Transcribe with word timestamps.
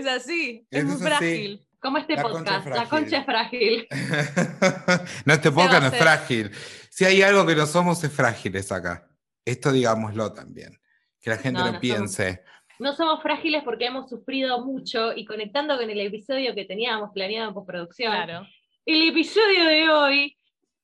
Es 0.00 0.06
así, 0.06 0.66
es 0.70 0.84
muy 0.84 0.94
así. 0.94 1.04
frágil. 1.04 1.66
Como 1.80 1.96
este 1.98 2.14
La 2.14 2.22
concha 2.22 2.38
podcast, 2.38 2.66
es 2.66 2.74
la 2.76 2.88
concha 2.88 3.18
es 3.18 3.24
frágil. 3.24 3.88
no, 5.24 5.32
este 5.32 5.50
podcast 5.50 5.82
no 5.82 5.88
es 5.88 5.96
frágil. 5.96 6.50
Si 6.90 7.04
hay 7.06 7.22
algo 7.22 7.46
que 7.46 7.54
no 7.54 7.66
somos, 7.66 8.02
es 8.04 8.12
frágiles 8.12 8.70
acá. 8.70 9.08
Esto 9.44 9.72
digámoslo 9.72 10.32
también. 10.32 10.78
Que 11.20 11.30
la 11.30 11.36
gente 11.38 11.52
No, 11.60 11.60
no, 11.60 11.64
no 11.66 11.72
somos. 11.72 11.80
piense. 11.80 12.42
No 12.78 12.94
somos 12.94 13.22
frágiles 13.22 13.62
porque 13.64 13.86
hemos 13.86 14.08
sufrido 14.10 14.62
mucho 14.64 15.12
y 15.14 15.24
conectando 15.24 15.76
con 15.78 15.88
el 15.88 16.00
episodio 16.00 16.54
que 16.54 16.64
teníamos 16.66 17.10
planeado 17.14 17.48
en 17.48 17.54
postproducción, 17.54 18.12
Claro. 18.12 18.46
el 18.86 19.08
episodio 19.08 19.64
de 19.64 19.88
hoy 19.90 20.36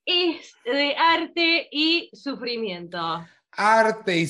es 0.05 0.53
de 0.65 0.95
arte 0.95 1.67
y 1.71 2.09
sufrimiento. 2.13 3.25
Arte 3.51 4.17
y 4.17 4.25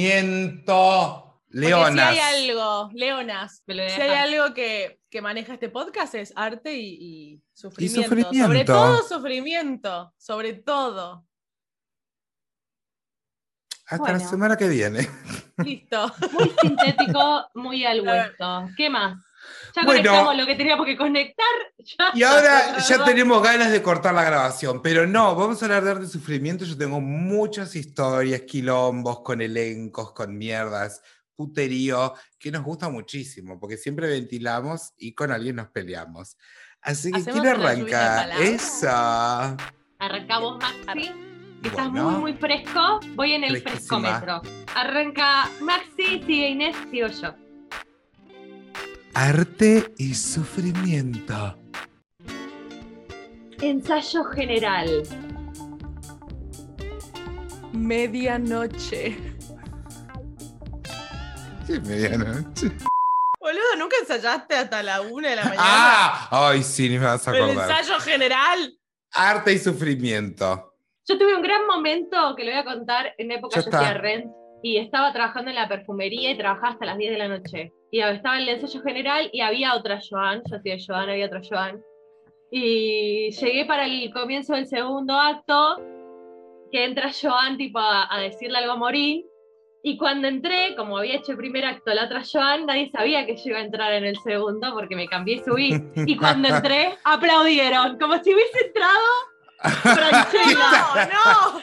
sufrimiento. 0.00 1.29
Porque 1.52 1.66
Leonas. 1.66 2.14
si 2.14 2.20
hay 2.20 2.48
algo, 2.48 2.90
Leonas, 2.94 3.62
si 3.66 3.72
hay 4.00 4.32
algo 4.32 4.54
que, 4.54 5.00
que 5.10 5.20
maneja 5.20 5.54
este 5.54 5.68
podcast 5.68 6.14
es 6.14 6.32
arte 6.36 6.76
y, 6.76 6.86
y 7.34 7.42
sufrimiento. 7.52 8.02
sufrimiento. 8.02 8.46
Sobre 8.46 8.64
todo 8.64 9.02
sufrimiento, 9.08 10.14
sobre 10.16 10.52
todo. 10.52 11.26
Hasta 13.86 14.12
la 14.12 14.20
semana 14.20 14.56
que 14.56 14.68
viene. 14.68 15.08
Listo. 15.58 16.12
Muy 16.30 16.52
sintético, 16.60 17.50
muy 17.54 17.84
al 17.86 18.06
hueso. 18.06 18.68
¿Qué 18.76 18.88
más? 18.88 19.18
Ya 19.74 19.82
Bueno. 19.84 20.02
conectamos 20.02 20.36
lo 20.36 20.46
que 20.46 20.54
teníamos 20.54 20.86
que 20.86 20.96
conectar. 20.96 21.46
ya 21.78 22.10
Y 22.14 22.22
ahora 22.22 22.78
ya 22.78 23.04
tenemos 23.04 23.42
ganas 23.42 23.72
de 23.72 23.82
cortar 23.82 24.14
la 24.14 24.22
grabación, 24.22 24.80
pero 24.82 25.06
no, 25.08 25.34
vamos 25.34 25.60
a 25.60 25.64
hablar 25.64 25.82
de 25.82 25.90
arte 25.90 26.04
y 26.04 26.08
sufrimiento. 26.08 26.64
Yo 26.64 26.78
tengo 26.78 27.00
muchas 27.00 27.74
historias, 27.74 28.42
quilombos, 28.42 29.22
con 29.22 29.40
elencos, 29.40 30.12
con 30.12 30.38
mierdas, 30.38 31.02
puterío, 31.40 32.12
que 32.38 32.50
nos 32.50 32.62
gusta 32.62 32.90
muchísimo, 32.90 33.58
porque 33.58 33.78
siempre 33.78 34.06
ventilamos 34.06 34.92
y 34.98 35.14
con 35.14 35.32
alguien 35.32 35.56
nos 35.56 35.68
peleamos. 35.68 36.36
Así 36.82 37.10
que 37.10 37.20
¿Hacemos 37.20 37.40
quiero 37.40 37.58
arrancar. 37.58 38.42
Esa. 38.42 39.56
Arrancamos, 39.98 40.58
Maxi. 40.84 41.10
que 41.62 41.68
Estás 41.68 41.90
Bueno. 41.90 42.10
muy, 42.10 42.20
muy 42.20 42.32
fresco. 42.34 43.00
Voy 43.14 43.32
en 43.32 43.44
el 43.44 43.62
frescómetro. 43.62 44.42
Arranca 44.74 45.48
Maxi, 45.62 46.22
sigue 46.26 46.50
Inés, 46.50 46.76
sigo 46.90 47.06
yo. 47.08 47.34
Arte 49.14 49.94
y 49.96 50.12
sufrimiento. 50.12 51.58
Ensayo 53.62 54.24
general. 54.24 55.04
Medianoche. 57.72 59.29
Sí, 61.70 61.80
medianoche. 61.80 62.66
Boludo, 63.40 63.76
¿nunca 63.78 63.96
ensayaste 64.00 64.54
hasta 64.56 64.82
la 64.82 65.00
una 65.02 65.30
de 65.30 65.36
la 65.36 65.44
mañana? 65.44 65.62
¡Ah! 65.64 66.28
Ay, 66.50 66.62
sí, 66.62 66.88
ni 66.88 66.98
me 66.98 67.04
vas 67.06 67.26
a 67.28 67.36
El 67.36 67.44
acordar. 67.44 67.70
ensayo 67.70 68.00
general. 68.00 68.72
Arte 69.12 69.52
y 69.52 69.58
sufrimiento. 69.58 70.74
Yo 71.08 71.18
tuve 71.18 71.34
un 71.36 71.42
gran 71.42 71.66
momento 71.66 72.34
que 72.36 72.44
lo 72.44 72.50
voy 72.50 72.60
a 72.60 72.64
contar 72.64 73.14
en 73.18 73.30
época 73.32 73.60
yo 73.60 73.68
hacía 73.68 73.94
rent 73.94 74.26
y 74.62 74.76
estaba 74.76 75.12
trabajando 75.12 75.50
en 75.50 75.56
la 75.56 75.68
perfumería 75.68 76.30
y 76.30 76.36
trabajaba 76.38 76.70
hasta 76.74 76.84
las 76.86 76.98
10 76.98 77.12
de 77.12 77.18
la 77.18 77.28
noche. 77.28 77.72
Y 77.90 78.00
estaba 78.00 78.36
en 78.36 78.42
el 78.42 78.48
ensayo 78.50 78.82
general 78.82 79.30
y 79.32 79.40
había 79.40 79.74
otra 79.74 80.00
Joan, 80.08 80.42
yo 80.48 80.56
hacía 80.56 80.76
Joan, 80.84 81.08
había 81.08 81.26
otra 81.26 81.40
Joan. 81.48 81.82
Y 82.52 83.30
llegué 83.30 83.64
para 83.64 83.86
el 83.86 84.12
comienzo 84.12 84.54
del 84.54 84.66
segundo 84.66 85.14
acto, 85.18 85.76
que 86.70 86.84
entra 86.84 87.10
Joan 87.12 87.56
tipo 87.56 87.78
a, 87.78 88.12
a 88.14 88.20
decirle 88.20 88.58
algo 88.58 88.72
a 88.72 88.76
Morín. 88.76 89.24
Y 89.82 89.96
cuando 89.96 90.28
entré, 90.28 90.74
como 90.76 90.98
había 90.98 91.14
hecho 91.16 91.32
el 91.32 91.38
primer 91.38 91.64
acto 91.64 91.92
la 91.94 92.04
otra 92.04 92.22
Joan, 92.30 92.66
nadie 92.66 92.90
sabía 92.90 93.24
que 93.24 93.36
yo 93.36 93.42
iba 93.46 93.58
a 93.58 93.62
entrar 93.62 93.92
en 93.94 94.04
el 94.04 94.16
segundo 94.18 94.74
porque 94.74 94.94
me 94.94 95.06
cambié 95.08 95.36
y 95.36 95.42
subí. 95.42 95.74
Y 96.06 96.16
cuando 96.16 96.48
entré, 96.54 96.96
aplaudieron, 97.04 97.98
como 97.98 98.22
si 98.22 98.34
hubiese 98.34 98.66
entrado 98.66 99.06
Franchella. 99.82 101.08
No, 101.12 101.54
no. 101.54 101.62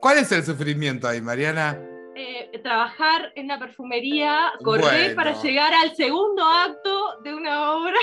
¿Cuál 0.00 0.18
es 0.18 0.30
el 0.32 0.44
sufrimiento 0.44 1.08
ahí, 1.08 1.20
Mariana? 1.20 1.78
eh, 2.16 2.60
trabajar 2.62 3.32
en 3.34 3.46
una 3.46 3.58
perfumería, 3.58 4.52
correr 4.62 5.14
Bueno. 5.14 5.16
para 5.16 5.32
llegar 5.42 5.74
al 5.74 5.96
segundo 5.96 6.44
acto 6.44 7.20
de 7.24 7.34
una 7.34 7.72
obra 7.72 7.98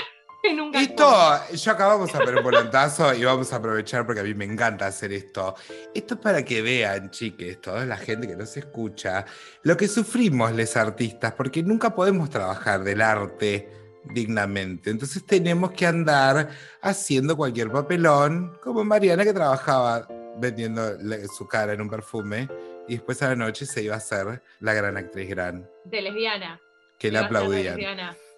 Esto, 0.82 1.54
yo 1.54 1.72
acá 1.72 1.86
vamos 1.86 2.12
a 2.14 2.18
ver 2.24 2.36
un 2.36 2.42
volantazo 2.42 3.14
y 3.14 3.24
vamos 3.24 3.52
a 3.52 3.56
aprovechar 3.56 4.04
porque 4.04 4.20
a 4.20 4.24
mí 4.24 4.34
me 4.34 4.44
encanta 4.44 4.86
hacer 4.86 5.12
esto. 5.12 5.54
Esto 5.94 6.14
es 6.14 6.20
para 6.20 6.44
que 6.44 6.62
vean, 6.62 7.10
chiques, 7.10 7.60
toda 7.60 7.84
la 7.86 7.96
gente 7.96 8.26
que 8.26 8.34
nos 8.36 8.56
escucha, 8.56 9.24
lo 9.62 9.76
que 9.76 9.86
sufrimos 9.86 10.52
los 10.52 10.76
artistas, 10.76 11.32
porque 11.34 11.62
nunca 11.62 11.94
podemos 11.94 12.28
trabajar 12.28 12.82
del 12.82 13.02
arte 13.02 13.68
dignamente. 14.04 14.90
Entonces 14.90 15.24
tenemos 15.24 15.70
que 15.72 15.86
andar 15.86 16.48
haciendo 16.80 17.36
cualquier 17.36 17.70
papelón, 17.70 18.58
como 18.62 18.82
Mariana 18.84 19.22
que 19.24 19.32
trabajaba 19.32 20.08
vendiendo 20.38 20.96
le- 20.98 21.28
su 21.28 21.46
cara 21.46 21.72
en 21.74 21.80
un 21.82 21.88
perfume 21.88 22.48
y 22.88 22.94
después 22.94 23.22
a 23.22 23.28
la 23.28 23.36
noche 23.36 23.64
se 23.64 23.82
iba 23.82 23.94
a 23.94 23.98
hacer 23.98 24.42
la 24.58 24.74
gran 24.74 24.96
actriz 24.96 25.28
gran, 25.28 25.68
De 25.84 26.02
lesbiana. 26.02 26.58
que 26.98 27.10
de 27.12 27.18
aplaudían. 27.18 27.78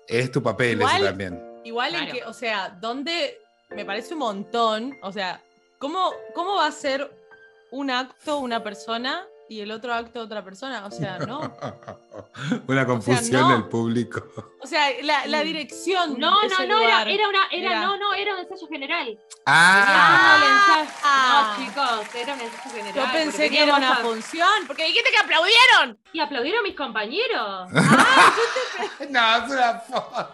Es 0.06 0.30
tu 0.30 0.42
papel 0.42 0.82
ese 0.82 1.02
también. 1.02 1.53
Igual 1.64 1.94
en 1.94 2.12
que, 2.12 2.24
o 2.24 2.32
sea, 2.32 2.68
¿dónde 2.80 3.40
me 3.70 3.84
parece 3.84 4.12
un 4.14 4.20
montón? 4.20 4.96
O 5.02 5.12
sea, 5.12 5.40
¿cómo, 5.78 6.12
¿cómo 6.34 6.56
va 6.56 6.66
a 6.66 6.72
ser 6.72 7.10
un 7.70 7.90
acto 7.90 8.38
una 8.38 8.62
persona 8.62 9.26
y 9.48 9.60
el 9.60 9.70
otro 9.72 9.92
acto 9.92 10.20
otra 10.20 10.42
persona? 10.44 10.86
O 10.86 10.90
sea, 10.90 11.18
no. 11.18 11.40
Una 12.68 12.86
confusión 12.86 13.42
no. 13.42 13.48
del 13.50 13.64
público. 13.68 14.22
O 14.62 14.66
sea, 14.66 14.88
la, 15.02 15.26
la 15.26 15.40
Mm. 15.40 15.44
dirección. 15.44 16.18
No, 16.18 16.40
de 16.40 16.48
no, 16.48 16.54
ese 16.54 16.66
no, 16.66 16.78
era, 16.80 17.00
lugar. 17.04 17.08
era 17.08 17.28
una, 17.28 17.40
era, 17.50 17.70
Era- 17.70 17.80
no, 17.82 17.96
no, 17.96 18.14
era 18.14 18.34
un 18.34 18.40
ensayo 18.40 18.66
general. 18.68 19.18
Ah, 19.46 20.38
ensayo- 20.44 20.90
Ah. 21.04 21.56
No, 21.58 21.64
chicos, 21.64 22.14
era 22.14 22.34
un 22.34 22.40
ensayo 22.40 22.70
general. 22.74 22.94
Yo 23.06 23.12
pensé 23.12 23.50
que 23.50 23.62
era 23.62 23.74
una 23.76 23.92
a- 23.92 23.96
función, 23.96 24.66
porque 24.66 24.84
dijiste 24.86 25.10
que 25.10 25.18
aplaudieron. 25.18 25.98
Y 26.12 26.20
aplaudieron 26.20 26.62
mis 26.62 26.76
compañeros. 26.76 27.70
no, 29.10 29.36
es 29.36 29.50
una 29.50 29.80
forma. 29.80 30.30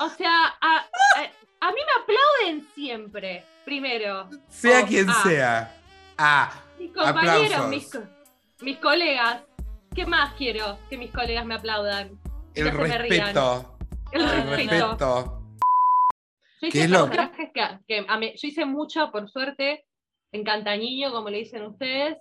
O 0.00 0.08
sea, 0.08 0.46
a, 0.60 0.76
a- 0.78 1.30
a 1.60 1.72
mí 1.72 1.78
me 1.78 2.02
aplauden 2.02 2.68
siempre, 2.74 3.44
primero. 3.64 4.28
Sea 4.48 4.84
quien 4.86 5.08
ah. 5.08 5.20
sea. 5.22 5.76
Ah, 6.18 6.52
Mis 6.78 6.92
compañeros, 6.92 7.68
mis, 7.68 7.90
mis 8.60 8.78
colegas. 8.78 9.42
¿Qué 9.94 10.04
más 10.06 10.34
quiero 10.34 10.78
que 10.90 10.98
mis 10.98 11.10
colegas 11.12 11.46
me 11.46 11.54
aplaudan? 11.54 12.18
el 12.54 12.66
se 12.66 12.72
me 12.72 12.98
respeto. 12.98 13.78
El 14.12 14.22
respeto. 14.28 14.50
respeto. 14.90 15.40
Yo 16.62 16.68
¿Qué 16.70 16.78
hice 16.78 16.88
lo- 16.88 17.10
que, 17.10 17.52
que 17.86 18.04
a 18.08 18.16
mí- 18.18 18.32
yo 18.36 18.48
hice 18.48 18.64
mucho, 18.64 19.10
por 19.10 19.28
suerte, 19.30 19.84
en 20.32 20.44
Cantañiño, 20.44 21.12
como 21.12 21.30
le 21.30 21.38
dicen 21.38 21.64
ustedes. 21.64 22.16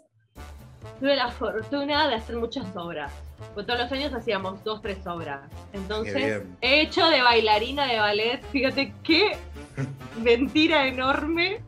Tuve 1.00 1.16
la 1.16 1.30
fortuna 1.30 2.08
de 2.08 2.16
hacer 2.16 2.38
muchas 2.38 2.66
obras. 2.76 3.12
Porque 3.54 3.68
todos 3.68 3.80
los 3.82 3.92
años 3.92 4.14
hacíamos 4.14 4.64
dos, 4.64 4.82
tres 4.82 5.06
obras. 5.06 5.42
Entonces, 5.74 6.44
he 6.62 6.82
hecho 6.82 7.06
de 7.10 7.22
bailarina 7.22 7.86
de 7.88 8.00
ballet, 8.00 8.42
fíjate 8.52 8.94
qué 9.04 9.38
mentira 10.22 10.88
enorme 10.88 11.62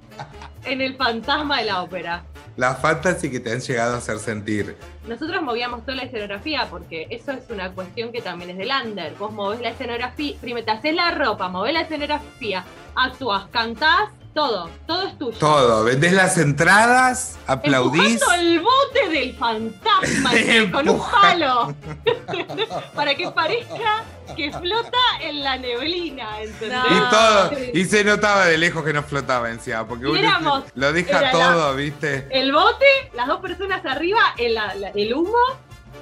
en 0.66 0.82
el 0.82 0.96
fantasma 0.96 1.60
de 1.60 1.66
la 1.66 1.84
ópera. 1.84 2.24
La 2.58 2.74
fantasy 2.74 3.30
que 3.30 3.42
te 3.42 3.52
han 3.52 3.60
llegado 3.60 3.96
a 3.96 3.98
hacer 3.98 4.18
sentir. 4.18 4.78
Nosotros 5.08 5.42
movíamos 5.42 5.82
toda 5.82 5.98
la 5.98 6.04
escenografía 6.04 6.68
porque 6.70 7.06
eso 7.10 7.34
es 7.34 7.50
una 7.50 7.72
cuestión 7.72 8.14
que 8.14 8.22
también 8.22 8.52
es 8.52 8.58
del 8.58 8.72
under. 8.84 9.14
Vos 9.16 9.34
movés 9.34 9.60
la 9.60 9.70
escenografía, 9.70 10.38
primero 10.40 10.66
te 10.66 10.72
haces 10.72 10.96
la 10.96 11.12
ropa, 11.12 11.50
movés 11.50 11.74
la 11.74 11.82
escenografía, 11.82 12.64
actúas, 12.96 13.48
cantás, 13.52 14.10
todo, 14.36 14.70
todo 14.86 15.04
es 15.08 15.18
tuyo. 15.18 15.38
Todo. 15.40 15.84
Vendés 15.86 16.12
las 16.14 16.38
entradas, 16.38 17.38
aplaudís. 17.48 18.22
Empujando 18.22 18.34
el 18.44 18.60
bote 18.60 19.10
del 19.10 19.34
fantasma 19.36 20.32
che, 20.32 20.70
con 20.72 20.90
un 20.90 21.00
palo 21.10 21.74
para 22.96 23.16
que 23.16 23.32
parezca 23.32 24.04
que 24.36 24.52
flota 24.52 24.98
en 25.22 25.42
la 25.44 25.58
neblina, 25.58 26.42
¿entendés? 26.42 26.78
No. 26.78 26.98
Y 26.98 27.10
todo. 27.10 27.52
Y 27.74 27.86
se 27.86 28.04
notaba 28.04 28.46
de 28.48 28.58
lejos 28.58 28.84
que 28.84 28.92
no 28.92 29.04
flotaba 29.04 29.50
encima. 29.50 29.88
Porque 29.88 30.06
Y 30.06 30.10
uno 30.10 30.20
éramos- 30.20 30.64
lo 30.76 30.92
deja 30.92 31.22
la- 31.22 31.32
todo, 31.32 31.76
¿viste? 31.76 32.28
El 32.30 32.52
bote, 32.52 32.86
las 33.16 33.28
dos 33.28 33.40
personas 33.40 33.86
arriba, 33.86 34.20
el, 34.38 34.56
la- 34.56 34.74
el 34.94 35.14
humo, 35.14 35.38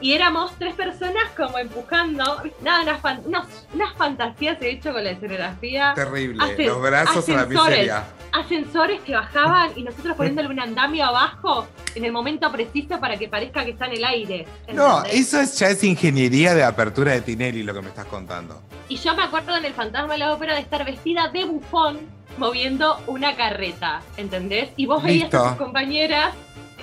y 0.01 0.13
éramos 0.13 0.51
tres 0.57 0.73
personas 0.75 1.23
como 1.37 1.57
empujando. 1.57 2.41
Nada, 2.61 2.81
unas, 2.83 3.01
fan- 3.01 3.21
unas, 3.25 3.45
unas 3.73 3.93
fantasías 3.93 4.61
he 4.61 4.71
hecho 4.71 4.91
con 4.93 5.03
la 5.03 5.11
escenografía. 5.11 5.93
Terrible. 5.95 6.65
Los 6.65 6.81
brazos 6.81 7.29
a 7.29 7.33
la 7.33 7.45
miseria. 7.45 8.03
Ascensores 8.31 8.99
que 9.01 9.13
bajaban 9.13 9.71
y 9.75 9.83
nosotros 9.83 10.15
poniéndole 10.17 10.47
un 10.49 10.59
andamio 10.59 11.05
abajo 11.05 11.67
en 11.93 12.03
el 12.03 12.11
momento 12.11 12.51
preciso 12.51 12.99
para 12.99 13.15
que 13.17 13.27
parezca 13.27 13.63
que 13.63 13.71
está 13.71 13.85
en 13.85 13.93
el 13.93 14.03
aire. 14.05 14.47
No, 14.73 15.03
eso 15.03 15.39
es, 15.39 15.59
ya 15.59 15.67
es 15.69 15.83
ingeniería 15.83 16.55
de 16.55 16.63
apertura 16.63 17.11
de 17.11 17.21
Tinelli 17.21 17.61
lo 17.61 17.73
que 17.75 17.81
me 17.81 17.89
estás 17.89 18.05
contando. 18.05 18.59
Y 18.89 18.97
yo 18.97 19.15
me 19.15 19.23
acuerdo 19.23 19.55
en 19.55 19.65
el 19.65 19.73
fantasma 19.73 20.13
de 20.13 20.19
la 20.19 20.33
ópera 20.33 20.55
de 20.55 20.61
estar 20.61 20.83
vestida 20.83 21.27
de 21.27 21.45
bufón 21.45 21.99
moviendo 22.39 22.99
una 23.05 23.35
carreta, 23.35 24.01
¿entendés? 24.17 24.69
Y 24.77 24.87
vos 24.87 25.03
veías 25.03 25.31
a 25.33 25.49
tus 25.49 25.57
compañeras, 25.57 26.33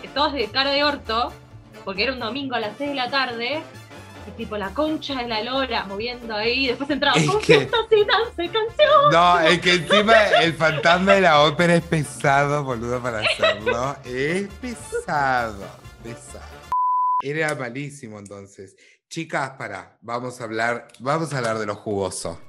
eh, 0.03 0.09
todas 0.15 0.33
de 0.33 0.47
cara 0.47 0.71
de 0.71 0.85
orto, 0.85 1.33
porque 1.85 2.05
era 2.05 2.13
un 2.13 2.21
domingo 2.21 2.55
a 2.55 2.61
las 2.61 2.77
6 2.77 2.91
de 2.91 2.97
la 2.97 3.11
tarde, 3.11 3.63
tipo 4.37 4.57
la 4.57 4.71
concha 4.71 5.17
de 5.17 5.27
la 5.29 5.43
lora 5.43 5.85
moviendo 5.85 6.35
ahí, 6.37 6.69
después 6.69 6.89
entraba, 6.91 7.17
Es 7.19 7.27
¿con 7.29 7.41
que- 7.41 7.55
y 7.63 8.49
canción? 8.49 9.11
No, 9.11 9.41
es 9.41 9.61
que 9.61 9.73
encima 9.75 10.15
el 10.43 10.55
fantasma 10.55 11.15
de 11.15 11.21
la 11.23 11.41
ópera 11.43 11.75
es 11.75 11.83
pesado, 11.83 12.63
boludo, 12.63 13.01
para 13.03 13.21
hacerlo. 13.21 13.97
Es 14.05 14.49
pesado, 14.61 15.67
pesado. 16.03 16.45
Era 17.23 17.55
malísimo 17.57 18.19
entonces. 18.19 18.77
Chicas, 19.09 19.51
para, 19.59 19.99
vamos 20.03 20.41
a 20.41 20.45
hablar, 20.45 20.87
vamos 21.01 21.35
a 21.35 21.39
hablar 21.39 21.59
de 21.59 21.67
lo 21.67 21.75
jugoso. 21.75 22.41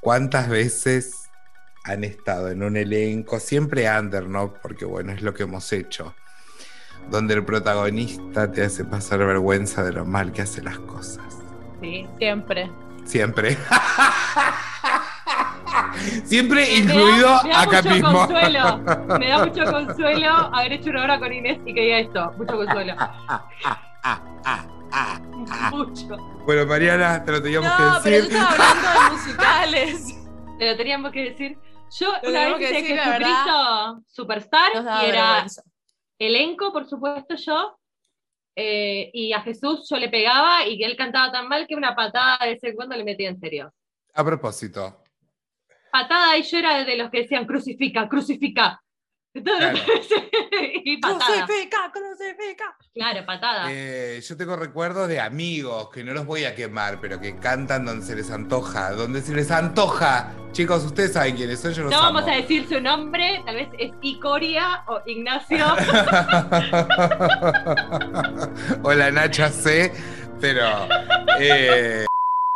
¿Cuántas 0.00 0.48
veces 0.48 1.30
han 1.84 2.04
estado 2.04 2.50
en 2.50 2.62
un 2.62 2.76
elenco, 2.76 3.40
siempre 3.40 3.88
under, 3.90 4.28
¿no? 4.28 4.52
Porque 4.60 4.84
bueno, 4.84 5.12
es 5.12 5.22
lo 5.22 5.32
que 5.34 5.44
hemos 5.44 5.72
hecho. 5.72 6.14
Donde 7.10 7.34
el 7.34 7.44
protagonista 7.44 8.50
te 8.50 8.64
hace 8.64 8.84
pasar 8.84 9.18
vergüenza 9.20 9.82
de 9.84 9.92
lo 9.92 10.04
mal 10.04 10.32
que 10.32 10.42
hace 10.42 10.62
las 10.62 10.78
cosas. 10.80 11.24
Sí. 11.80 12.06
Siempre. 12.18 12.70
Siempre. 13.04 13.56
Siempre 16.24 16.60
Me 16.62 16.66
da- 16.66 16.74
incluido 16.78 17.42
me 17.44 17.50
da 17.50 17.60
acá 17.62 17.76
mucho 17.82 17.94
mismo. 17.94 18.12
Consuelo, 18.26 18.78
me 19.18 19.28
da 19.28 19.44
mucho 19.46 19.64
consuelo 19.64 20.30
haber 20.54 20.72
hecho 20.72 20.90
una 20.90 21.02
hora 21.04 21.18
con 21.18 21.32
Inés 21.32 21.58
y 21.64 21.74
que 21.74 21.80
diga 21.80 21.98
esto. 21.98 22.32
Mucho 22.38 22.56
consuelo. 22.56 22.94
Mucho. 25.70 26.16
Bueno, 26.44 26.66
Mariana, 26.66 27.22
te 27.24 27.32
lo 27.32 27.42
teníamos 27.42 27.70
No, 27.70 27.76
que 27.76 27.82
pero 28.04 28.16
yo 28.16 28.22
decir. 28.22 28.36
estaba 28.36 28.70
hablando 28.70 28.88
de 29.02 29.10
musicales. 29.10 30.14
Te 30.58 30.70
lo 30.70 30.76
teníamos 30.76 31.12
que 31.12 31.20
decir. 31.30 31.58
Yo 31.98 32.12
Lo 32.22 32.30
una 32.30 32.40
vez 32.46 32.56
que 32.56 32.64
hice 32.64 32.74
decir, 32.82 32.96
la 32.96 33.04
Jesucristo 33.04 34.02
Superstar 34.08 34.70
y 34.74 34.78
era 35.08 35.22
vergüenza. 35.32 35.62
Elenco, 36.18 36.72
por 36.72 36.86
supuesto, 36.86 37.34
yo. 37.36 37.78
eh, 38.54 39.10
y 39.12 39.32
a 39.32 39.42
Jesús 39.42 39.86
yo 39.88 39.96
le 39.98 40.08
pegaba 40.08 40.66
y 40.66 40.78
que 40.78 40.84
él 40.86 40.96
cantaba 40.96 41.30
tan 41.30 41.48
mal 41.48 41.66
que 41.66 41.74
una 41.74 41.94
patada 41.94 42.38
de 42.42 42.54
vez 42.54 42.64
en 42.64 42.74
cuando 42.74 42.96
le 42.96 43.04
metía 43.04 43.28
en 43.28 43.38
serio. 43.38 43.72
A 44.14 44.24
propósito, 44.24 45.02
Patada 45.92 46.36
y 46.36 46.42
yo 46.42 46.58
era 46.58 46.84
de 46.84 46.96
los 46.96 47.10
que 47.10 47.22
decían 47.22 47.46
crucifica, 47.46 48.08
crucifica. 48.08 48.82
Claro. 49.42 49.78
y 50.84 50.96
patada. 50.98 51.46
Crucifica, 51.46 51.92
crucifica. 51.92 52.76
Claro, 52.94 53.26
patada. 53.26 53.66
eh, 53.70 54.20
yo 54.26 54.36
tengo 54.36 54.56
recuerdos 54.56 55.08
de 55.08 55.20
amigos 55.20 55.90
que 55.90 56.02
no 56.04 56.12
los 56.14 56.24
voy 56.26 56.44
a 56.44 56.54
quemar, 56.54 57.00
pero 57.00 57.20
que 57.20 57.36
cantan 57.38 57.84
donde 57.84 58.06
se 58.06 58.14
les 58.16 58.30
antoja. 58.30 58.92
Donde 58.92 59.20
se 59.20 59.34
les 59.34 59.50
antoja. 59.50 60.32
Chicos, 60.52 60.84
ustedes 60.84 61.12
saben 61.12 61.36
quiénes 61.36 61.60
son, 61.60 61.72
yo 61.74 61.82
los 61.84 61.92
no 61.92 61.98
vamos 62.00 62.22
amo. 62.22 62.32
a 62.32 62.36
decir 62.36 62.66
su 62.68 62.80
nombre, 62.80 63.42
tal 63.44 63.56
vez 63.56 63.68
es 63.78 63.92
Icoria 64.00 64.84
o 64.86 65.00
Ignacio. 65.06 65.64
Hola 68.82 69.10
Nacha 69.10 69.48
C, 69.50 69.92
pero 70.40 70.66
eh, 71.40 72.06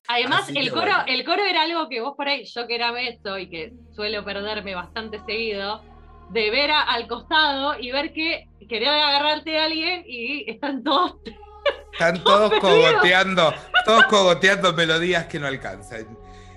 Además, 0.08 0.42
Así 0.44 0.58
el 0.58 0.70
coro, 0.70 0.82
bueno. 0.86 1.04
el 1.06 1.24
coro 1.24 1.44
era 1.44 1.62
algo 1.62 1.88
que 1.88 2.00
vos 2.00 2.14
por 2.16 2.28
ahí, 2.28 2.44
yo 2.44 2.66
que 2.66 2.74
era 2.74 2.98
esto 3.00 3.38
y 3.38 3.48
que 3.48 3.72
suelo 3.94 4.24
perderme 4.24 4.74
bastante 4.74 5.20
seguido, 5.24 5.82
de 6.30 6.50
ver 6.50 6.70
a- 6.70 6.82
al 6.82 7.06
costado 7.08 7.78
y 7.78 7.90
ver 7.92 8.12
que 8.12 8.46
querés 8.68 8.88
agarrarte 8.88 9.58
a 9.58 9.64
alguien 9.64 10.04
y 10.06 10.48
están 10.50 10.82
todos. 10.84 11.16
están 11.92 12.22
todos 12.22 12.52
cogoteando, 12.60 13.52
todos 13.84 14.04
cogoteando 14.06 14.72
melodías 14.72 15.26
que 15.26 15.38
no 15.40 15.46
alcanzan. 15.46 16.16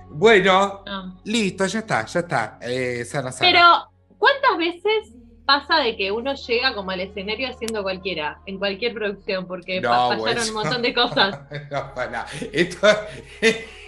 Bueno, 0.10 0.84
No. 0.86 1.20
listo, 1.26 1.66
ya 1.66 1.80
está, 1.80 2.06
ya 2.06 2.20
está. 2.20 2.60
Eh, 2.62 3.04
sana, 3.06 3.32
sana. 3.32 3.52
Pero, 3.52 4.16
¿cuántas 4.20 4.58
veces 4.58 5.16
pasa 5.46 5.78
de 5.80 5.98
que 5.98 6.12
uno 6.12 6.36
llega 6.36 6.74
como 6.76 6.92
al 6.92 7.00
escenario 7.02 7.50
haciendo 7.50 7.82
cualquiera, 7.82 8.40
en 8.46 8.60
cualquier 8.60 8.94
producción? 8.94 9.48
Porque 9.48 9.82
No, 9.82 9.90
pasaron 9.90 10.48
un 10.50 10.54
montón 10.54 10.82
de 10.84 10.94
cosas. 10.94 11.40
No, 11.72 11.94
para. 11.96 12.28
Esto, 12.52 12.88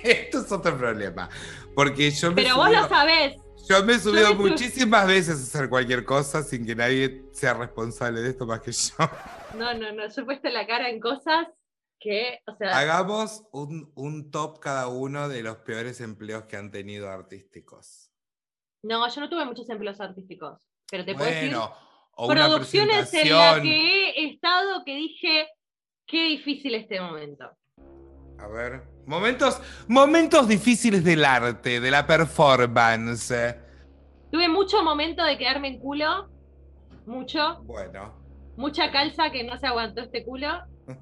esto 0.03 0.39
es 0.41 0.51
otro 0.51 0.75
problema. 0.77 1.29
Porque 1.75 2.09
yo 2.09 2.29
me, 2.29 2.41
Pero 2.41 2.55
vos 2.55 2.71
lo 2.71 2.87
sabés. 2.89 3.35
Yo 3.67 3.83
me 3.83 3.93
he 3.93 3.99
subido 3.99 4.35
muchísimas 4.35 5.07
veces 5.07 5.39
a 5.39 5.43
hacer 5.43 5.69
cualquier 5.69 6.05
cosa 6.05 6.43
sin 6.43 6.65
que 6.65 6.75
nadie 6.75 7.25
sea 7.31 7.53
responsable 7.53 8.21
de 8.21 8.29
esto 8.29 8.45
más 8.45 8.61
que 8.61 8.71
yo. 8.71 8.93
No, 9.57 9.73
no, 9.73 9.91
no. 9.91 10.07
Yo 10.07 10.21
he 10.21 10.25
puesto 10.25 10.49
la 10.49 10.67
cara 10.67 10.89
en 10.89 10.99
cosas 10.99 11.47
que, 11.99 12.39
o 12.45 12.55
sea, 12.55 12.77
Hagamos 12.77 13.43
un, 13.51 13.91
un 13.95 14.29
top 14.29 14.59
cada 14.59 14.87
uno 14.87 15.29
de 15.29 15.43
los 15.43 15.57
peores 15.57 16.01
empleos 16.01 16.43
que 16.45 16.57
han 16.57 16.71
tenido 16.71 17.09
artísticos. 17.09 18.11
no, 18.83 19.07
yo 19.07 19.21
no 19.21 19.29
tuve 19.29 19.45
muchos 19.45 19.69
empleos 19.69 19.99
artísticos. 19.99 20.61
Pero 20.89 21.05
te 21.05 21.15
puedo 21.15 21.29
decir 21.29 21.49
Bueno, 21.49 21.73
o 22.17 22.27
producciones 22.27 23.13
en 23.13 23.29
las 23.29 23.59
que 23.61 24.09
he 24.11 24.27
estado 24.27 24.83
que 24.85 24.95
dije, 24.95 25.47
qué 26.05 26.25
difícil 26.25 26.75
este 26.75 26.99
momento. 26.99 27.49
A 28.37 28.47
ver. 28.47 28.94
Momentos, 29.05 29.61
momentos 29.87 30.47
difíciles 30.47 31.03
del 31.03 31.23
arte, 31.25 31.79
de 31.79 31.91
la 31.91 32.07
performance. 32.07 33.33
Tuve 34.31 34.49
mucho 34.49 34.83
momento 34.83 35.23
de 35.23 35.37
quedarme 35.37 35.67
en 35.69 35.79
culo, 35.79 36.29
mucho, 37.05 37.61
Bueno. 37.63 38.13
mucha 38.57 38.91
calza 38.91 39.29
que 39.31 39.43
no 39.43 39.57
se 39.57 39.67
aguantó 39.67 40.01
este 40.01 40.23
culo, 40.25 40.47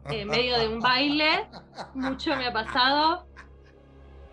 en 0.09 0.27
medio 0.27 0.57
de 0.59 0.67
un 0.67 0.79
baile, 0.79 1.47
mucho 1.93 2.35
me 2.35 2.47
ha 2.47 2.53
pasado. 2.53 3.25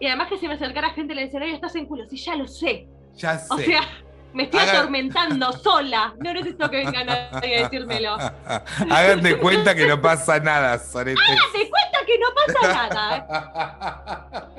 Y 0.00 0.06
además 0.06 0.28
que 0.28 0.38
se 0.38 0.48
me 0.48 0.54
acercara 0.54 0.90
gente 0.90 1.14
del 1.14 1.24
escenario, 1.24 1.54
estás 1.54 1.76
en 1.76 1.86
culo, 1.86 2.04
sí, 2.08 2.16
ya 2.16 2.34
lo 2.34 2.48
sé. 2.48 2.88
Ya 3.14 3.38
sé. 3.38 3.52
O 3.54 3.58
sea, 3.58 3.82
me 4.32 4.44
estoy 4.44 4.60
Haga- 4.60 4.78
atormentando 4.80 5.52
sola, 5.64 6.14
no 6.18 6.32
necesito 6.32 6.70
que 6.70 6.76
venga 6.78 7.04
nadie 7.04 7.58
a 7.58 7.62
decírmelo. 7.64 8.14
Hagan 8.90 9.22
de 9.22 9.38
cuenta 9.38 9.74
que 9.74 9.86
no 9.86 10.00
pasa 10.00 10.38
nada, 10.40 10.78
soretes. 10.78 11.22
Te 11.52 11.68
cuenta 11.68 11.98
que 12.06 12.18
no 12.18 12.26
pasa 12.34 12.88
nada. 12.88 14.50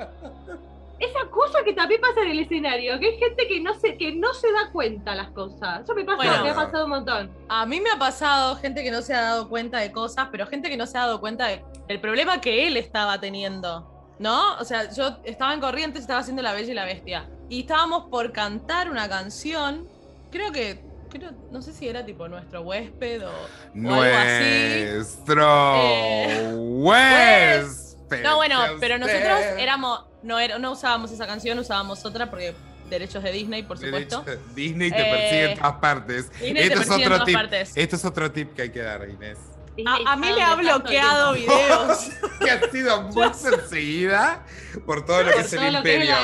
Esa 0.98 1.26
cosa 1.30 1.58
que 1.64 1.72
también 1.72 2.00
pasa 2.00 2.20
en 2.22 2.30
el 2.30 2.38
escenario, 2.40 2.96
que 3.00 3.06
hay 3.08 3.18
gente 3.18 3.48
que 3.48 3.60
no 3.60 3.74
se, 3.74 3.96
que 3.98 4.12
no 4.14 4.32
se 4.34 4.52
da 4.52 4.70
cuenta 4.70 5.16
las 5.16 5.30
cosas. 5.30 5.80
Eso 5.82 5.94
me 5.96 6.04
pasa, 6.04 6.16
Bueno. 6.18 6.44
me 6.44 6.50
ha 6.50 6.54
pasado 6.54 6.84
un 6.84 6.90
montón. 6.90 7.30
A 7.48 7.66
mí 7.66 7.80
me 7.80 7.90
ha 7.90 7.98
pasado 7.98 8.54
gente 8.56 8.84
que 8.84 8.90
no 8.92 9.02
se 9.02 9.12
ha 9.12 9.20
dado 9.22 9.48
cuenta 9.48 9.78
de 9.78 9.90
cosas, 9.90 10.28
pero 10.30 10.46
gente 10.46 10.70
que 10.70 10.76
no 10.76 10.86
se 10.86 10.96
ha 10.98 11.00
dado 11.02 11.20
cuenta 11.20 11.48
de- 11.48 11.64
del 11.88 12.00
problema 12.00 12.40
que 12.40 12.68
él 12.68 12.76
estaba 12.76 13.18
teniendo. 13.18 13.88
¿No? 14.20 14.54
O 14.58 14.64
sea, 14.64 14.88
yo 14.92 15.16
estaba 15.24 15.52
en 15.54 15.58
Corrientes, 15.60 16.02
estaba 16.02 16.20
haciendo 16.20 16.42
La 16.42 16.52
Bella 16.52 16.70
y 16.70 16.74
la 16.74 16.84
Bestia. 16.84 17.28
Y 17.52 17.60
estábamos 17.60 18.04
por 18.08 18.32
cantar 18.32 18.90
una 18.90 19.08
canción. 19.10 19.86
Creo 20.30 20.50
que. 20.52 20.80
Creo, 21.10 21.32
no 21.50 21.60
sé 21.60 21.74
si 21.74 21.86
era 21.86 22.06
tipo 22.06 22.26
nuestro 22.26 22.62
huésped 22.62 23.22
o, 23.26 23.30
o 23.30 23.92
algo 23.92 24.16
así. 24.16 24.84
Nuestro 24.94 25.74
Eh, 25.76 26.52
huésped. 26.56 28.22
No, 28.22 28.36
bueno, 28.36 28.62
pero 28.80 28.96
nosotros 28.98 29.38
éramos. 29.58 30.04
No, 30.22 30.38
era, 30.38 30.58
no 30.58 30.72
usábamos 30.72 31.10
esa 31.12 31.26
canción, 31.26 31.58
usábamos 31.58 32.02
otra 32.06 32.30
porque 32.30 32.54
derechos 32.88 33.22
de 33.22 33.32
Disney, 33.32 33.62
por 33.64 33.76
supuesto. 33.78 34.24
Derecho- 34.24 34.54
Disney 34.54 34.90
te 34.90 35.00
Eh, 35.00 35.10
persigue 35.10 35.52
en 35.52 35.58
todas 35.58 35.74
partes. 35.76 36.30
Disney 36.30 36.54
te 36.54 36.62
Esto 36.62 36.80
es 36.80 36.86
persigue 36.86 36.94
en 37.04 37.12
otro 37.12 37.16
todas 37.16 37.26
tip. 37.26 37.36
partes. 37.36 37.72
Esto 37.76 37.96
es 37.96 38.04
otro 38.06 38.32
tip 38.32 38.54
que 38.54 38.62
hay 38.62 38.70
que 38.70 38.80
dar, 38.82 39.06
Inés. 39.08 39.38
A, 39.86 40.12
a 40.12 40.16
mí 40.16 40.28
me 40.34 40.42
ha 40.42 40.52
el 40.52 40.58
bloqueado 40.58 41.34
tiempo. 41.34 41.54
videos. 41.54 42.10
que 42.40 42.50
ha 42.50 42.70
sido 42.70 43.02
muy 43.02 43.28
perseguida 43.30 44.44
por 44.84 45.04
todo 45.06 45.22
lo 45.22 45.28
que 45.30 45.36
Por 45.36 45.44
es 45.44 45.52
el 45.54 45.58
que 45.60 45.68
es 45.68 45.74
imperio. 45.74 46.14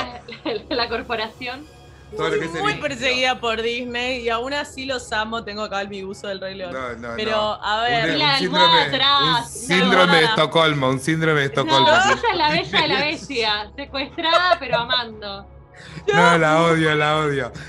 la, 0.69 0.75
la 0.75 0.89
corporación. 0.89 1.65
Todo 2.15 2.29
lo 2.29 2.39
que 2.39 2.45
es 2.45 2.55
el 2.55 2.61
muy 2.61 2.73
imperio. 2.73 2.97
perseguida 2.97 3.39
por 3.39 3.61
Disney 3.61 4.21
y 4.21 4.29
aún 4.29 4.53
así 4.53 4.85
los 4.85 5.11
amo. 5.13 5.43
Tengo 5.43 5.63
acá 5.63 5.83
mi 5.85 6.03
uso 6.03 6.27
del 6.27 6.39
Rey 6.41 6.55
León. 6.55 6.73
No, 6.73 6.93
no, 6.95 7.15
Pero, 7.15 7.31
no. 7.31 7.53
a 7.63 7.83
ver, 7.83 8.11
Un, 8.11 8.19
la 8.19 8.33
un 8.33 8.37
síndrome, 8.39 8.81
atrás, 8.81 9.21
un 9.21 9.33
la 9.33 9.43
síndrome 9.45 10.17
de. 10.17 10.25
Estocolmo, 10.25 10.89
un 10.89 10.99
síndrome 10.99 11.39
de 11.41 11.45
Estocolmo. 11.47 11.87
No, 11.87 11.95
ella 11.95 12.19
es 12.31 12.37
la 12.37 12.49
bella 12.51 12.81
de 12.81 12.87
la 12.87 12.99
bestia, 13.05 13.71
secuestrada 13.75 14.57
pero 14.59 14.77
amando. 14.77 15.47
No, 16.13 16.37
la 16.37 16.61
odio, 16.63 16.93
la 16.95 17.17
odio. 17.17 17.51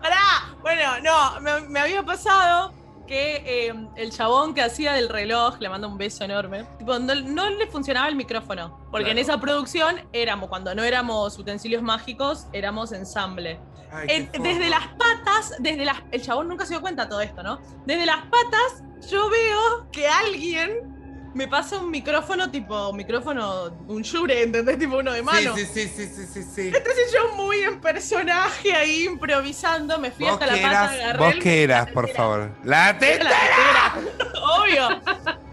¡Pará! 0.00 0.54
Bueno, 0.60 1.00
no, 1.02 1.40
me, 1.40 1.60
me 1.68 1.80
había 1.80 2.02
pasado 2.02 2.72
que 3.06 3.42
eh, 3.68 3.74
el 3.96 4.10
chabón 4.10 4.54
que 4.54 4.62
hacía 4.62 4.92
del 4.92 5.08
reloj, 5.08 5.56
le 5.60 5.68
mando 5.68 5.88
un 5.88 5.98
beso 5.98 6.24
enorme, 6.24 6.64
tipo, 6.78 6.98
no, 6.98 7.14
no 7.14 7.50
le 7.50 7.66
funcionaba 7.66 8.08
el 8.08 8.16
micrófono. 8.16 8.78
Porque 8.90 9.10
en 9.10 9.18
esa 9.18 9.38
producción 9.40 9.96
éramos, 10.12 10.48
cuando 10.48 10.74
no 10.74 10.82
éramos 10.82 11.38
utensilios 11.38 11.82
mágicos, 11.82 12.46
éramos 12.52 12.92
ensamble. 12.92 13.60
Ay, 13.92 14.06
En- 14.10 14.28
qué 14.30 14.38
desde 14.40 14.68
las 14.70 14.86
patas, 14.88 15.54
desde 15.58 15.84
las. 15.84 15.98
El 16.10 16.22
chabón 16.22 16.48
nunca 16.48 16.64
se 16.66 16.74
dio 16.74 16.80
cuenta 16.80 17.04
de 17.04 17.10
todo 17.10 17.20
esto, 17.20 17.42
¿no? 17.42 17.60
Desde 17.86 18.06
las 18.06 18.22
patas, 18.22 18.82
yo 19.08 19.28
veo 19.30 19.90
que 19.92 20.08
alguien 20.08 20.93
me 21.34 21.48
pasa 21.48 21.78
un 21.78 21.90
micrófono, 21.90 22.50
tipo, 22.50 22.92
micrófono, 22.92 23.72
un 23.88 24.02
shure, 24.02 24.42
¿entendés? 24.42 24.78
Tipo 24.78 24.98
uno 24.98 25.12
de 25.12 25.22
mano. 25.22 25.54
Sí, 25.56 25.66
sí, 25.66 25.88
sí, 25.88 26.06
sí, 26.06 26.26
sí, 26.32 26.42
sí. 26.42 26.72
Entonces 26.74 27.12
yo 27.12 27.34
muy 27.34 27.58
en 27.58 27.80
personaje 27.80 28.72
ahí 28.72 29.04
improvisando, 29.04 29.98
me 29.98 30.10
fui 30.10 30.24
¿Vos 30.26 30.34
hasta 30.34 30.46
la 30.46 30.62
pata, 30.62 30.90
agarré 30.90 31.18
¿Vos 31.18 31.34
qué 31.42 31.64
eras, 31.64 31.90
por 31.90 32.08
favor? 32.08 32.50
La 32.62 32.96
tetera, 32.98 33.94
obvio. 34.60 35.00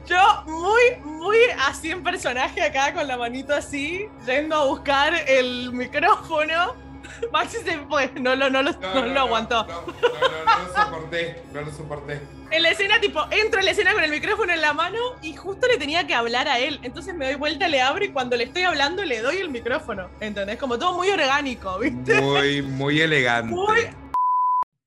Yo 0.06 0.44
muy, 0.46 0.98
muy 1.04 1.38
así 1.68 1.90
en 1.90 2.04
personaje 2.04 2.62
acá 2.62 2.94
con 2.94 3.08
la 3.08 3.18
manito 3.18 3.54
así, 3.56 4.08
yendo 4.26 4.56
a 4.56 4.66
buscar 4.66 5.14
el 5.28 5.72
micrófono. 5.72 6.91
Maxi 7.32 7.58
se 7.58 7.78
fue, 7.88 8.12
no, 8.20 8.36
lo- 8.36 8.50
no, 8.50 8.62
lo- 8.62 8.72
no 8.74 9.06
lo 9.06 9.20
aguantó. 9.20 9.66
No, 9.66 9.82
no, 9.82 9.88
no, 9.88 10.46
no 10.46 10.68
lo 10.68 10.74
soporté, 10.84 11.44
no 11.54 11.62
lo 11.62 11.72
soporté. 11.72 12.22
En 12.52 12.64
la 12.64 12.70
escena, 12.72 13.00
tipo, 13.00 13.22
entro 13.32 13.60
en 13.60 13.66
la 13.66 13.72
escena 13.72 13.94
con 13.94 14.04
el 14.04 14.12
micrófono 14.12 14.52
en 14.52 14.62
la 14.62 14.74
mano 14.74 14.98
y 15.22 15.36
justo 15.36 15.68
le 15.68 15.78
tenía 15.78 16.06
que 16.06 16.14
hablar 16.14 16.48
a 16.50 16.60
él. 16.60 16.80
Entonces 16.84 17.16
me 17.16 17.26
doy 17.26 17.36
vuelta, 17.36 17.68
le 17.70 17.82
abro 17.82 18.04
y 18.04 18.12
cuando 18.12 18.36
le 18.36 18.44
estoy 18.46 18.64
hablando 18.64 19.04
le 19.06 19.22
doy 19.22 19.38
el 19.38 19.50
micrófono. 19.50 20.10
¿Entendés? 20.20 20.58
Como 20.58 20.78
todo 20.78 20.94
muy 20.96 21.10
orgánico, 21.10 21.80
¿viste? 21.80 22.20
Muy, 22.22 22.62
muy 22.62 23.00
elegante. 23.00 23.54
Muy- 23.56 23.88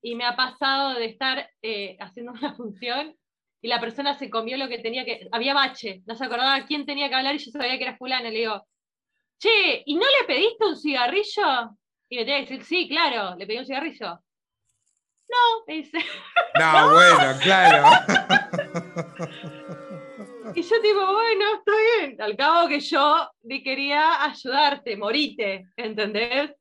Y 0.01 0.13
me 0.15 0.25
ha 0.25 0.35
pasado 0.35 0.93
de 0.93 1.05
estar 1.05 1.49
eh, 1.63 1.97
haciendo 1.99 2.33
una 2.33 2.53
función 2.55 3.15
y 3.61 3.67
la 3.67 3.79
persona 3.81 4.13
se 4.13 4.29
comió 4.29 4.57
lo 4.57 4.67
que 4.67 4.77
tenía 4.77 5.03
que. 5.03 5.27
Había 5.31 5.55
bache, 5.55 6.03
no 6.05 6.13
se 6.13 6.23
acordaba 6.25 6.63
quién 6.67 6.85
tenía 6.85 7.09
que 7.09 7.15
hablar 7.15 7.33
y 7.33 7.39
yo 7.39 7.49
sabía 7.49 7.79
que 7.79 7.83
era 7.85 7.97
fulano. 7.97 8.29
Le 8.29 8.37
digo, 8.37 8.67
che, 9.39 9.81
¿y 9.87 9.95
no 9.95 10.01
le 10.05 10.27
pediste 10.27 10.65
un 10.65 10.77
cigarrillo? 10.77 11.71
Y 12.15 12.19
me 12.19 12.23
tenía 12.25 12.45
que 12.45 12.53
decir, 12.53 12.63
sí, 12.65 12.87
claro, 12.87 13.35
le 13.35 13.45
pedí 13.45 13.57
un 13.57 13.65
cigarrillo. 13.65 14.07
No, 15.27 15.65
me 15.67 15.73
dice. 15.73 15.97
No, 16.57 16.93
bueno, 16.93 17.37
claro. 17.43 17.83
Y 20.55 20.61
yo 20.61 20.81
tipo, 20.81 21.05
bueno, 21.11 21.45
está 21.57 21.71
bien. 21.99 22.21
Al 22.21 22.37
cabo 22.37 22.69
que 22.69 22.79
yo 22.79 23.29
ni 23.43 23.61
quería 23.61 24.23
ayudarte, 24.23 24.95
morite, 24.95 25.65
¿entendés? 25.75 26.51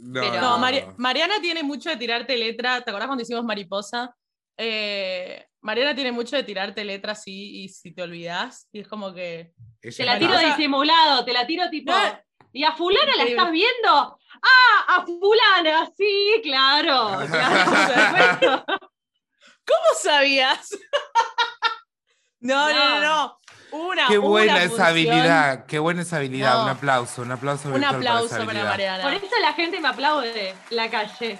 No, 0.00 0.20
Pero- 0.20 0.40
No, 0.40 0.58
Mari- 0.58 0.84
Mariana 0.98 1.40
tiene 1.40 1.64
mucho 1.64 1.90
de 1.90 1.96
tirarte 1.96 2.36
letra. 2.36 2.80
¿Te 2.82 2.90
acordás 2.90 3.08
cuando 3.08 3.22
hicimos 3.22 3.42
Mariposa? 3.44 4.14
Eh, 4.56 5.44
Mariana 5.62 5.96
tiene 5.96 6.12
mucho 6.12 6.36
de 6.36 6.44
tirarte 6.44 6.84
letra 6.84 7.12
así 7.12 7.64
y 7.64 7.68
si 7.70 7.92
te 7.92 8.02
olvidas. 8.02 8.68
Y 8.70 8.80
es 8.80 8.88
como 8.88 9.12
que. 9.12 9.52
Ella 9.82 9.96
Te 9.96 10.04
la 10.04 10.18
tiro 10.20 10.34
Mariposa- 10.34 10.56
disimulado, 10.56 11.24
te 11.24 11.32
la 11.32 11.44
tiro 11.46 11.68
tipo. 11.70 11.90
No. 11.90 12.20
¿Y 12.52 12.62
a 12.62 12.72
fulana 12.72 13.16
la 13.16 13.24
estás 13.24 13.50
viendo? 13.50 14.18
¡Ah! 14.42 14.96
¡A 14.96 15.04
fulana! 15.06 15.90
Sí, 15.96 16.40
claro. 16.42 17.18
claro. 17.26 18.64
¿Cómo 19.66 20.00
sabías? 20.02 20.70
no, 22.40 22.68
no, 22.70 23.00
no, 23.00 23.00
No. 23.00 23.38
Una, 23.72 24.06
Qué 24.06 24.18
una 24.18 24.28
buena 24.28 24.56
esa 24.58 24.68
función. 24.68 24.86
habilidad, 24.86 25.66
qué 25.66 25.78
buena 25.80 26.02
esa 26.02 26.16
habilidad. 26.18 26.54
No. 26.54 26.62
Un 26.62 26.68
aplauso, 26.70 27.22
un 27.22 27.32
aplauso. 27.32 27.68
Un 27.68 27.84
aplauso 27.84 28.28
para 28.30 28.42
habilidad. 28.44 28.64
Mariana. 28.70 29.02
Por 29.02 29.12
eso 29.14 29.34
la 29.42 29.52
gente 29.54 29.80
me 29.80 29.88
aplaude 29.88 30.54
la 30.70 30.88
calle. 30.88 31.38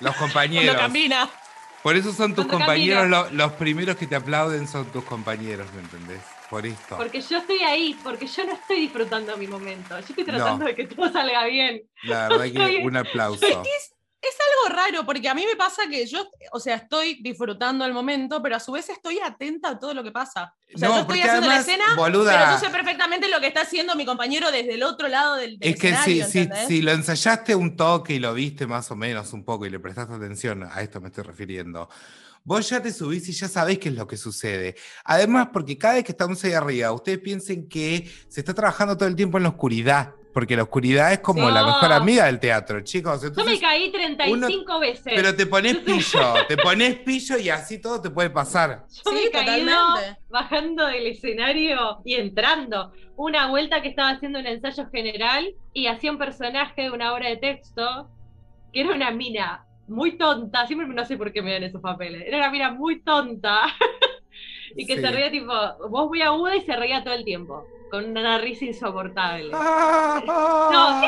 Los 0.00 0.16
compañeros. 0.16 0.76
camina. 0.76 1.30
Por 1.82 1.94
eso 1.96 2.12
son 2.12 2.34
tus 2.34 2.46
Cuando 2.46 2.66
compañeros, 2.66 3.08
lo- 3.08 3.30
los 3.30 3.52
primeros 3.52 3.96
que 3.96 4.08
te 4.08 4.16
aplauden 4.16 4.66
son 4.66 4.86
tus 4.86 5.04
compañeros, 5.04 5.72
¿me 5.72 5.80
entendés? 5.80 6.20
Por 6.50 6.64
esto. 6.66 6.96
Porque 6.96 7.20
yo 7.20 7.38
estoy 7.38 7.58
ahí, 7.58 7.98
porque 8.02 8.26
yo 8.26 8.44
no 8.44 8.52
estoy 8.54 8.80
disfrutando 8.80 9.36
mi 9.36 9.46
momento. 9.46 9.98
Yo 10.00 10.06
estoy 10.08 10.24
tratando 10.24 10.60
No. 10.60 10.64
de 10.66 10.74
que 10.74 10.86
todo 10.86 11.12
salga 11.12 11.44
bien. 11.44 11.82
La 12.04 12.28
verdad 12.28 12.44
que 12.44 12.82
un 12.84 12.96
aplauso. 12.96 13.44
Es 13.46 13.56
que 13.56 13.70
es, 13.76 13.94
es 14.20 14.36
algo 14.66 14.76
raro, 14.76 15.06
porque 15.06 15.28
a 15.28 15.34
mí 15.34 15.44
me 15.46 15.54
pasa 15.54 15.82
que 15.88 16.04
yo, 16.06 16.28
o 16.52 16.58
sea, 16.58 16.74
estoy 16.74 17.22
disfrutando 17.22 17.84
el 17.84 17.92
momento, 17.92 18.42
pero 18.42 18.56
a 18.56 18.60
su 18.60 18.72
vez 18.72 18.88
estoy 18.88 19.20
atenta 19.20 19.68
a 19.70 19.78
todo 19.78 19.94
lo 19.94 20.02
que 20.02 20.10
pasa. 20.10 20.54
O 20.74 20.78
sea, 20.78 20.88
No, 20.88 20.94
yo 20.96 21.00
estoy 21.02 21.20
haciendo 21.20 21.48
además, 21.48 21.66
la 21.66 21.72
escena, 21.72 21.84
boluda, 21.96 22.32
pero 22.32 22.50
yo 22.52 22.58
sé 22.58 22.70
perfectamente 22.70 23.28
lo 23.28 23.40
que 23.40 23.46
está 23.46 23.60
haciendo 23.60 23.94
mi 23.94 24.04
compañero 24.04 24.50
desde 24.50 24.74
el 24.74 24.82
otro 24.82 25.06
lado 25.06 25.36
del, 25.36 25.58
del 25.58 25.70
Es 25.72 25.78
que 25.78 25.94
si, 25.98 26.20
escenario, 26.20 26.66
si, 26.66 26.74
si 26.76 26.82
lo 26.82 26.90
ensayaste 26.92 27.54
un 27.54 27.76
toque 27.76 28.14
y 28.14 28.18
lo 28.18 28.34
viste 28.34 28.66
más 28.66 28.90
o 28.90 28.96
menos 28.96 29.32
un 29.32 29.44
poco 29.44 29.66
y 29.66 29.70
le 29.70 29.78
prestaste 29.78 30.14
atención, 30.14 30.64
a 30.64 30.80
esto 30.80 31.00
me 31.00 31.08
estoy 31.08 31.22
refiriendo, 31.22 31.88
vos 32.48 32.66
ya 32.70 32.80
te 32.82 32.90
subís 32.90 33.28
y 33.28 33.32
ya 33.32 33.46
sabés 33.46 33.78
qué 33.78 33.90
es 33.90 33.94
lo 33.94 34.06
que 34.06 34.16
sucede. 34.16 34.74
Además, 35.04 35.50
porque 35.52 35.76
cada 35.76 35.94
vez 35.96 36.04
que 36.04 36.12
estamos 36.12 36.42
ahí 36.44 36.54
arriba, 36.54 36.90
ustedes 36.92 37.18
piensen 37.18 37.68
que 37.68 38.10
se 38.28 38.40
está 38.40 38.54
trabajando 38.54 38.96
todo 38.96 39.06
el 39.06 39.14
tiempo 39.14 39.36
en 39.36 39.42
la 39.42 39.50
oscuridad, 39.50 40.14
porque 40.32 40.56
la 40.56 40.62
oscuridad 40.62 41.12
es 41.12 41.18
como 41.18 41.46
Sí. 41.46 41.52
la 41.54 41.66
mejor 41.66 41.92
amiga 41.92 42.24
del 42.24 42.40
teatro, 42.40 42.80
chicos. 42.80 43.20
Yo 43.36 43.44
me 43.44 43.60
caí 43.60 43.92
35 43.92 44.80
veces. 44.80 45.12
pero 45.14 45.36
te 45.36 45.44
pones 45.44 45.76
pillo, 45.76 46.32
te 46.48 46.56
pones 46.56 46.94
pillo 47.00 47.36
y 47.36 47.50
así 47.50 47.78
todo 47.80 48.00
te 48.00 48.08
puede 48.08 48.30
pasar. 48.30 48.86
Yo 49.04 49.12
me 49.12 49.18
Sí, 49.20 49.26
he 49.26 49.30
caído 49.30 49.70
totalmente. 49.70 50.20
bajando 50.30 50.86
del 50.86 51.06
escenario 51.08 51.98
y 52.06 52.14
entrando. 52.14 52.92
Una 53.16 53.48
vuelta 53.50 53.82
que 53.82 53.88
estaba 53.88 54.08
haciendo 54.10 54.38
un 54.38 54.46
ensayo 54.46 54.88
general 54.90 55.52
y 55.74 55.86
hacía 55.88 56.10
un 56.12 56.18
personaje 56.18 56.82
de 56.82 56.90
una 56.92 57.12
obra 57.12 57.28
de 57.28 57.36
texto 57.36 58.08
que 58.72 58.80
era 58.80 58.94
una 58.94 59.10
mina 59.10 59.64
muy 59.88 60.16
tonta. 60.18 60.66
Siempre 60.66 60.86
no 60.88 61.04
sé 61.04 61.16
por 61.16 61.32
qué 61.32 61.42
me 61.42 61.52
dan 61.52 61.62
esos 61.64 61.80
papeles. 61.80 62.22
Era 62.26 62.38
una 62.38 62.50
mina 62.50 62.70
muy 62.72 63.00
tonta 63.02 63.62
y 64.76 64.86
que 64.86 64.96
Sí. 64.96 65.00
se 65.00 65.10
reía 65.10 65.30
tipo, 65.30 65.52
vos 65.88 66.08
muy 66.08 66.22
aguda 66.22 66.56
y 66.56 66.60
se 66.62 66.76
reía 66.76 67.02
todo 67.02 67.14
el 67.14 67.24
tiempo. 67.24 67.66
Con 67.90 68.04
una 68.16 68.38
risa 68.38 68.64
insoportable. 68.66 69.50
No, 70.26 71.02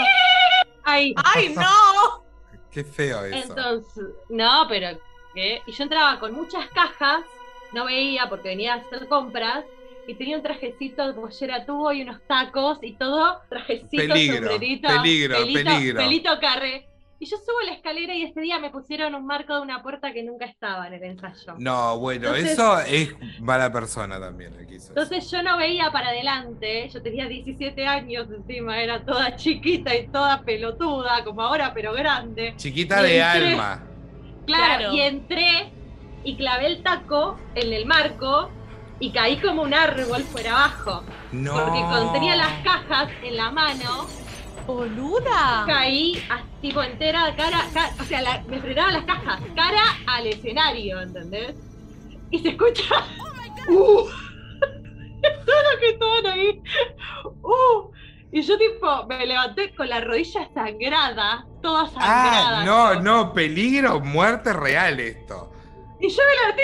Ahí. 0.84 1.14
¡Ay, 1.34 1.54
no! 1.54 2.24
Qué 2.70 2.84
feo 2.84 3.24
eso. 3.24 3.48
Entonces, 3.50 4.04
no, 4.28 4.64
pero 4.68 4.98
¿qué? 5.34 5.60
Y 5.66 5.72
yo 5.72 5.84
entraba 5.84 6.18
con 6.18 6.32
muchas 6.32 6.66
cajas, 6.70 7.22
no 7.72 7.84
veía 7.84 8.28
porque 8.28 8.48
venía 8.48 8.74
a 8.74 8.76
hacer 8.78 9.06
compras, 9.08 9.64
y 10.06 10.14
tenía 10.14 10.36
un 10.36 10.42
trajecito 10.42 11.06
de 11.06 11.12
pollera 11.12 11.66
tubo 11.66 11.92
y 11.92 12.02
unos 12.02 12.20
tacos 12.26 12.78
y 12.82 12.96
todo, 12.96 13.40
trajecito, 13.48 13.88
Peligro, 13.90 14.36
sombrerito, 14.48 14.88
peligro, 14.88 15.36
pelito, 15.36 15.70
peligro. 15.70 16.00
pelito 16.00 16.30
carre. 16.40 16.88
Y 17.22 17.26
yo 17.26 17.36
subo 17.36 17.60
la 17.66 17.72
escalera 17.72 18.14
y 18.14 18.22
ese 18.22 18.40
día 18.40 18.58
me 18.58 18.70
pusieron 18.70 19.14
un 19.14 19.26
marco 19.26 19.54
de 19.54 19.60
una 19.60 19.82
puerta 19.82 20.10
que 20.12 20.22
nunca 20.22 20.46
estaba 20.46 20.86
en 20.86 20.94
el 20.94 21.04
ensayo. 21.04 21.54
No, 21.58 21.98
bueno, 21.98 22.28
Entonces- 22.28 22.52
eso 22.52 22.80
es 22.80 23.10
mala 23.40 23.70
persona 23.70 24.18
también. 24.18 24.54
el 24.58 24.66
que 24.66 24.76
hizo 24.76 24.84
eso. 24.92 25.00
Entonces 25.00 25.30
yo 25.30 25.42
no 25.42 25.58
veía 25.58 25.92
para 25.92 26.08
adelante, 26.08 26.88
yo 26.88 27.02
tenía 27.02 27.26
17 27.28 27.86
años 27.86 28.26
encima, 28.34 28.80
era 28.82 29.04
toda 29.04 29.36
chiquita 29.36 29.94
y 29.94 30.08
toda 30.08 30.40
pelotuda, 30.40 31.22
como 31.22 31.42
ahora, 31.42 31.74
pero 31.74 31.92
grande. 31.92 32.54
Chiquita 32.56 33.00
y 33.06 33.10
de 33.12 33.18
entré- 33.20 33.50
alma. 33.52 33.84
Claro, 34.46 34.76
Claro. 34.78 34.92
y 34.94 35.00
entré 35.02 35.72
y 36.24 36.36
clavé 36.36 36.66
el 36.68 36.82
taco 36.82 37.38
en 37.54 37.72
el 37.74 37.84
marco 37.84 38.50
y 38.98 39.12
caí 39.12 39.36
como 39.36 39.60
un 39.62 39.74
árbol 39.74 40.22
fuera 40.22 40.52
abajo. 40.52 41.04
No. 41.32 41.52
Porque 41.52 41.80
cuando 41.80 42.12
tenía 42.12 42.34
las 42.36 42.52
cajas 42.64 43.10
en 43.22 43.36
la 43.36 43.50
mano, 43.50 44.06
¡Boluda! 44.74 45.64
caí 45.66 46.22
tipo 46.62 46.82
entera, 46.82 47.34
cara, 47.36 47.66
ca- 47.74 47.90
o 48.00 48.04
sea, 48.04 48.22
la- 48.22 48.42
me 48.48 48.60
frenaban 48.60 48.94
las 48.94 49.04
cajas, 49.04 49.40
cara 49.56 49.82
al 50.06 50.26
escenario, 50.28 51.00
¿entendés? 51.00 51.54
Y 52.30 52.38
se 52.38 52.50
escucha. 52.50 52.84
¡Uh! 53.68 54.06
Todo 55.46 55.72
lo 55.72 55.78
que 55.80 55.88
estaban 55.90 56.26
ahí. 56.26 56.62
¡Uh! 57.42 57.90
Y 58.32 58.42
yo 58.42 58.56
tipo 58.58 59.06
me 59.08 59.26
levanté 59.26 59.74
con 59.74 59.88
la 59.88 60.00
rodilla 60.00 60.48
sangrada, 60.54 61.46
toda 61.60 61.86
sangrada. 61.88 62.60
Ah, 62.60 62.64
no, 62.64 62.94
no, 63.00 63.32
peligro, 63.32 63.98
muerte 64.00 64.52
real 64.52 65.00
esto. 65.00 65.52
Y 66.00 66.08
yo 66.08 66.22
me 66.28 66.34
levanté 66.36 66.62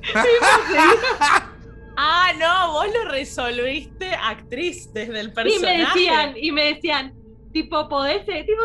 y 0.00 0.14
Ah, 2.00 2.32
no, 2.38 2.72
vos 2.74 2.86
lo 2.94 3.10
resolviste 3.10 4.08
actriz 4.14 4.92
desde 4.92 5.18
el 5.18 5.28
Y 5.28 5.30
personaje. 5.32 5.76
me 5.78 5.84
decían, 5.84 6.34
y 6.36 6.52
me 6.52 6.64
decían, 6.74 7.14
tipo, 7.52 7.88
podés, 7.88 8.22
eh, 8.28 8.44
tipo, 8.44 8.62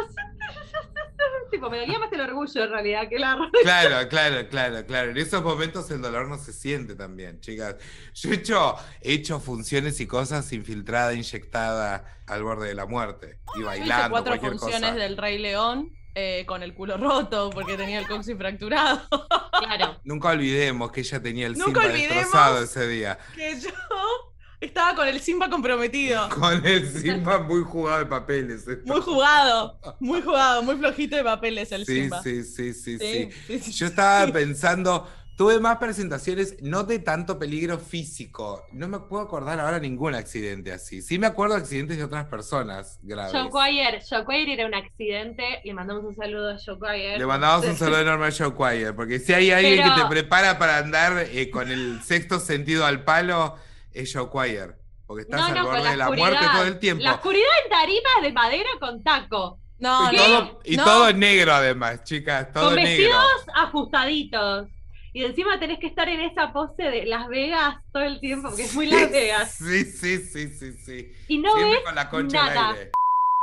tipo, 1.49 1.69
me 1.69 1.79
dolía 1.79 1.97
más 1.97 2.11
el 2.11 2.21
orgullo 2.21 2.63
en 2.63 2.69
realidad 2.69 3.09
que 3.09 3.17
la. 3.17 3.49
Claro, 3.63 4.07
claro, 4.07 4.47
claro, 4.49 4.85
claro. 4.85 5.11
En 5.11 5.17
esos 5.17 5.41
momentos 5.43 5.89
el 5.89 6.01
dolor 6.01 6.27
no 6.27 6.37
se 6.37 6.53
siente 6.53 6.95
también, 6.95 7.39
chicas. 7.39 7.77
Yo 8.13 8.29
he 8.29 8.35
hecho, 8.35 8.75
he 9.01 9.13
hecho 9.13 9.39
funciones 9.39 9.99
y 9.99 10.05
cosas 10.05 10.51
infiltrada, 10.53 11.13
inyectada 11.13 12.05
al 12.27 12.43
borde 12.43 12.67
de 12.67 12.75
la 12.75 12.85
muerte. 12.85 13.39
Y 13.55 13.61
Yo 13.61 13.73
hice 13.73 13.79
bailando, 13.79 14.09
cuatro 14.11 14.39
funciones 14.39 14.91
cosa. 14.91 14.93
del 14.95 15.17
Rey 15.17 15.39
León 15.39 15.89
eh, 16.15 16.43
con 16.45 16.61
el 16.61 16.75
culo 16.75 16.97
roto 16.97 17.49
porque 17.49 17.75
tenía 17.77 17.97
el 17.99 18.07
coxis 18.07 18.37
fracturado. 18.37 19.01
Claro. 19.65 19.99
Nunca 20.03 20.29
olvidemos 20.29 20.91
que 20.91 21.01
ella 21.01 21.21
tenía 21.21 21.47
el 21.47 21.53
Nunca 21.57 21.81
Simba 21.81 21.93
destrozado 21.93 22.63
ese 22.63 22.87
día. 22.87 23.17
que 23.35 23.59
yo 23.59 23.69
estaba 24.61 24.95
con 24.95 25.07
el 25.07 25.19
Simba 25.19 25.49
comprometido. 25.49 26.29
Con 26.39 26.65
el 26.65 26.87
Simba 26.89 27.39
muy 27.39 27.63
jugado 27.63 27.99
de 27.99 28.05
papeles. 28.05 28.67
esto. 28.67 28.81
Muy 28.85 29.01
jugado, 29.01 29.79
muy 29.99 30.21
jugado, 30.21 30.63
muy 30.63 30.75
flojito 30.77 31.15
de 31.17 31.23
papeles 31.23 31.71
el 31.71 31.85
Sí, 31.85 32.01
Simba. 32.01 32.21
sí, 32.23 32.43
sí, 32.43 32.73
sí, 32.73 32.97
sí. 32.97 32.99
Sí, 32.99 33.29
sí, 33.47 33.59
sí, 33.59 33.71
Yo 33.73 33.87
estaba 33.87 34.31
pensando, 34.31 35.07
tuve 35.35 35.59
más 35.59 35.77
presentaciones, 35.77 36.55
no 36.61 36.83
de 36.83 36.99
tanto 36.99 37.39
peligro 37.39 37.79
físico. 37.79 38.63
No 38.71 38.87
me 38.87 38.99
puedo 38.99 39.23
acordar 39.23 39.59
ahora 39.59 39.79
ningún 39.79 40.13
accidente 40.15 40.71
así. 40.71 41.01
Sí 41.01 41.17
me 41.17 41.27
acuerdo 41.27 41.55
de 41.55 41.61
accidentes 41.61 41.97
de 41.97 42.03
otras 42.03 42.25
personas 42.25 42.99
graves. 43.01 43.33
Joe 43.33 43.49
Quire, 43.49 44.01
Joe 44.07 44.25
Quire 44.25 44.53
era 44.53 44.65
un 44.67 44.75
accidente, 44.75 45.61
le 45.63 45.73
mandamos 45.73 46.03
un 46.03 46.15
saludo 46.15 46.51
a 46.51 46.57
Joe 46.63 46.77
Quire. 46.77 47.17
Le 47.17 47.25
mandamos 47.25 47.65
un 47.65 47.75
saludo 47.75 48.01
enorme 48.01 48.27
a 48.27 48.31
Joe 48.31 48.53
Quire, 48.55 48.93
porque 48.93 49.19
si 49.19 49.33
hay 49.33 49.51
alguien 49.51 49.81
Pero- 49.83 49.95
que 49.95 50.01
te 50.01 50.07
prepara 50.07 50.59
para 50.59 50.77
andar 50.77 51.25
eh, 51.31 51.49
con 51.49 51.71
el 51.71 52.01
sexto 52.03 52.39
sentido 52.39 52.85
al 52.85 53.03
palo, 53.03 53.55
es 53.91 54.13
Joe 54.13 54.29
Quire. 54.31 54.75
Porque 55.05 55.23
estás 55.23 55.39
No, 55.41 55.45
al 55.47 55.53
no, 55.53 55.61
con 55.63 55.71
borde 55.73 55.89
de 55.89 55.97
la 55.97 56.09
muerte 56.11 56.45
todo 56.53 56.65
el 56.65 56.79
tiempo. 56.79 57.03
La 57.03 57.15
oscuridad 57.15 57.45
en 57.65 57.69
tarima 57.69 58.09
de 58.21 58.31
madera 58.33 58.69
con 58.79 59.03
taco. 59.03 59.59
No, 59.79 60.11
y 60.13 60.15
no, 60.15 60.23
todo, 60.23 60.59
y 60.63 60.77
no. 60.77 60.83
todo 60.85 61.11
negro 61.13 61.53
además, 61.53 62.03
chicas, 62.05 62.53
todo 62.53 62.67
con 62.69 62.75
negro. 62.75 62.89
vestidos 62.89 63.45
ajustaditos. 63.55 64.67
Y 65.13 65.23
encima 65.23 65.59
tenés 65.59 65.79
que 65.79 65.87
estar 65.87 66.09
en 66.09 66.21
esa 66.21 66.51
pose 66.51 66.81
de 66.83 67.05
Las 67.05 67.27
Vegas 67.27 67.75
todo 67.91 68.03
el 68.03 68.19
tiempo, 68.19 68.49
porque 68.49 68.63
es 68.63 68.73
muy 68.73 68.87
Las 68.87 69.11
Vegas. 69.11 69.51
Sí, 69.59 69.85
sí, 69.85 70.17
sí, 70.17 70.49
sí, 70.49 70.73
sí. 70.73 71.11
Y 71.27 71.37
no 71.37 71.51
Siempre 71.53 71.75
ves 71.77 71.85
con 71.85 71.95
la 71.95 72.09
concha 72.09 72.45
nada. 72.45 72.69
al 72.69 72.75
aire. 72.77 72.91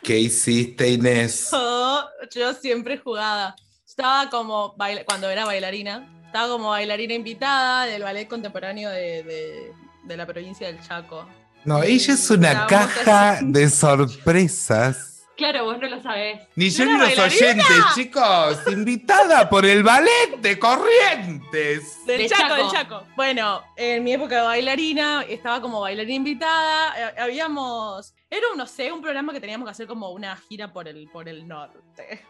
¿Qué 0.03 0.19
hiciste, 0.19 0.89
Inés? 0.89 1.49
Yo, 1.53 2.05
yo 2.35 2.55
siempre 2.55 2.99
jugaba. 2.99 3.55
Estaba 3.87 4.29
como, 4.31 4.75
baila- 4.77 5.05
cuando 5.05 5.29
era 5.31 5.45
bailarina, 5.45 6.23
estaba 6.27 6.49
como 6.49 6.71
bailarina 6.71 7.15
invitada 7.15 7.87
del 7.87 8.03
ballet 8.03 8.27
contemporáneo 8.27 8.91
de, 8.91 9.23
de- 9.23 9.73
de 10.05 10.17
la 10.17 10.27
provincia 10.27 10.67
del 10.67 10.81
Chaco. 10.81 11.29
No, 11.65 11.83
ella 11.83 12.15
es 12.15 12.31
una 12.31 12.67
caja 12.67 13.39
de 13.43 13.69
sorpresas. 13.69 15.10
Claro, 15.40 15.64
vos 15.64 15.78
no 15.78 15.88
lo 15.88 16.02
sabés. 16.02 16.38
Ni 16.54 16.68
yo 16.68 16.85
¿No 16.85 16.92
ni 16.92 16.99
los 16.99 17.18
oyentes, 17.18 17.66
chicos. 17.94 18.59
Invitada 18.70 19.49
por 19.49 19.64
el 19.64 19.82
ballet 19.82 20.37
de 20.38 20.59
Corrientes. 20.59 22.04
Del 22.04 22.18
De 22.18 22.28
Chaco, 22.28 22.42
Chaco. 22.42 22.54
del 22.56 22.70
Chaco. 22.70 23.06
Bueno, 23.16 23.62
en 23.75 24.04
mi 24.04 24.12
época 24.12 24.37
de 24.37 24.42
bailarina, 24.42 25.23
estaba 25.26 25.62
como 25.62 25.80
bailarina 25.80 26.14
invitada. 26.14 26.94
eh, 27.11 27.20
Habíamos. 27.20 28.12
Era, 28.28 28.49
un, 28.52 28.59
no 28.59 28.66
sé, 28.66 28.92
un 28.92 29.00
programa 29.00 29.32
que 29.32 29.40
teníamos 29.40 29.66
que 29.66 29.70
hacer 29.70 29.87
como 29.87 30.11
una 30.11 30.37
gira 30.37 30.70
por 30.73 30.87
el, 30.87 31.09
por 31.09 31.26
el 31.26 31.49
norte. 31.49 32.23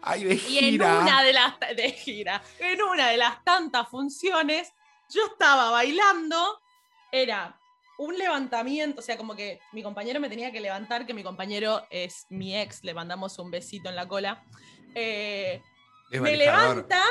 Ay, 0.00 0.24
de 0.24 0.34
Y 0.48 0.58
en 0.58 0.64
gira. 0.70 0.98
una 1.00 1.22
de 1.22 1.32
las 1.34 1.58
de 1.60 1.90
gira, 1.92 2.42
en 2.58 2.82
una 2.82 3.08
de 3.08 3.18
las 3.18 3.44
tantas 3.44 3.86
funciones, 3.90 4.72
yo 5.10 5.26
estaba 5.26 5.70
bailando, 5.70 6.58
era 7.12 7.54
un 7.98 8.16
levantamiento, 8.18 9.00
o 9.00 9.02
sea, 9.02 9.16
como 9.16 9.34
que 9.34 9.60
mi 9.72 9.82
compañero 9.82 10.20
me 10.20 10.28
tenía 10.28 10.52
que 10.52 10.60
levantar, 10.60 11.06
que 11.06 11.14
mi 11.14 11.22
compañero 11.22 11.86
es 11.90 12.26
mi 12.28 12.56
ex, 12.56 12.84
le 12.84 12.92
mandamos 12.94 13.38
un 13.38 13.50
besito 13.50 13.88
en 13.88 13.96
la 13.96 14.06
cola. 14.06 14.42
Eh, 14.94 15.62
me 16.10 16.36
levanta. 16.36 17.02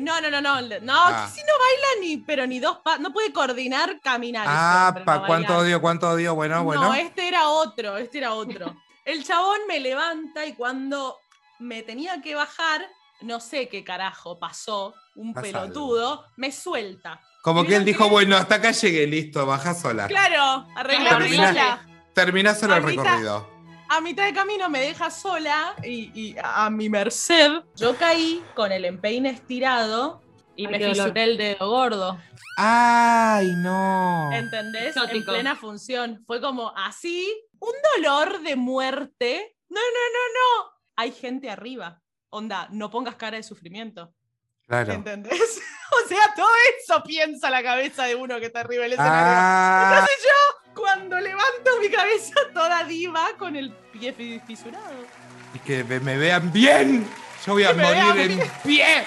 No, 0.00 0.20
no, 0.20 0.28
no, 0.30 0.42
no, 0.42 0.60
no, 0.60 0.92
Ah. 0.94 1.26
si 1.32 1.40
no 1.40 1.52
baila 1.58 2.00
ni, 2.06 2.18
pero 2.18 2.46
ni 2.46 2.58
dos 2.60 2.78
pasos, 2.84 3.00
no 3.00 3.14
puede 3.14 3.32
coordinar 3.32 3.98
caminar. 4.02 4.44
ese 4.44 4.52
Ah, 4.54 5.02
pa, 5.06 5.18
no 5.20 5.26
¿cuánto 5.26 5.56
odio, 5.56 5.80
cuánto 5.80 6.10
odio? 6.10 6.34
Bueno, 6.34 6.56
No, 6.56 6.64
bueno. 6.64 6.92
este 6.94 7.28
era 7.28 7.48
otro, 7.48 7.96
este 7.96 8.18
era 8.18 8.34
otro. 8.34 8.76
El 9.06 9.24
chabón 9.24 9.60
me 9.66 9.80
levanta 9.80 10.44
y 10.44 10.52
cuando 10.54 11.18
me 11.60 11.82
tenía 11.82 12.20
que 12.20 12.34
bajar, 12.34 12.86
no 13.22 13.40
sé 13.40 13.68
qué 13.70 13.82
carajo 13.84 14.38
pasó, 14.38 14.94
un 15.14 15.32
Pasa 15.32 15.46
pelotudo, 15.46 16.26
me 16.36 16.52
suelta. 16.52 17.18
Como 17.46 17.64
que 17.64 17.76
él 17.76 17.84
dijo, 17.84 18.02
que- 18.06 18.10
bueno, 18.10 18.36
hasta 18.36 18.56
acá 18.56 18.72
llegué, 18.72 19.06
listo, 19.06 19.46
baja 19.46 19.72
sola. 19.72 20.08
Claro, 20.08 20.66
arreglá 20.74 21.10
sola. 21.28 21.86
Termina 22.12 22.54
solo 22.56 22.74
el 22.74 22.82
mitad- 22.82 23.04
recorrido. 23.04 23.48
A 23.88 24.00
mitad 24.00 24.24
de 24.24 24.32
camino 24.32 24.68
me 24.68 24.80
deja 24.80 25.12
sola 25.12 25.76
y, 25.84 26.10
y 26.20 26.36
a 26.42 26.68
mi 26.70 26.88
merced, 26.88 27.52
yo 27.76 27.96
caí 27.96 28.42
con 28.56 28.72
el 28.72 28.84
empeine 28.84 29.30
estirado 29.30 30.20
y 30.56 30.66
Ay, 30.66 30.72
me 30.72 30.88
fisuré 30.88 31.22
el 31.22 31.36
dedo 31.36 31.70
gordo. 31.70 32.18
Ay, 32.56 33.52
no. 33.58 34.28
¿Entendés? 34.32 34.96
En 34.96 35.02
Exótico. 35.04 35.30
plena 35.30 35.54
función. 35.54 36.24
Fue 36.26 36.40
como 36.40 36.72
así, 36.76 37.32
un 37.60 37.74
dolor 37.94 38.40
de 38.42 38.56
muerte. 38.56 39.56
No, 39.68 39.78
no, 39.80 39.82
no, 39.84 40.64
no. 40.64 40.72
Hay 40.96 41.12
gente 41.12 41.48
arriba. 41.48 42.02
Onda, 42.30 42.66
no 42.72 42.90
pongas 42.90 43.14
cara 43.14 43.36
de 43.36 43.44
sufrimiento. 43.44 44.12
Claro. 44.66 44.92
¿Entendés? 44.92 45.60
O 46.04 46.08
sea, 46.08 46.34
todo 46.34 46.48
eso 46.80 47.00
piensa 47.04 47.48
la 47.48 47.62
cabeza 47.62 48.04
de 48.06 48.16
uno 48.16 48.40
que 48.40 48.46
está 48.46 48.60
arriba 48.60 48.82
del 48.82 48.94
escenario. 48.94 49.14
Ah, 49.24 49.90
Entonces 50.00 50.16
yo, 50.24 50.74
cuando 50.74 51.20
levanto 51.20 51.80
mi 51.80 51.88
cabeza 51.88 52.34
toda 52.52 52.82
diva 52.84 53.28
con 53.38 53.54
el 53.54 53.72
pie 53.92 54.12
fi- 54.12 54.40
fisurado. 54.40 54.92
y 55.54 55.58
que 55.60 55.84
me, 55.84 55.98
vean 56.18 56.52
bien. 56.52 57.08
Yo 57.46 57.52
voy 57.52 57.62
a 57.64 57.72
morir 57.72 58.32
en 58.32 58.50
pie. 58.64 59.04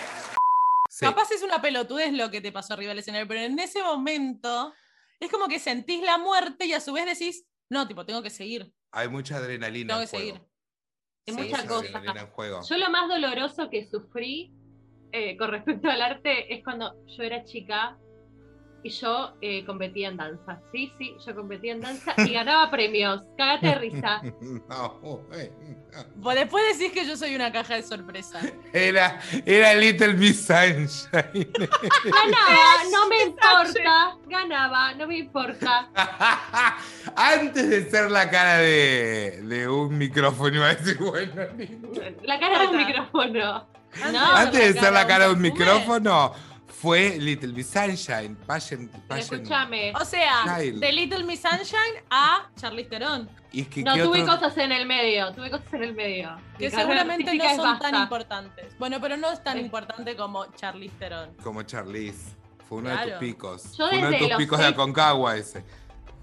Sí. 0.89 1.05
Capaz 1.05 1.31
es 1.31 1.43
una 1.43 1.61
pelotudez 1.61 2.13
lo 2.13 2.31
que 2.31 2.39
te 2.39 2.53
pasó 2.53 2.73
arriba 2.75 2.89
del 2.89 2.99
escenario, 2.99 3.27
pero 3.27 3.41
en 3.41 3.59
ese 3.59 3.83
momento 3.83 4.73
es 5.19 5.29
como 5.29 5.49
que 5.49 5.59
sentís 5.59 6.01
la 6.01 6.17
muerte 6.17 6.65
y 6.65 6.71
a 6.73 6.79
su 6.79 6.93
vez 6.93 7.05
decís, 7.05 7.45
no, 7.69 7.89
tipo, 7.89 8.05
tengo 8.05 8.23
que 8.23 8.29
seguir. 8.29 8.73
Hay 8.93 9.09
mucha 9.09 9.35
adrenalina 9.35 9.95
Tengo 9.95 10.01
en 10.01 10.07
que 10.07 10.17
juego. 10.17 10.25
seguir. 10.37 10.49
Hay 11.27 11.33
Sí, 11.33 11.41
mucha 11.51 11.67
cosa. 11.67 11.87
adrenalina 11.89 12.21
en 12.21 12.27
juego. 12.31 12.61
Yo 12.67 12.77
lo 12.77 12.89
más 12.89 13.09
doloroso 13.09 13.69
que 13.69 13.85
sufrí 13.85 14.55
eh, 15.11 15.37
con 15.37 15.51
respecto 15.51 15.89
al 15.89 16.01
arte 16.01 16.53
es 16.53 16.63
cuando 16.63 16.93
yo 17.07 17.23
era 17.23 17.43
chica 17.43 17.97
y 18.81 18.89
yo 18.91 19.33
eh, 19.41 19.65
competía 19.65 20.07
en 20.07 20.17
danza. 20.17 20.61
Sí, 20.71 20.91
sí, 20.97 21.15
yo 21.25 21.35
competía 21.35 21.73
en 21.73 21.81
danza 21.81 22.13
y 22.17 22.33
ganaba 22.33 22.71
premios. 22.71 23.23
Cágate 23.37 23.67
de 23.67 23.75
risa. 23.75 24.21
No, 24.69 24.99
bueno. 25.01 25.51
Vos 26.15 26.35
después 26.35 26.63
decís 26.77 26.93
que 26.93 27.05
yo 27.05 27.17
soy 27.17 27.35
una 27.35 27.51
caja 27.51 27.75
de 27.75 27.83
sorpresa. 27.83 28.39
Era, 28.73 29.19
era 29.45 29.73
Little 29.73 30.13
Miss 30.13 30.45
Sunshine. 30.45 31.51
Ganaba, 32.05 32.83
no 32.91 33.07
me 33.07 33.23
importa. 33.23 34.17
Ganaba, 34.27 34.93
no 34.93 35.07
me 35.07 35.17
importa. 35.17 35.89
Antes 37.15 37.69
de 37.69 37.89
ser 37.89 38.11
la 38.11 38.29
cara 38.29 38.57
de, 38.59 39.41
de 39.43 39.67
un 39.67 39.97
micrófono, 39.97 40.55
iba 40.55 40.67
a 40.67 40.75
decir, 40.75 40.97
bueno, 40.99 41.33
La 42.23 42.39
cara 42.39 42.59
de 42.61 42.67
un 42.67 42.77
micrófono. 42.77 43.78
Antes 43.93 44.11
No, 44.13 44.35
antes 44.35 44.73
de 44.75 44.79
ser 44.79 44.93
la 44.93 45.05
cara 45.07 45.23
de 45.25 45.29
de 45.29 45.35
un 45.35 45.41
micrófono, 45.41 46.33
fue 46.67 47.17
Little 47.19 47.53
Miss 47.53 47.67
Sunshine. 47.69 48.35
Passion, 48.45 48.87
passion. 49.07 49.39
escúchame. 49.41 49.91
O 49.99 50.05
sea, 50.05 50.43
Child. 50.57 50.79
de 50.79 50.91
Little 50.93 51.23
Miss 51.25 51.41
Sunshine 51.41 52.03
a 52.09 52.47
Charlize 52.55 52.89
Theron, 52.89 53.29
Y 53.51 53.61
es 53.61 53.67
que, 53.67 53.81
No, 53.83 53.95
¿qué 53.95 54.03
tuve 54.03 54.21
otro- 54.21 54.35
cosas 54.35 54.57
en 54.59 54.71
el 54.71 54.85
medio. 54.85 55.33
Tuve 55.33 55.49
cosas 55.49 55.73
en 55.73 55.83
el 55.83 55.93
medio. 55.95 56.37
que 56.57 56.69
seguramente 56.69 57.33
no 57.33 57.55
son 57.55 57.79
tan 57.79 57.95
importantes. 57.95 58.77
Bueno, 58.77 58.99
pero 59.01 59.17
no 59.17 59.31
es 59.31 59.43
tan 59.43 59.57
Sí. 59.57 59.63
importante 59.63 60.15
como 60.15 60.45
Charlize 60.55 60.93
Theron. 60.99 61.33
Como 61.43 61.63
Charlize. 61.63 62.35
Fue 62.67 62.77
uno 62.77 62.89
de 62.89 62.95
Claro. 62.95 63.09
tus 63.13 63.19
picos. 63.19 63.77
Yo 63.77 63.87
Fue 63.89 63.97
uno 63.97 64.09
de 64.11 64.17
tus 64.19 64.27
picos 64.37 64.59
de 64.59 64.65
seis- 64.65 64.73
Aconcagua 64.75 65.35
ese. 65.35 65.65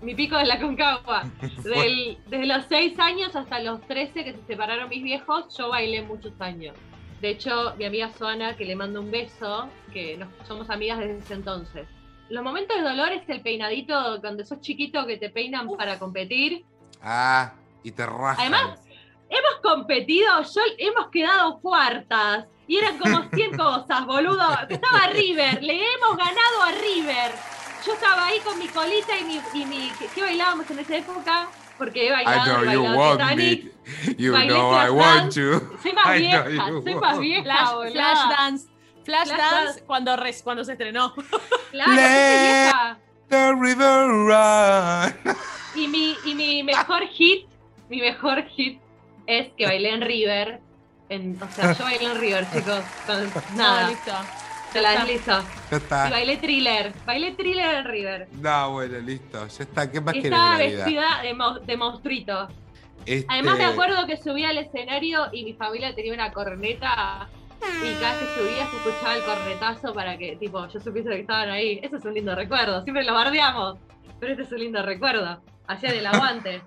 Mi 0.01 0.15
pico 0.15 0.39
es 0.39 0.47
la 0.47 0.61
concagua. 0.61 1.25
Del- 1.65 2.19
desde 2.29 2.47
los 2.47 2.65
6 2.69 2.97
años 3.01 3.35
hasta 3.35 3.59
los 3.61 3.81
13 3.89 4.23
que 4.25 4.33
se 4.35 4.43
separaron 4.47 4.89
mis 4.89 5.03
viejos, 5.03 5.57
yo 5.59 5.71
bailé 5.71 6.03
muchos 6.03 6.33
años. 6.41 6.77
De 7.21 7.31
hecho, 7.31 7.75
mi 7.77 7.85
amiga 7.85 8.11
Suana, 8.13 8.57
que 8.57 8.65
le 8.65 8.77
mando 8.77 9.01
un 9.01 9.11
beso, 9.11 9.69
que 9.93 10.17
nos, 10.17 10.29
somos 10.47 10.69
amigas 10.71 10.99
desde 10.99 11.19
ese 11.19 11.35
entonces. 11.35 11.89
Los 12.29 12.43
momentos 12.43 12.77
de 12.77 12.83
dolor 12.83 13.13
es 13.13 13.29
el 13.29 13.41
peinadito 13.41 14.21
cuando 14.21 14.45
sos 14.45 14.61
chiquito 14.61 15.07
que 15.07 15.17
te 15.17 15.31
peinan 15.31 15.69
para 15.77 15.99
competir. 15.99 16.65
Ah, 17.01 17.55
y 17.83 17.93
te 17.93 18.05
rajan. 18.05 18.41
Además, 18.41 18.81
Hemos 19.29 19.61
competido, 19.61 20.43
yo, 20.43 20.61
hemos 20.79 21.09
quedado 21.09 21.59
cuartas. 21.61 22.47
Y 22.69 22.79
eran 22.79 22.99
como 22.99 23.29
100 23.35 23.57
cosas, 23.57 24.07
boludo. 24.07 24.49
Estaba 24.69 25.09
River, 25.13 25.63
le 25.63 25.75
hemos 25.75 26.17
ganado 26.17 26.63
a 26.63 26.73
River. 26.73 27.33
Yo 27.85 27.93
estaba 27.93 28.27
ahí 28.27 28.41
con 28.41 28.59
mi 28.59 28.67
colita 28.69 29.19
y 29.19 29.25
mi. 29.25 29.41
Y 29.55 29.65
mi 29.65 29.91
¿qué, 29.99 30.07
qué 30.15 30.23
bailábamos 30.23 30.71
en 30.71 30.79
esa 30.81 30.97
época? 30.97 31.49
Porque 31.79 32.05
he 32.05 32.07
I 32.09 32.11
bailado, 32.25 32.45
know 32.47 32.71
he 32.71 32.73
you 32.75 32.83
bailado 32.83 32.97
want 32.99 33.21
Titanic. 33.21 33.65
me. 33.65 34.15
You 34.19 34.33
bailé 34.33 34.49
know 34.49 34.71
I 34.73 34.87
Flash 34.87 34.91
want 34.91 35.21
Dance. 35.21 35.41
you. 35.41 35.79
Soy 35.83 35.93
más 35.95 36.07
I 36.07 36.19
vieja, 36.21 36.45
soy 36.83 36.95
más 36.97 37.19
vieja, 37.19 37.43
Flash. 37.43 37.93
Flash 37.93 38.29
Dance. 38.37 38.67
Flash, 39.05 39.27
Flash 39.29 39.39
Dance 39.39 39.65
Dance. 39.67 39.83
cuando, 39.85 40.17
res- 40.17 40.43
cuando 40.43 40.65
se 40.65 40.73
estrenó. 40.73 41.15
Claro, 41.71 41.93
Let-. 41.95 42.97
The 43.29 43.53
river 43.55 44.09
run. 44.09 45.37
Y 45.75 45.89
mi, 45.89 46.17
y 46.25 46.35
mi 46.35 46.62
mejor 46.62 47.07
hit, 47.09 47.47
mi 47.89 48.01
mejor 48.01 48.45
hit 48.49 48.81
es 49.27 49.49
que 49.57 49.67
bailé 49.67 49.91
en 49.91 50.01
River. 50.01 50.61
En, 51.09 51.39
o 51.43 51.49
sea, 51.53 51.73
yo 51.73 51.85
bailé 51.85 52.05
en 52.07 52.19
River, 52.21 52.47
chicos. 52.53 52.83
Con 53.07 53.25
No, 53.57 53.62
nada, 53.62 53.89
listo. 53.91 54.12
Te 54.73 54.81
la 54.81 54.95
Ya 54.95 55.05
está. 55.05 55.07
deslizo. 55.07 55.43
Ya 55.71 55.77
Y 55.77 55.77
está. 55.77 56.11
bailé 56.11 56.37
thriller. 56.39 56.93
Bailé 57.05 57.33
thriller 57.35 57.75
en 57.77 57.85
River. 57.85 58.29
No, 58.41 58.73
bueno, 58.73 58.99
listo. 58.99 59.47
Ya 59.47 59.65
está. 59.65 59.91
¿Qué 59.91 60.01
más 60.01 60.15
Y 60.15 60.23
querés 60.23 60.33
estaba 60.39 60.59
vida? 60.59 60.77
vestida 60.85 61.23
de, 61.23 61.35
mo- 61.35 61.59
de 61.61 61.77
monstruito. 61.77 62.49
Este, 63.05 63.27
Además 63.33 63.59
me 63.59 63.65
acuerdo 63.65 64.07
que 64.07 64.17
subí 64.17 64.45
al 64.45 64.59
escenario 64.59 65.27
y 65.33 65.45
mi 65.45 65.55
familia 65.55 65.95
tenía 65.95 66.13
una 66.13 66.33
corneta 66.33 67.29
y 67.81 67.97
cada 67.99 68.17
vez 68.17 68.29
que 68.29 68.41
subía 68.41 68.69
se 68.69 68.77
escuchaba 68.77 69.15
el 69.15 69.23
cornetazo 69.23 69.93
para 69.95 70.17
que 70.19 70.37
tipo 70.37 70.67
yo 70.69 70.81
supiese 70.81 71.11
que 71.11 71.21
estaban 71.21 71.51
ahí. 71.51 71.79
Eso 71.83 71.97
es 71.97 72.05
un 72.05 72.15
lindo 72.15 72.35
recuerdo. 72.35 72.83
Siempre 72.83 73.05
lo 73.05 73.15
bardeamos, 73.15 73.79
pero 74.19 74.33
este 74.33 74.43
es 74.45 74.53
un 74.53 74.59
lindo 74.59 74.83
recuerdo. 74.83 75.41
Hacía 75.69 75.93
del 75.93 76.07
aguante. 76.07 76.63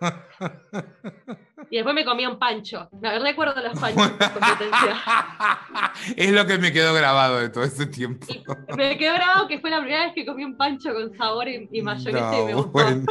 Y 1.72 1.76
después 1.76 1.94
me 1.94 2.04
comía 2.04 2.28
un 2.28 2.38
pancho. 2.38 2.86
Me 3.00 3.18
recuerdo 3.18 3.54
los 3.62 3.80
panchos 3.80 4.06
en 4.20 4.28
competencia. 4.30 5.02
es 6.16 6.30
lo 6.32 6.44
que 6.46 6.58
me 6.58 6.70
quedó 6.70 6.92
grabado 6.92 7.38
de 7.40 7.48
todo 7.48 7.64
ese 7.64 7.86
tiempo. 7.86 8.26
Y 8.30 8.44
me 8.76 8.98
quedó 8.98 9.14
grabado 9.14 9.48
que 9.48 9.58
fue 9.58 9.70
la 9.70 9.80
primera 9.80 10.04
vez 10.04 10.12
que 10.14 10.26
comí 10.26 10.44
un 10.44 10.58
pancho 10.58 10.92
con 10.92 11.16
sabor 11.16 11.48
y, 11.48 11.70
y 11.72 11.80
mayonesa 11.80 12.38
y 12.38 12.44
me 12.44 12.50
No, 12.52 12.56
gustó. 12.58 12.70
bueno. 12.72 13.06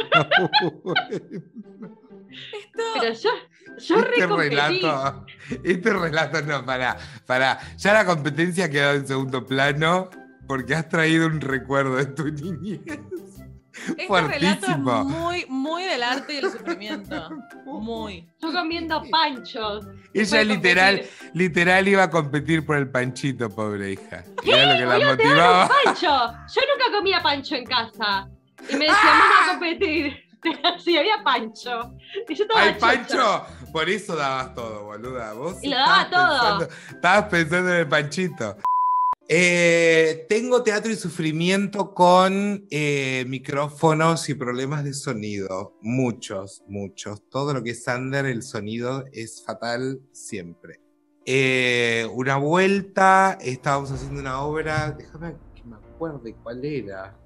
Esto, 2.30 2.82
Pero 3.00 3.12
yo, 3.14 3.30
yo 3.78 3.96
Este 3.98 4.10
recompetí. 4.20 4.48
relato, 4.50 5.26
este 5.64 5.92
relato 5.92 6.42
no, 6.42 6.64
para, 6.64 6.96
para. 7.26 7.58
Ya 7.76 7.92
la 7.92 8.06
competencia 8.06 8.66
ha 8.66 8.70
quedado 8.70 8.94
en 8.94 9.06
segundo 9.08 9.44
plano 9.44 10.08
porque 10.46 10.74
has 10.76 10.88
traído 10.88 11.26
un 11.26 11.40
recuerdo 11.40 11.96
de 11.96 12.06
tu 12.06 12.24
niñez. 12.30 12.80
Este 13.72 14.06
relato 14.06 14.30
es 14.32 14.38
fuertísimo. 14.38 15.04
muy, 15.04 15.46
muy 15.48 15.82
del 15.84 16.02
arte 16.02 16.34
y 16.34 16.36
el 16.38 16.50
sufrimiento. 16.52 17.30
Muy. 17.64 18.28
Yo 18.40 18.52
comiendo 18.52 19.02
panchos. 19.10 19.86
Ella 20.12 20.44
literal, 20.44 20.96
competir. 21.00 21.30
literal 21.34 21.88
iba 21.88 22.02
a 22.04 22.10
competir 22.10 22.66
por 22.66 22.76
el 22.76 22.90
panchito, 22.90 23.48
pobre 23.48 23.92
hija. 23.92 24.24
Era 24.44 24.74
lo 24.74 24.78
que 24.78 24.98
la 24.98 25.06
motivaba. 25.10 25.68
Pancho. 25.84 26.06
Yo 26.06 26.60
nunca 26.70 26.96
comía 26.98 27.22
pancho 27.22 27.54
en 27.56 27.64
casa. 27.64 28.28
Y 28.68 28.74
me 28.76 28.84
decían, 28.84 28.98
vamos 29.02 29.46
a 29.46 29.50
competir. 29.50 30.16
Sí, 30.84 30.98
había 30.98 31.22
pancho. 31.22 31.94
Y 32.28 32.34
yo 32.34 32.42
estaba 32.42 32.62
¡Ay. 32.62 32.74
Pancho! 32.80 33.46
Por 33.72 33.88
eso 33.88 34.16
dabas 34.16 34.52
todo, 34.56 34.86
boluda. 34.86 35.34
Vos 35.34 35.58
Y 35.62 35.68
lo 35.68 35.76
daba 35.76 36.10
todo. 36.10 36.28
pensando- 36.58 36.68
estabas 36.96 37.24
pensando 37.26 37.70
en 37.70 37.76
el 37.76 37.88
panchito. 37.88 38.56
Eh, 39.34 40.26
tengo 40.28 40.62
teatro 40.62 40.92
y 40.92 40.94
sufrimiento 40.94 41.94
con 41.94 42.66
eh, 42.70 43.24
micrófonos 43.26 44.28
y 44.28 44.34
problemas 44.34 44.84
de 44.84 44.92
sonido. 44.92 45.78
Muchos, 45.80 46.62
muchos. 46.68 47.26
Todo 47.30 47.54
lo 47.54 47.62
que 47.62 47.70
es 47.70 47.86
under, 47.88 48.26
el 48.26 48.42
sonido 48.42 49.06
es 49.10 49.42
fatal 49.42 50.02
siempre. 50.12 50.80
Eh, 51.24 52.06
una 52.12 52.36
vuelta, 52.36 53.38
estábamos 53.40 53.90
haciendo 53.92 54.20
una 54.20 54.42
obra, 54.42 54.90
déjame 54.90 55.34
que 55.54 55.64
me 55.64 55.76
acuerde 55.76 56.36
cuál 56.42 56.62
era. 56.62 57.16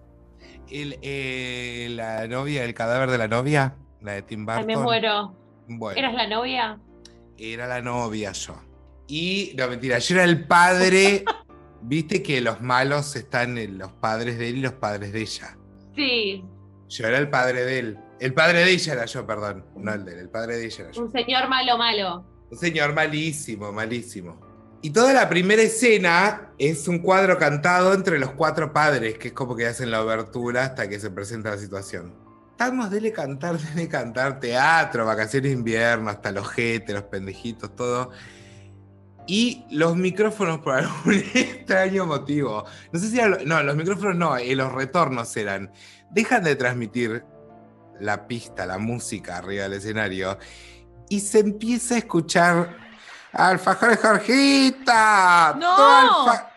El, 0.70 1.96
la 1.96 2.28
novia, 2.28 2.62
el 2.62 2.74
cadáver 2.74 3.10
de 3.10 3.18
la 3.18 3.26
novia, 3.26 3.74
la 4.00 4.12
de 4.12 4.22
Tim 4.22 4.48
Ay, 4.48 4.58
Burton. 4.58 4.66
me 4.66 4.76
muero. 4.76 5.36
Bueno, 5.66 5.98
¿Eras 5.98 6.14
la 6.14 6.28
novia? 6.28 6.80
era 7.36 7.66
la 7.66 7.82
novia 7.82 8.30
yo. 8.30 8.54
Y, 9.08 9.54
no, 9.58 9.66
mentira, 9.66 9.98
yo 9.98 10.14
era 10.14 10.22
el 10.22 10.46
padre. 10.46 11.24
Viste 11.88 12.20
que 12.20 12.40
los 12.40 12.60
malos 12.60 13.14
están 13.14 13.58
en 13.58 13.78
los 13.78 13.92
padres 13.92 14.38
de 14.38 14.48
él 14.48 14.56
y 14.56 14.60
los 14.60 14.72
padres 14.72 15.12
de 15.12 15.20
ella. 15.20 15.56
Sí, 15.94 16.44
Yo 16.88 17.06
era 17.06 17.18
el 17.18 17.30
padre 17.30 17.64
de 17.64 17.78
él. 17.78 17.98
El 18.18 18.34
padre 18.34 18.64
de 18.64 18.70
ella 18.72 18.92
era 18.94 19.04
yo, 19.06 19.24
perdón. 19.24 19.64
No 19.76 19.92
el 19.94 20.04
de 20.04 20.14
él, 20.14 20.18
el 20.18 20.28
padre 20.28 20.56
de 20.56 20.64
ella 20.66 20.84
era 20.84 20.90
yo. 20.92 21.02
un 21.04 21.12
señor 21.12 21.48
malo, 21.48 21.78
malo. 21.78 22.24
Un 22.50 22.58
señor 22.58 22.92
malísimo, 22.92 23.70
malísimo. 23.72 24.40
Y 24.82 24.90
toda 24.90 25.12
la 25.12 25.28
primera 25.28 25.62
escena 25.62 26.50
es 26.58 26.88
un 26.88 26.98
cuadro 26.98 27.38
cantado 27.38 27.94
entre 27.94 28.18
los 28.18 28.30
cuatro 28.32 28.72
padres, 28.72 29.16
que 29.18 29.28
es 29.28 29.34
como 29.34 29.54
que 29.54 29.66
hacen 29.66 29.90
la 29.92 30.02
obertura 30.02 30.64
hasta 30.64 30.88
que 30.88 30.98
se 30.98 31.10
presenta 31.10 31.50
la 31.50 31.58
situación. 31.58 32.14
Estamos, 32.50 32.90
dele 32.90 33.12
cantar, 33.12 33.58
dele 33.58 33.88
cantar, 33.88 34.40
teatro, 34.40 35.06
vacaciones 35.06 35.50
de 35.52 35.56
invierno, 35.56 36.10
hasta 36.10 36.32
los 36.32 36.48
jetes, 36.48 36.94
los 36.94 37.04
pendejitos, 37.04 37.74
todo. 37.76 38.10
Y 39.26 39.64
los 39.70 39.96
micrófonos 39.96 40.60
por 40.60 40.74
algún 40.74 41.14
extraño 41.34 42.06
motivo. 42.06 42.64
No 42.92 42.98
sé 43.00 43.10
si 43.10 43.18
eran, 43.18 43.32
lo- 43.32 43.44
no, 43.44 43.62
los 43.62 43.76
micrófonos 43.76 44.14
no, 44.16 44.36
eh, 44.36 44.54
los 44.54 44.72
retornos 44.72 45.36
eran. 45.36 45.70
Dejan 46.10 46.44
de 46.44 46.54
transmitir 46.56 47.24
la 48.00 48.26
pista, 48.28 48.66
la 48.66 48.78
música 48.78 49.38
arriba 49.38 49.64
del 49.64 49.74
escenario 49.74 50.38
y 51.08 51.20
se 51.20 51.40
empieza 51.40 51.94
a 51.94 51.98
escuchar 51.98 52.76
Alfajores 53.32 53.98
Jorgita. 54.00 55.56
¡No! 55.58 55.76
tú 55.76 55.82
alfa-". 55.82 56.50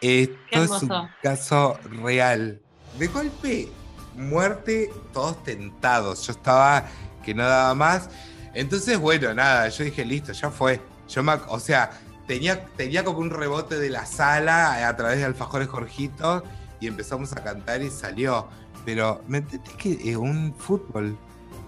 Esto 0.00 0.62
es 0.64 0.70
un 0.82 1.08
caso 1.22 1.78
real. 2.02 2.60
De 2.98 3.06
golpe, 3.06 3.68
muerte, 4.14 4.90
todos 5.12 5.42
tentados. 5.44 6.26
Yo 6.26 6.32
estaba 6.32 6.84
que 7.24 7.34
no 7.34 7.44
daba 7.44 7.74
más. 7.74 8.08
Entonces, 8.54 8.98
bueno, 8.98 9.32
nada, 9.34 9.68
yo 9.68 9.84
dije, 9.84 10.04
listo, 10.04 10.32
ya 10.32 10.50
fue. 10.50 10.80
Yo 11.08 11.22
me, 11.22 11.32
o 11.48 11.60
sea, 11.60 11.90
tenía, 12.30 12.64
tenía 12.76 13.02
como 13.04 13.18
un 13.18 13.30
rebote 13.30 13.76
de 13.80 13.90
la 13.90 14.06
sala 14.06 14.86
a 14.86 14.96
través 14.96 15.18
de 15.18 15.24
Alfajores 15.24 15.66
Jorgito 15.66 16.44
y 16.78 16.86
empezamos 16.86 17.32
a 17.32 17.42
cantar 17.42 17.82
y 17.82 17.90
salió. 17.90 18.46
Pero, 18.84 19.20
¿me 19.26 19.38
entendés 19.38 19.72
que 19.74 19.98
eh, 20.08 20.16
un 20.16 20.54
fútbol 20.54 21.18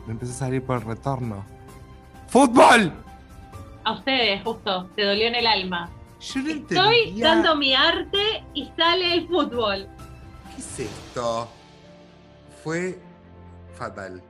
me 0.07 0.13
empezó 0.13 0.31
a 0.31 0.37
salir 0.37 0.63
por 0.63 0.79
el 0.79 0.85
retorno? 0.87 1.45
¡Fútbol! 2.29 2.93
A 3.83 3.93
ustedes, 3.95 4.41
justo. 4.45 4.89
Te 4.95 5.05
dolió 5.05 5.27
en 5.27 5.35
el 5.35 5.49
alma. 5.49 5.91
Yo 6.21 6.41
no 6.43 6.51
Estoy 6.51 6.77
entendía- 6.79 7.27
dando 7.27 7.57
mi 7.57 7.75
arte 7.75 8.45
y 8.55 8.71
sale 8.77 9.15
el 9.15 9.27
fútbol. 9.27 9.89
¿Qué 10.55 10.61
es 10.63 10.79
esto? 10.79 11.49
Fue 12.63 13.01
fatal. 13.75 14.23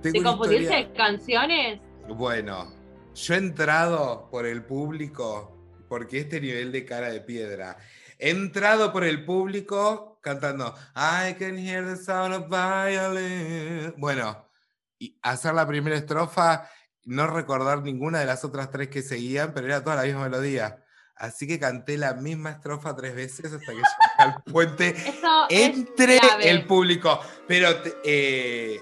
Tengo 0.00 0.18
¿Te 0.18 0.22
confundiste 0.24 0.74
de 0.74 0.92
canciones? 0.94 1.80
Bueno, 2.08 2.77
yo 3.18 3.34
he 3.34 3.38
entrado 3.38 4.28
por 4.30 4.46
el 4.46 4.64
público, 4.64 5.84
porque 5.88 6.20
este 6.20 6.40
nivel 6.40 6.70
de 6.70 6.84
cara 6.84 7.10
de 7.10 7.20
piedra. 7.20 7.76
He 8.18 8.30
entrado 8.30 8.92
por 8.92 9.04
el 9.04 9.24
público 9.24 10.20
cantando 10.22 10.74
I 10.94 11.34
can 11.34 11.58
hear 11.58 11.84
the 11.84 11.96
sound 11.96 12.34
of 12.34 12.48
violin. 12.48 13.94
Bueno, 13.96 14.48
y 14.98 15.18
hacer 15.22 15.54
la 15.54 15.66
primera 15.66 15.96
estrofa, 15.96 16.68
no 17.04 17.26
recordar 17.26 17.82
ninguna 17.82 18.20
de 18.20 18.26
las 18.26 18.44
otras 18.44 18.70
tres 18.70 18.88
que 18.88 19.02
seguían, 19.02 19.52
pero 19.52 19.66
era 19.66 19.82
toda 19.82 19.96
la 19.96 20.02
misma 20.02 20.28
melodía. 20.28 20.84
Así 21.16 21.48
que 21.48 21.58
canté 21.58 21.98
la 21.98 22.14
misma 22.14 22.50
estrofa 22.50 22.94
tres 22.94 23.16
veces 23.16 23.52
hasta 23.52 23.72
que 23.72 23.72
llegué 23.72 23.84
al 24.18 24.42
puente 24.44 24.90
Eso 24.90 25.46
entre 25.50 26.20
el 26.42 26.66
público. 26.66 27.18
Pero 27.48 27.70
eh, 28.04 28.80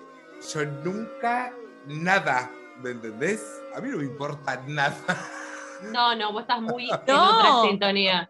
yo 0.52 0.66
nunca, 0.84 1.52
nada, 1.86 2.50
¿me 2.82 2.90
entendés? 2.90 3.40
A 3.76 3.80
mí 3.82 3.90
no 3.90 3.98
me 3.98 4.04
importa 4.04 4.62
nada. 4.66 4.96
No, 5.92 6.14
no, 6.16 6.32
vos 6.32 6.40
estás 6.42 6.62
muy 6.62 6.84
en 6.90 6.96
No. 7.06 7.38
otra 7.38 7.68
sintonía. 7.68 8.26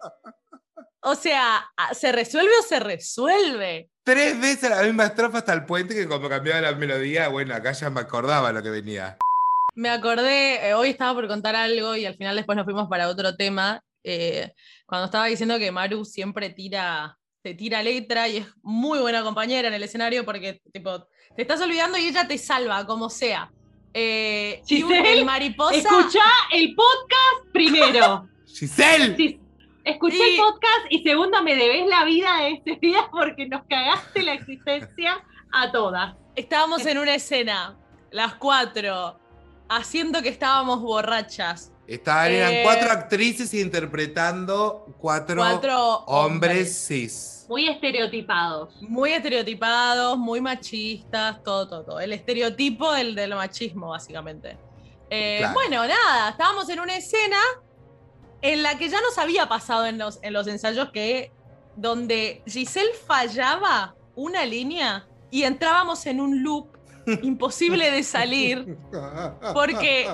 O 1.03 1.15
sea, 1.15 1.65
¿se 1.93 2.11
resuelve 2.11 2.51
o 2.59 2.63
se 2.65 2.81
resuelve? 2.81 3.89
Tres 4.03 4.41
veces 4.41 4.69
la 4.71 4.83
misma 4.83 5.05
estrofa 5.05 5.39
hasta 5.39 5.53
el 5.53 5.65
puente 5.65 5.95
que 5.95 6.09
como 6.09 6.29
cambiaba 6.29 6.61
la 6.61 6.73
melodía, 6.73 7.29
bueno, 7.29 7.55
acá 7.55 7.71
ya 7.71 7.89
me 7.91 8.01
acordaba 8.01 8.51
lo 8.51 8.61
que 8.65 8.71
venía. 8.71 9.17
Me 9.77 9.89
acordé, 9.91 10.69
eh, 10.69 10.75
hoy 10.75 10.91
estaba 10.91 11.15
por 11.15 11.29
contar 11.29 11.55
algo 11.55 11.95
y 11.95 12.07
al 12.07 12.17
final 12.17 12.35
después 12.35 12.57
nos 12.57 12.65
fuimos 12.65 12.89
para 12.89 13.09
otro 13.09 13.37
tema. 13.37 13.81
eh, 14.03 14.53
cuando 14.87 15.05
estaba 15.07 15.27
diciendo 15.27 15.59
que 15.59 15.71
Maru 15.71 16.05
siempre 16.05 16.51
tira, 16.51 17.17
te 17.43 17.55
tira 17.55 17.83
letra 17.83 18.27
y 18.29 18.39
es 18.39 18.47
muy 18.63 18.99
buena 18.99 19.23
compañera 19.23 19.69
en 19.69 19.75
el 19.75 19.83
escenario 19.85 20.25
porque 20.25 20.61
tipo, 20.73 21.07
te 21.37 21.43
estás 21.43 21.61
olvidando 21.61 21.99
y 21.99 22.09
ella 22.09 22.27
te 22.27 22.39
salva, 22.39 22.85
como 22.87 23.09
sea. 23.11 23.53
Eh, 23.94 24.62
y 24.68 24.83
un- 24.83 24.88
Giselle, 24.90 25.12
el 25.20 25.25
mariposa. 25.25 25.77
Escucha 25.77 26.22
el 26.53 26.75
podcast 26.75 27.53
primero. 27.53 28.29
¡Giselle! 28.46 29.40
Escuché 29.85 30.16
Sí. 30.16 30.22
el 30.35 30.37
podcast 30.38 30.87
y 30.90 31.03
segundo, 31.05 31.42
me 31.42 31.55
debes 31.55 31.87
la 31.87 32.05
vida 32.05 32.38
de 32.38 32.51
este 32.53 32.77
día 32.81 33.09
porque 33.12 33.46
nos 33.46 33.62
cagaste 33.68 34.22
la 34.22 34.33
existencia 34.35 35.22
a 35.53 35.70
todas. 35.70 36.16
Estábamos 36.35 36.85
en 36.87 36.99
una 36.99 37.14
escena, 37.14 37.77
las 38.11 38.35
cuatro, 38.35 39.18
haciendo 39.68 40.22
que 40.22 40.29
estábamos 40.29 40.81
borrachas. 40.83 41.72
Estaban, 41.87 42.33
eran 42.33 42.53
Eh, 42.53 42.61
cuatro 42.64 42.90
actrices 42.90 43.55
interpretando 43.55 44.87
cuatro, 44.99 45.37
Cuatro 45.37 45.99
hombres 46.07 46.87
cis. 46.88 47.46
Muy 47.49 47.68
estereotipados. 47.68 48.75
Muy 48.83 49.12
estereotipados, 49.12 50.18
muy 50.18 50.40
machistas, 50.40 51.42
todo, 51.44 51.68
todo, 51.68 51.85
todo. 51.85 52.01
El 52.01 52.12
estereotipo 52.12 52.92
del, 52.92 53.14
del 53.14 53.35
machismo, 53.37 53.88
básicamente. 53.90 54.59
Eh, 55.11 55.37
Claro. 55.38 55.55
Bueno, 55.55 55.87
nada, 55.87 56.31
estábamos 56.31 56.68
en 56.68 56.81
una 56.81 56.96
escena 56.96 57.37
en 58.42 58.62
la 58.64 58.77
que 58.77 58.88
ya 58.88 59.01
nos 59.01 59.16
había 59.18 59.49
pasado 59.49 59.87
en 59.87 59.99
los, 59.99 60.18
en 60.22 60.33
los 60.33 60.46
ensayos 60.49 60.90
que 60.90 61.31
donde 61.77 62.42
Giselle 62.46 62.92
fallaba 63.07 63.94
una 64.16 64.44
línea 64.44 65.07
y 65.31 65.44
entrábamos 65.44 66.05
en 66.07 66.20
un 66.20 66.42
loop 66.42 66.66
imposible 67.22 67.92
de 67.92 68.03
salir. 68.03 68.77
Porque- 69.55 70.09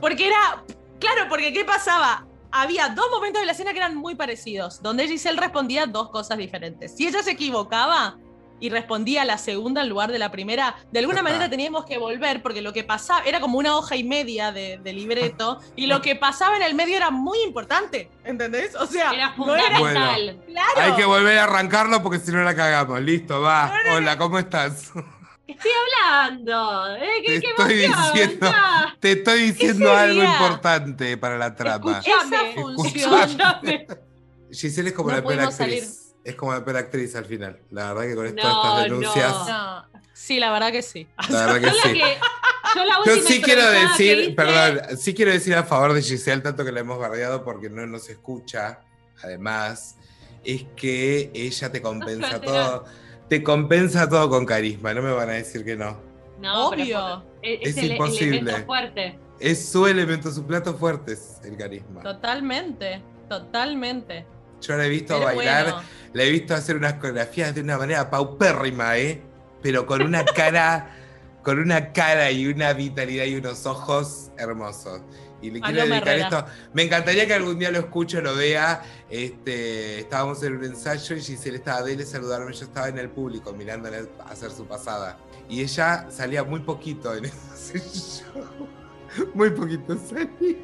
Porque 0.00 0.26
era, 0.26 0.64
claro, 0.98 1.28
porque 1.28 1.52
¿qué 1.52 1.64
pasaba? 1.64 2.26
Había 2.50 2.88
dos 2.88 3.06
momentos 3.10 3.42
de 3.42 3.46
la 3.46 3.52
escena 3.52 3.72
que 3.72 3.78
eran 3.78 3.96
muy 3.96 4.14
parecidos, 4.14 4.82
donde 4.82 5.06
Giselle 5.06 5.38
respondía 5.38 5.86
dos 5.86 6.10
cosas 6.10 6.38
diferentes. 6.38 6.96
Si 6.96 7.06
ella 7.06 7.22
se 7.22 7.32
equivocaba 7.32 8.16
y 8.60 8.70
respondía 8.70 9.24
la 9.24 9.38
segunda 9.38 9.82
en 9.82 9.88
lugar 9.88 10.10
de 10.10 10.18
la 10.18 10.30
primera, 10.30 10.76
de 10.90 10.98
alguna 10.98 11.22
manera 11.22 11.48
teníamos 11.48 11.84
que 11.84 11.98
volver, 11.98 12.42
porque 12.42 12.62
lo 12.62 12.72
que 12.72 12.84
pasaba 12.84 13.22
era 13.24 13.40
como 13.40 13.58
una 13.58 13.76
hoja 13.76 13.96
y 13.96 14.02
media 14.02 14.50
de, 14.50 14.78
de 14.78 14.92
libreto, 14.92 15.60
y 15.76 15.86
lo 15.86 16.00
que 16.00 16.16
pasaba 16.16 16.56
en 16.56 16.62
el 16.62 16.74
medio 16.74 16.96
era 16.96 17.10
muy 17.10 17.38
importante, 17.42 18.10
¿entendés? 18.24 18.74
O 18.74 18.86
sea, 18.86 19.12
Era 19.12 19.34
claro. 20.46 20.80
Hay 20.80 20.92
que 20.92 21.04
volver 21.04 21.38
a 21.38 21.44
arrancarlo 21.44 22.02
porque 22.02 22.18
si 22.18 22.32
no 22.32 22.42
la 22.42 22.54
cagamos. 22.56 23.00
Listo, 23.00 23.40
va. 23.40 23.72
Hola, 23.94 24.16
¿cómo 24.18 24.38
estás? 24.38 24.92
Estoy 25.48 25.70
hablando. 26.04 26.94
¿eh? 26.96 27.08
¿Qué, 27.24 27.34
Te 27.34 27.40
qué 27.40 27.48
estoy 27.48 27.84
emoción, 27.84 28.12
diciendo. 28.12 28.46
ya. 28.46 28.96
Te 29.00 29.12
estoy 29.12 29.40
diciendo 29.50 29.92
algo 29.96 30.22
importante 30.22 31.16
para 31.16 31.38
la 31.38 31.56
trama. 31.56 32.00
Esa 32.00 32.44
función. 32.54 33.38
Giselle 34.52 34.88
es 34.90 34.94
como 34.94 35.10
No 35.10 35.16
la 35.16 35.22
peor 35.22 35.34
pudimos 35.36 35.60
actriz. 35.60 36.14
Es 36.24 36.34
como 36.34 36.52
la 36.52 36.64
peor 36.64 36.76
actriz 36.76 37.14
al 37.16 37.24
final. 37.24 37.60
La 37.70 37.92
verdad 37.94 38.08
que 38.08 38.14
con 38.14 38.34
No, 38.34 38.42
todas 38.42 38.56
estas 38.66 38.82
denuncias, 38.84 39.32
No, 39.48 39.84
sí, 40.12 40.38
la 40.38 40.50
verdad 40.52 40.70
que 40.72 40.82
sí. 40.82 41.06
la 41.30 41.46
verdad 41.46 41.60
Yo 41.60 41.82
que 41.82 41.88
sí. 41.94 42.00
yo 42.74 42.84
la 42.84 42.94
Yo 43.06 43.12
última 43.14 43.28
sí 43.28 43.42
quiero 43.42 43.70
decir, 43.70 44.18
hice- 44.18 44.30
perdón, 44.34 44.98
sí 44.98 45.14
quiero 45.14 45.30
decir 45.32 45.54
a 45.54 45.64
favor 45.64 45.94
de 45.94 46.02
Giselle, 46.02 46.42
tanto 46.42 46.64
que 46.64 46.72
la 46.72 46.80
hemos 46.80 46.98
bardeado 46.98 47.42
porque 47.44 47.70
no 47.70 47.86
nos 47.86 48.08
escucha, 48.10 48.80
además, 49.22 49.96
es 50.44 50.64
que 50.76 51.30
ella 51.34 51.72
te 51.72 51.80
compensa 51.80 52.40
todo, 52.40 52.84
te 53.28 53.42
compensa 53.42 54.08
todo 54.08 54.28
con 54.30 54.46
carisma, 54.46 54.94
no 54.94 55.02
me 55.02 55.12
van 55.12 55.28
a 55.30 55.32
decir 55.32 55.64
que 55.64 55.76
no. 55.76 55.98
No, 56.40 56.70
pero 56.70 56.82
Obvio. 56.82 57.24
es, 57.42 57.70
Es 57.70 57.76
el 57.78 57.92
imposible. 57.92 58.38
elemento 58.38 58.66
fuerte. 58.66 59.18
Es 59.40 59.68
su 59.68 59.86
elemento, 59.86 60.30
su 60.32 60.44
plato 60.46 60.74
fuerte 60.74 61.12
es 61.12 61.40
el 61.44 61.56
carisma. 61.56 62.02
Totalmente, 62.02 63.02
totalmente. 63.28 64.24
Yo 64.60 64.76
la 64.76 64.86
he 64.86 64.88
visto 64.88 65.14
Pero 65.14 65.26
bailar, 65.26 65.64
bueno. 65.64 65.82
la 66.12 66.22
he 66.24 66.30
visto 66.30 66.54
hacer 66.54 66.76
unas 66.76 66.94
coreografías 66.94 67.54
de 67.54 67.60
una 67.60 67.78
manera 67.78 68.10
paupérrima, 68.10 68.96
¿eh? 68.98 69.20
Pero 69.62 69.86
con 69.86 70.02
una 70.02 70.24
cara, 70.36 70.90
con 71.44 71.58
una 71.60 71.92
cara 71.92 72.30
y 72.32 72.46
una 72.46 72.72
vitalidad 72.72 73.24
y 73.26 73.36
unos 73.36 73.66
ojos 73.66 74.30
hermosos. 74.38 75.00
Y 75.40 75.50
le 75.50 75.60
quiero 75.60 75.80
dedicar 75.82 76.08
Herrera. 76.08 76.28
esto. 76.28 76.44
Me 76.72 76.82
encantaría 76.82 77.26
que 77.26 77.34
algún 77.34 77.58
día 77.58 77.70
lo 77.70 77.78
escuche, 77.78 78.20
lo 78.20 78.34
vea. 78.34 78.82
Este, 79.08 80.00
estábamos 80.00 80.42
en 80.42 80.56
un 80.56 80.64
ensayo 80.64 81.16
y 81.16 81.20
Giselle 81.20 81.56
estaba 81.58 81.82
de 81.82 81.92
él 81.92 82.04
saludarme. 82.06 82.52
Yo 82.52 82.64
estaba 82.64 82.88
en 82.88 82.98
el 82.98 83.08
público 83.10 83.52
mirándola 83.52 84.06
hacer 84.26 84.50
su 84.50 84.66
pasada. 84.66 85.18
Y 85.48 85.62
ella 85.62 86.06
salía 86.10 86.42
muy 86.44 86.60
poquito 86.60 87.14
en 87.14 87.24
ese 87.54 87.78
show. 87.78 88.68
Muy 89.32 89.50
poquito 89.50 89.96
salía. 89.96 90.56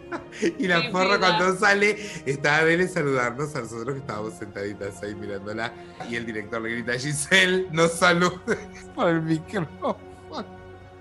Y 0.58 0.66
la 0.66 0.80
Sí, 0.80 0.86
sí, 0.86 0.92
cuando 0.92 1.56
sale 1.56 1.96
estaba 2.26 2.62
Vélez 2.64 2.92
saludarnos 2.92 3.54
a 3.56 3.60
nosotros 3.62 3.94
que 3.94 4.00
estábamos 4.00 4.34
sentaditas 4.34 5.02
ahí 5.02 5.14
mirándola. 5.14 5.72
Y 6.10 6.16
el 6.16 6.26
director 6.26 6.60
le 6.60 6.70
grita, 6.70 6.92
Giselle, 6.98 7.68
nos 7.72 7.92
salude 7.92 8.58
por 8.94 9.08
el 9.08 9.22
micrófono. 9.22 10.13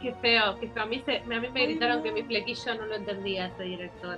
Qué 0.03 0.13
feo, 0.21 0.59
qué 0.59 0.67
feo. 0.67 0.83
A 0.83 0.85
mí, 0.85 1.01
se- 1.05 1.17
a 1.19 1.39
mí 1.39 1.47
me 1.49 1.63
gritaron 1.65 2.03
que 2.03 2.11
mi 2.11 2.23
flequillo 2.23 2.75
no 2.75 2.85
lo 2.87 2.95
entendía 2.95 3.47
ese 3.47 3.63
director. 3.63 4.17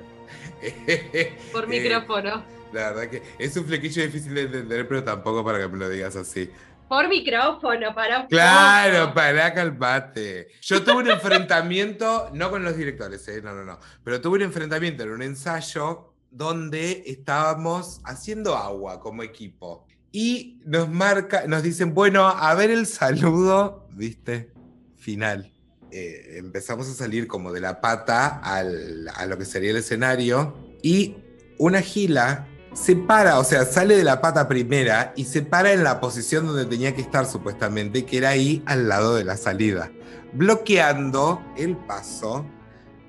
Por 1.52 1.63
Eh, 1.65 1.67
micrófono. 1.67 2.43
La 2.74 2.91
verdad 2.91 3.10
que 3.10 3.21
es 3.38 3.56
un 3.56 3.65
flequillo 3.65 4.02
difícil 4.02 4.34
de 4.34 4.41
entender, 4.41 4.88
pero 4.88 5.04
tampoco 5.04 5.45
para 5.45 5.60
que 5.60 5.67
me 5.67 5.78
lo 5.78 5.88
digas 5.88 6.15
así. 6.15 6.50
Por 6.89 7.08
micrófono, 7.08 7.93
para 7.93 8.21
un 8.21 8.28
Claro, 8.28 9.13
para 9.13 9.54
calmate. 9.54 10.48
Yo 10.62 10.84
tuve 10.84 11.04
un 11.04 11.12
enfrentamiento, 11.12 12.30
no 12.34 12.50
con 12.50 12.63
los 12.63 12.76
directores, 12.76 13.28
eh, 13.28 13.41
no, 13.43 13.54
no, 13.54 13.63
no, 13.63 13.80
pero 14.04 14.19
tuve 14.19 14.38
un 14.39 14.43
enfrentamiento 14.45 15.04
en 15.04 15.12
un 15.12 15.21
ensayo 15.21 16.13
donde 16.32 17.04
estábamos 17.06 18.02
haciendo 18.06 18.56
agua 18.56 19.00
como 19.00 19.21
equipo. 19.24 19.86
Y 20.12 20.60
nos 20.65 20.89
marca, 20.89 21.45
nos 21.48 21.62
dicen, 21.62 21.93
bueno, 21.93 22.26
a 22.28 22.54
ver 22.56 22.71
el 22.71 22.88
saludo, 22.88 23.88
¿viste? 23.91 24.52
Final. 24.98 25.52
Eh, 25.97 26.39
empezamos 26.39 26.89
a 26.89 26.93
salir 26.93 27.25
como 27.25 27.53
de 27.53 27.62
la 27.62 27.79
pata 27.79 28.41
al- 28.43 29.10
a 29.15 29.25
lo 29.27 29.38
que 29.38 29.45
sería 29.45 29.71
el 29.71 29.77
escenario 29.77 30.53
y 30.84 31.15
una 31.58 31.79
gila 31.81 32.47
se 32.73 32.97
para, 32.97 33.39
o 33.39 33.45
sea, 33.45 33.63
sale 33.63 33.95
de 33.95 34.03
la 34.03 34.19
pata 34.19 34.45
primera 34.49 35.13
y 35.15 35.23
se 35.23 35.41
para 35.41 35.71
en 35.71 35.86
la 35.86 36.01
posición 36.01 36.47
donde 36.47 36.65
tenía 36.65 36.93
que 36.93 36.99
estar 37.01 37.25
supuestamente, 37.25 38.03
que 38.03 38.17
era 38.17 38.27
ahí 38.31 38.62
al 38.65 38.89
lado 38.89 39.15
de 39.15 39.23
la 39.23 39.38
salida, 39.38 39.89
bloqueando 40.34 41.41
el 41.55 41.77
paso 41.77 42.45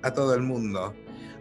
a 0.03 0.12
todo 0.12 0.35
el 0.35 0.42
mundo. 0.42 0.94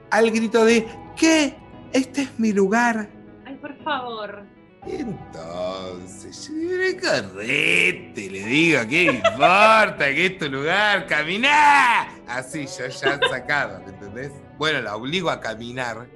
Al 0.09 0.31
grito 0.31 0.65
de, 0.65 0.87
¿qué? 1.15 1.55
Este 1.93 2.23
es 2.23 2.39
mi 2.39 2.53
lugar. 2.53 3.07
Ay, 3.45 3.57
por 3.57 3.77
favor. 3.83 4.47
Entonces, 4.87 6.47
yo 6.47 6.53
digo, 6.53 6.99
correte, 7.01 8.29
le 8.29 8.45
digo, 8.45 8.79
¿qué 8.87 9.03
importa? 9.05 9.97
Que 9.97 10.25
es 10.27 10.37
tu 10.37 10.47
lugar, 10.49 11.07
caminá. 11.07 12.07
Así, 12.27 12.67
yo 12.67 12.87
ya 12.87 13.19
sacado, 13.29 13.79
¿me 13.79 13.91
entendés? 13.91 14.31
Bueno, 14.57 14.81
la 14.81 14.95
obligo 14.95 15.29
a 15.29 15.39
caminar, 15.39 16.07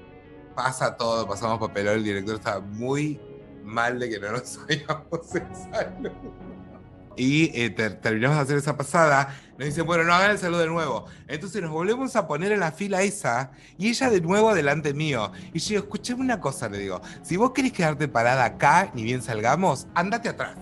pasa 0.56 0.96
todo, 0.96 1.28
pasamos 1.28 1.60
papelón, 1.60 1.96
el 1.96 2.04
director 2.04 2.36
estaba 2.36 2.60
muy 2.60 3.20
mal 3.64 4.00
de 4.00 4.10
que 4.10 4.20
no 4.20 4.32
nos 4.32 4.58
habíamos 4.64 5.36
el 5.36 5.56
saludo. 5.72 6.59
Y 7.20 7.52
eh, 7.54 7.70
ter- 7.70 8.00
terminamos 8.00 8.38
de 8.38 8.44
hacer 8.44 8.58
esa 8.58 8.78
pasada, 8.78 9.36
nos 9.58 9.68
dicen, 9.68 9.86
bueno, 9.86 10.06
no 10.06 10.14
hagan 10.14 10.32
el 10.32 10.38
saludo 10.38 10.62
de 10.62 10.68
nuevo. 10.68 11.06
Entonces 11.28 11.62
nos 11.62 11.70
volvemos 11.72 12.16
a 12.16 12.28
poner 12.28 12.54
en 12.54 12.62
la 12.62 12.72
fila 12.72 13.02
esa, 13.02 13.52
y 13.78 13.90
ella 13.90 14.10
de 14.10 14.22
nuevo 14.22 14.56
delante 14.56 14.94
mío. 14.94 15.34
Y 15.54 15.60
yo 15.60 15.80
escuchame 15.80 16.22
una 16.22 16.40
cosa, 16.40 16.70
le 16.70 16.78
digo, 16.78 17.02
si 17.22 17.36
vos 17.36 17.52
querés 17.52 17.74
quedarte 17.74 18.08
parada 18.08 18.46
acá, 18.46 18.90
ni 18.94 19.04
bien 19.04 19.22
salgamos, 19.22 19.86
andate 19.96 20.30
atrás. 20.30 20.56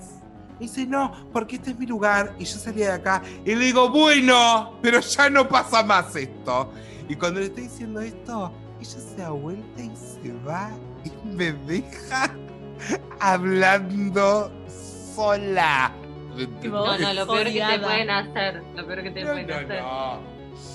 Me 0.59 0.61
dice, 0.65 0.87
no, 0.87 1.29
porque 1.31 1.57
este 1.57 1.69
es 1.71 1.77
mi 1.77 1.85
lugar 1.85 2.33
y 2.39 2.45
yo 2.45 2.57
salía 2.57 2.87
de 2.87 2.93
acá. 2.93 3.21
Y 3.45 3.53
le 3.53 3.65
digo, 3.65 3.91
bueno, 3.91 4.79
pero 4.81 4.99
ya 4.99 5.29
no 5.29 5.47
pasa 5.47 5.83
más 5.83 6.15
esto. 6.15 6.73
Y 7.07 7.15
cuando 7.15 7.39
le 7.39 7.45
estoy 7.45 7.65
diciendo 7.65 8.01
esto, 8.01 8.51
ella 8.81 8.89
se 8.99 9.15
da 9.17 9.29
vuelta 9.29 9.83
y 9.83 9.91
se 9.95 10.33
va 10.43 10.71
y 11.05 11.11
me 11.27 11.53
deja 11.53 12.33
hablando 13.19 14.51
sola. 15.15 15.93
¿Me 16.37 16.45
Tipo, 16.61 16.75
No, 16.75 16.97
no, 16.97 17.13
lo 17.13 17.27
peor 17.27 17.45
que 17.45 17.61
te 17.65 17.79
pueden 17.79 18.09
hacer. 18.09 18.61
Lo 18.75 18.85
peor 18.87 19.03
que 19.03 19.11
te 19.11 19.23
No, 19.23 19.31
pueden 19.31 19.47
no, 19.47 19.55
hacer. 19.55 19.81
no. 19.81 20.21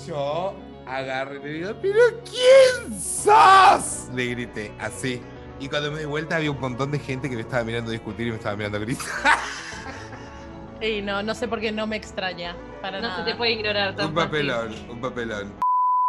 Yo 0.07 0.55
agarré 0.85 1.37
y 1.37 1.43
le 1.43 1.49
digo, 1.53 1.73
¿pero 1.81 1.99
quién 2.25 2.99
sos? 2.99 4.09
Le 4.13 4.25
grité, 4.27 4.73
así. 4.79 5.21
Y 5.59 5.69
cuando 5.69 5.91
me 5.91 5.99
di 5.99 6.05
vuelta 6.05 6.35
había 6.35 6.51
un 6.51 6.59
montón 6.59 6.91
de 6.91 6.99
gente 6.99 7.29
que 7.29 7.35
me 7.35 7.41
estaba 7.41 7.63
mirando 7.63 7.91
discutir 7.91 8.27
y 8.27 8.31
me 8.31 8.35
estaba 8.37 8.55
mirando 8.55 8.79
gritar. 8.79 9.07
Y 10.81 11.01
no, 11.01 11.23
no 11.23 11.33
sé 11.33 11.47
por 11.47 11.61
qué 11.61 11.71
no 11.71 11.87
me 11.87 11.95
extraña. 11.95 12.57
Para 12.81 12.99
No 12.99 13.07
nada. 13.07 13.23
se 13.23 13.31
te 13.31 13.37
puede 13.37 13.51
ignorar 13.53 13.95
tan 13.95 14.07
un 14.07 14.13
fácil. 14.15 14.29
papelón, 14.49 14.75
un 14.89 14.99
papelón. 14.99 15.53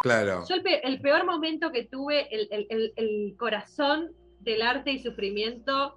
Claro. 0.01 0.45
Yo 0.49 0.57
el, 0.57 0.63
pe- 0.63 0.81
el 0.85 1.01
peor 1.01 1.25
momento 1.25 1.71
que 1.71 1.85
tuve, 1.85 2.27
el, 2.35 2.49
el- 2.51 2.67
el- 2.71 2.93
el 2.97 3.37
corazón 3.39 4.11
del 4.41 4.63
arte 4.63 4.91
y 4.91 4.99
sufrimiento, 4.99 5.95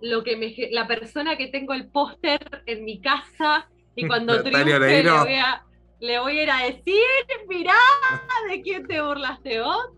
lo 0.00 0.22
que 0.22 0.36
me, 0.36 0.54
la 0.70 0.86
persona 0.86 1.36
que 1.36 1.48
tengo 1.48 1.74
el 1.74 1.88
póster 1.88 2.40
en 2.66 2.84
mi 2.84 3.00
casa 3.00 3.68
y 3.94 4.06
cuando 4.08 4.42
triunfe 4.42 5.02
le 5.02 5.10
voy, 5.10 5.34
a, 5.34 5.64
le 6.00 6.18
voy 6.18 6.38
a 6.38 6.42
ir 6.42 6.50
a 6.50 6.62
decir, 6.64 7.02
mirá, 7.48 7.74
¿de 8.50 8.62
quién 8.62 8.86
te 8.86 9.00
burlaste 9.00 9.60
vos? 9.60 9.90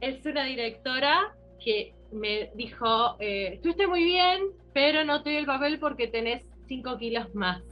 Es 0.00 0.24
una 0.26 0.44
directora 0.44 1.34
que 1.62 1.94
me 2.12 2.50
dijo, 2.54 3.16
eh, 3.18 3.54
estuviste 3.54 3.86
muy 3.86 4.04
bien, 4.04 4.42
pero 4.72 5.04
no 5.04 5.22
te 5.22 5.30
doy 5.30 5.38
el 5.38 5.46
papel 5.46 5.78
porque 5.78 6.08
tenés 6.08 6.44
5 6.68 6.98
kilos 6.98 7.34
más. 7.34 7.62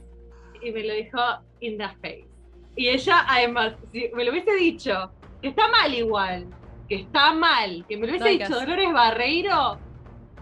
Y 0.61 0.71
me 0.71 0.83
lo 0.83 0.93
dijo 0.93 1.19
in 1.59 1.77
the 1.77 1.87
face. 2.01 2.27
Y 2.75 2.89
ella, 2.89 3.25
además, 3.27 3.75
si 3.91 4.09
me 4.13 4.23
lo 4.23 4.31
hubiese 4.31 4.55
dicho, 4.55 5.11
que 5.41 5.49
está 5.49 5.67
mal 5.67 5.93
igual, 5.93 6.47
que 6.89 6.95
está 6.95 7.33
mal, 7.33 7.85
que 7.87 7.97
me 7.97 8.07
lo 8.07 8.13
No 8.13 8.17
hubiese 8.17 8.29
hay 8.29 8.37
dicho. 8.39 8.59
Dolores 8.59 8.93
Barreiro, 8.93 9.77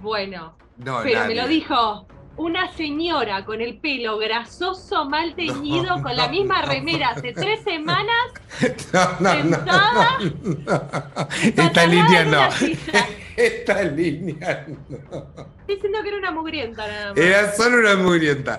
bueno, 0.01 0.55
No, 0.77 0.99
pero 1.03 1.19
nadie. 1.19 1.35
me 1.35 1.41
lo 1.41 1.47
dijo 1.47 2.07
una 2.37 2.71
señora 2.73 3.45
con 3.45 3.61
el 3.61 3.77
pelo 3.77 4.17
grasoso, 4.17 5.05
mal 5.05 5.35
teñido, 5.35 5.97
No, 5.97 6.03
con 6.03 6.15
la 6.15 6.27
misma 6.29 6.61
no. 6.61 6.67
remera 6.69 7.09
hace 7.09 7.33
tres 7.33 7.61
semanas, 7.63 8.15
No, 8.93 9.05
no, 9.19 9.35
no, 9.35 9.57
sentada, 9.57 10.17
Esta 11.43 11.85
línea 11.85 12.25
no. 12.25 12.49
Esta 13.37 13.81
línea 13.83 14.65
no. 14.67 14.77
diciendo 15.67 15.99
que 16.03 16.09
era 16.09 16.17
una 16.17 16.31
mugrienta 16.31 16.85
nada 16.87 17.09
más. 17.13 17.17
Era 17.17 17.53
solo 17.53 17.77
una 17.79 17.95
mugrienta. 17.95 18.57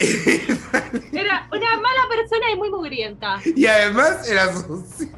Era 0.00 1.48
una 1.50 1.76
mala 1.80 2.02
persona 2.08 2.50
y 2.52 2.56
muy 2.56 2.70
mugrienta. 2.70 3.40
Y 3.44 3.66
además 3.66 4.28
era 4.30 4.52
sucia. 4.54 5.08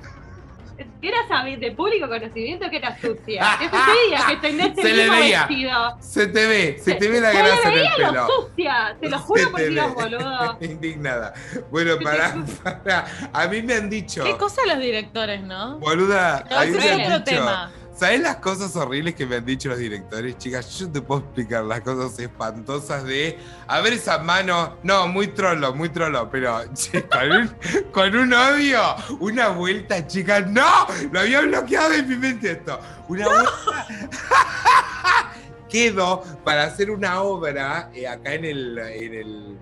Que 1.00 1.08
era 1.08 1.26
sabi- 1.28 1.56
de 1.56 1.72
público 1.72 2.08
conocimiento 2.08 2.68
que 2.70 2.76
era 2.76 2.96
sucia. 3.00 3.44
Que 3.58 3.64
sucedía 3.68 4.26
que 4.28 4.36
tenés 4.36 4.74
Se 4.74 4.90
el 4.90 4.96
le 4.96 5.02
mismo 5.04 5.18
veía. 5.18 5.38
vestido. 5.46 5.96
Se 6.00 6.26
te 6.28 6.46
ve, 6.46 6.78
se 6.82 6.94
te 6.94 7.08
ve 7.08 7.20
la 7.20 7.30
Se 7.32 7.36
le 7.36 7.42
grasa 7.48 7.62
en 7.62 7.68
el 7.68 7.74
veía 7.74 7.90
lo 7.98 8.08
pelo. 8.12 8.26
sucia, 8.28 8.96
te 9.00 9.08
lo 9.10 9.18
Se 9.18 9.24
juro 9.24 9.50
por 9.50 9.60
te 9.60 9.68
Dios, 9.70 9.94
boludo. 9.94 10.58
Indignada. 10.62 11.34
Bueno, 11.70 11.94
para, 12.02 12.34
para. 12.64 13.06
A 13.32 13.46
mí 13.48 13.62
me 13.62 13.74
han 13.74 13.90
dicho. 13.90 14.24
Qué 14.24 14.36
cosa 14.36 14.62
los 14.66 14.78
directores, 14.78 15.42
¿no? 15.42 15.78
Boluda, 15.78 16.44
No, 16.50 16.58
a 16.58 16.64
mí 16.64 16.70
me 16.72 16.90
han 16.90 16.98
dicho. 16.98 17.24
tema. 17.24 17.72
¿Sabes 17.98 18.20
las 18.20 18.36
cosas 18.36 18.76
horribles 18.76 19.16
que 19.16 19.26
me 19.26 19.36
han 19.36 19.44
dicho 19.44 19.70
los 19.70 19.78
directores, 19.78 20.38
chicas? 20.38 20.78
Yo 20.78 20.88
te 20.88 21.02
puedo 21.02 21.20
explicar 21.22 21.64
las 21.64 21.80
cosas 21.80 22.16
espantosas 22.20 23.02
de. 23.02 23.36
A 23.66 23.80
ver 23.80 23.94
esa 23.94 24.18
mano. 24.18 24.76
No, 24.84 25.08
muy 25.08 25.26
trolo, 25.26 25.74
muy 25.74 25.88
trolo, 25.88 26.30
pero 26.30 26.62
che, 26.74 27.02
con, 27.08 27.32
un, 27.32 27.56
con 27.92 28.14
un 28.14 28.32
odio, 28.32 28.80
una 29.18 29.48
vuelta, 29.48 30.06
chicas. 30.06 30.46
¡No! 30.46 30.86
Lo 31.10 31.18
había 31.18 31.40
bloqueado 31.40 31.92
en 31.94 32.08
mi 32.08 32.14
mente 32.14 32.52
esto. 32.52 32.78
Una 33.08 33.26
vuelta. 33.26 33.86
Quedo 35.68 36.22
para 36.44 36.66
hacer 36.66 36.92
una 36.92 37.20
obra 37.22 37.90
eh, 37.92 38.06
acá 38.06 38.34
en 38.34 38.44
el, 38.44 38.78
en 38.78 39.14
el 39.14 39.58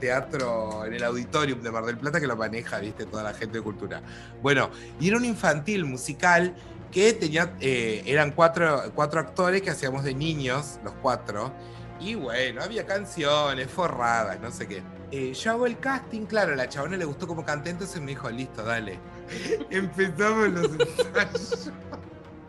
teatro, 0.00 0.84
en 0.84 0.94
el 0.94 1.04
auditorium 1.04 1.62
de 1.62 1.70
Mar 1.70 1.84
del 1.84 1.98
Plata 1.98 2.18
que 2.18 2.26
lo 2.26 2.34
maneja, 2.34 2.80
viste, 2.80 3.06
toda 3.06 3.22
la 3.22 3.32
gente 3.32 3.58
de 3.58 3.62
cultura. 3.62 4.02
Bueno, 4.42 4.70
y 4.98 5.06
era 5.06 5.16
un 5.16 5.24
infantil 5.24 5.84
musical 5.84 6.52
que 6.90 7.12
tenía, 7.12 7.54
eh, 7.60 8.02
eran 8.06 8.32
cuatro, 8.32 8.92
cuatro 8.94 9.20
actores 9.20 9.62
que 9.62 9.70
hacíamos 9.70 10.04
de 10.04 10.14
niños, 10.14 10.78
los 10.84 10.94
cuatro, 10.94 11.52
y 12.00 12.14
bueno, 12.14 12.62
había 12.62 12.86
canciones, 12.86 13.70
forradas, 13.70 14.40
no 14.40 14.50
sé 14.50 14.66
qué. 14.66 14.82
Eh, 15.12 15.32
yo 15.34 15.50
hago 15.50 15.66
el 15.66 15.78
casting, 15.78 16.26
claro, 16.26 16.52
a 16.52 16.56
la 16.56 16.68
chabona 16.68 16.96
le 16.96 17.04
gustó 17.04 17.26
como 17.26 17.44
canté, 17.44 17.70
entonces 17.70 18.00
me 18.00 18.08
dijo, 18.08 18.30
listo, 18.30 18.62
dale. 18.62 18.98
Empezamos 19.70 20.48
los 20.48 20.70
ensayos. 20.72 21.72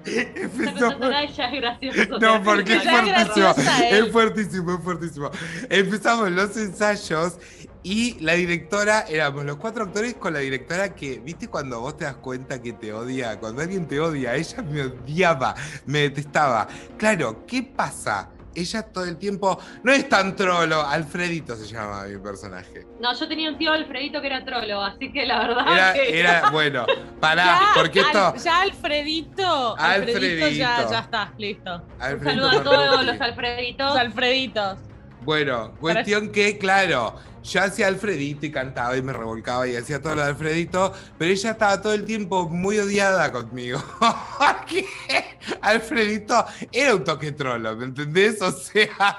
Empezamos. 0.06 1.00
No, 2.20 2.44
porque 2.44 2.76
es 2.76 2.84
fuertísimo. 2.84 3.54
Es 3.92 4.12
fuertísimo, 4.12 4.76
es 4.76 4.84
fuertísimo. 4.84 5.32
Empezamos 5.70 6.32
los 6.32 6.58
ensayos 6.58 7.38
y 7.84 8.20
la 8.20 8.34
directora, 8.34 9.02
éramos 9.10 9.44
los 9.46 9.58
cuatro 9.58 9.86
actores 9.86 10.13
con 10.15 10.34
la 10.34 10.39
directora 10.39 10.94
que, 10.94 11.20
viste, 11.20 11.48
cuando 11.48 11.80
vos 11.80 11.98
te 11.98 12.06
das 12.06 12.15
cuenta 12.15 12.62
que 12.62 12.74
te 12.74 12.94
odia, 12.94 13.39
cuando 13.39 13.62
alguien 13.62 13.88
te 13.88 14.00
odia, 14.00 14.36
ella 14.36 14.62
me 14.62 14.84
odiaba, 14.84 15.56
me 15.86 16.00
detestaba. 16.00 16.67
Claro, 16.98 17.46
¿qué 17.48 17.63
pasa? 17.63 18.30
ella 18.54 18.82
todo 18.84 19.06
el 19.06 19.17
tiempo, 19.17 19.58
no 19.84 19.91
es 19.94 20.10
tan 20.10 20.36
trolo, 20.36 20.82
Alfredito 20.86 21.56
se 21.56 21.67
llama 21.67 22.04
mi 22.04 22.17
personaje. 22.20 22.86
No, 23.00 23.17
yo 23.17 23.28
tenía 23.28 23.50
un 23.50 23.58
tío 23.58 23.72
Alfredito 23.72 24.20
que 24.22 24.28
era 24.28 24.44
trolo, 24.44 24.82
así 24.82 25.12
que 25.12 25.26
la 25.26 25.39
verdad 25.48 25.65
Era, 25.72 25.94
que... 25.94 26.20
era 26.20 26.50
bueno, 26.52 26.86
pará, 27.20 27.46
Ya, 27.46 27.62
porque 27.76 28.00
esto... 28.02 28.28
Al- 28.28 28.38
ya 28.38 28.62
Alfredito. 28.62 29.78
Alfredito, 29.78 30.50
ya, 30.50 30.76
Alfredito. 30.76 30.91
ya 30.91 31.00
está, 31.00 31.34
listo. 31.38 31.76
Un 31.76 32.02
Alfredito 32.02 32.50
saludo 32.52 32.60
a 32.60 32.63
todos 32.63 33.06
los 33.06 33.22
Alfreditos. 33.22 33.88
Los 33.88 33.98
Alfreditos. 33.98 34.78
Bueno, 35.24 35.72
cuestión 35.80 36.32
que, 36.32 36.58
claro, 36.58 37.15
yo 37.44 37.62
hacía 37.62 37.88
Alfredito 37.88 38.46
y 38.46 38.52
cantaba 38.52 38.96
y 38.98 39.02
me 39.02 39.14
revolcaba 39.14 39.68
y 39.68 39.76
hacía 39.76 40.02
todo 40.02 40.16
lo 40.16 40.22
de 40.22 40.30
Alfredito, 40.30 40.94
pero 41.18 41.32
ella 41.32 41.52
estaba 41.52 41.82
todo 41.82 41.94
el 41.94 42.06
tiempo 42.06 42.48
muy 42.50 42.78
odiada 42.80 43.32
conmigo. 43.32 43.84
Porque 44.38 44.86
Alfredito 45.62 46.46
era 46.72 46.96
un 46.96 47.04
toque 47.04 47.32
trolo, 47.32 47.76
¿me 47.76 47.86
entendés? 47.86 48.42
O 48.42 48.52
sea, 48.52 49.18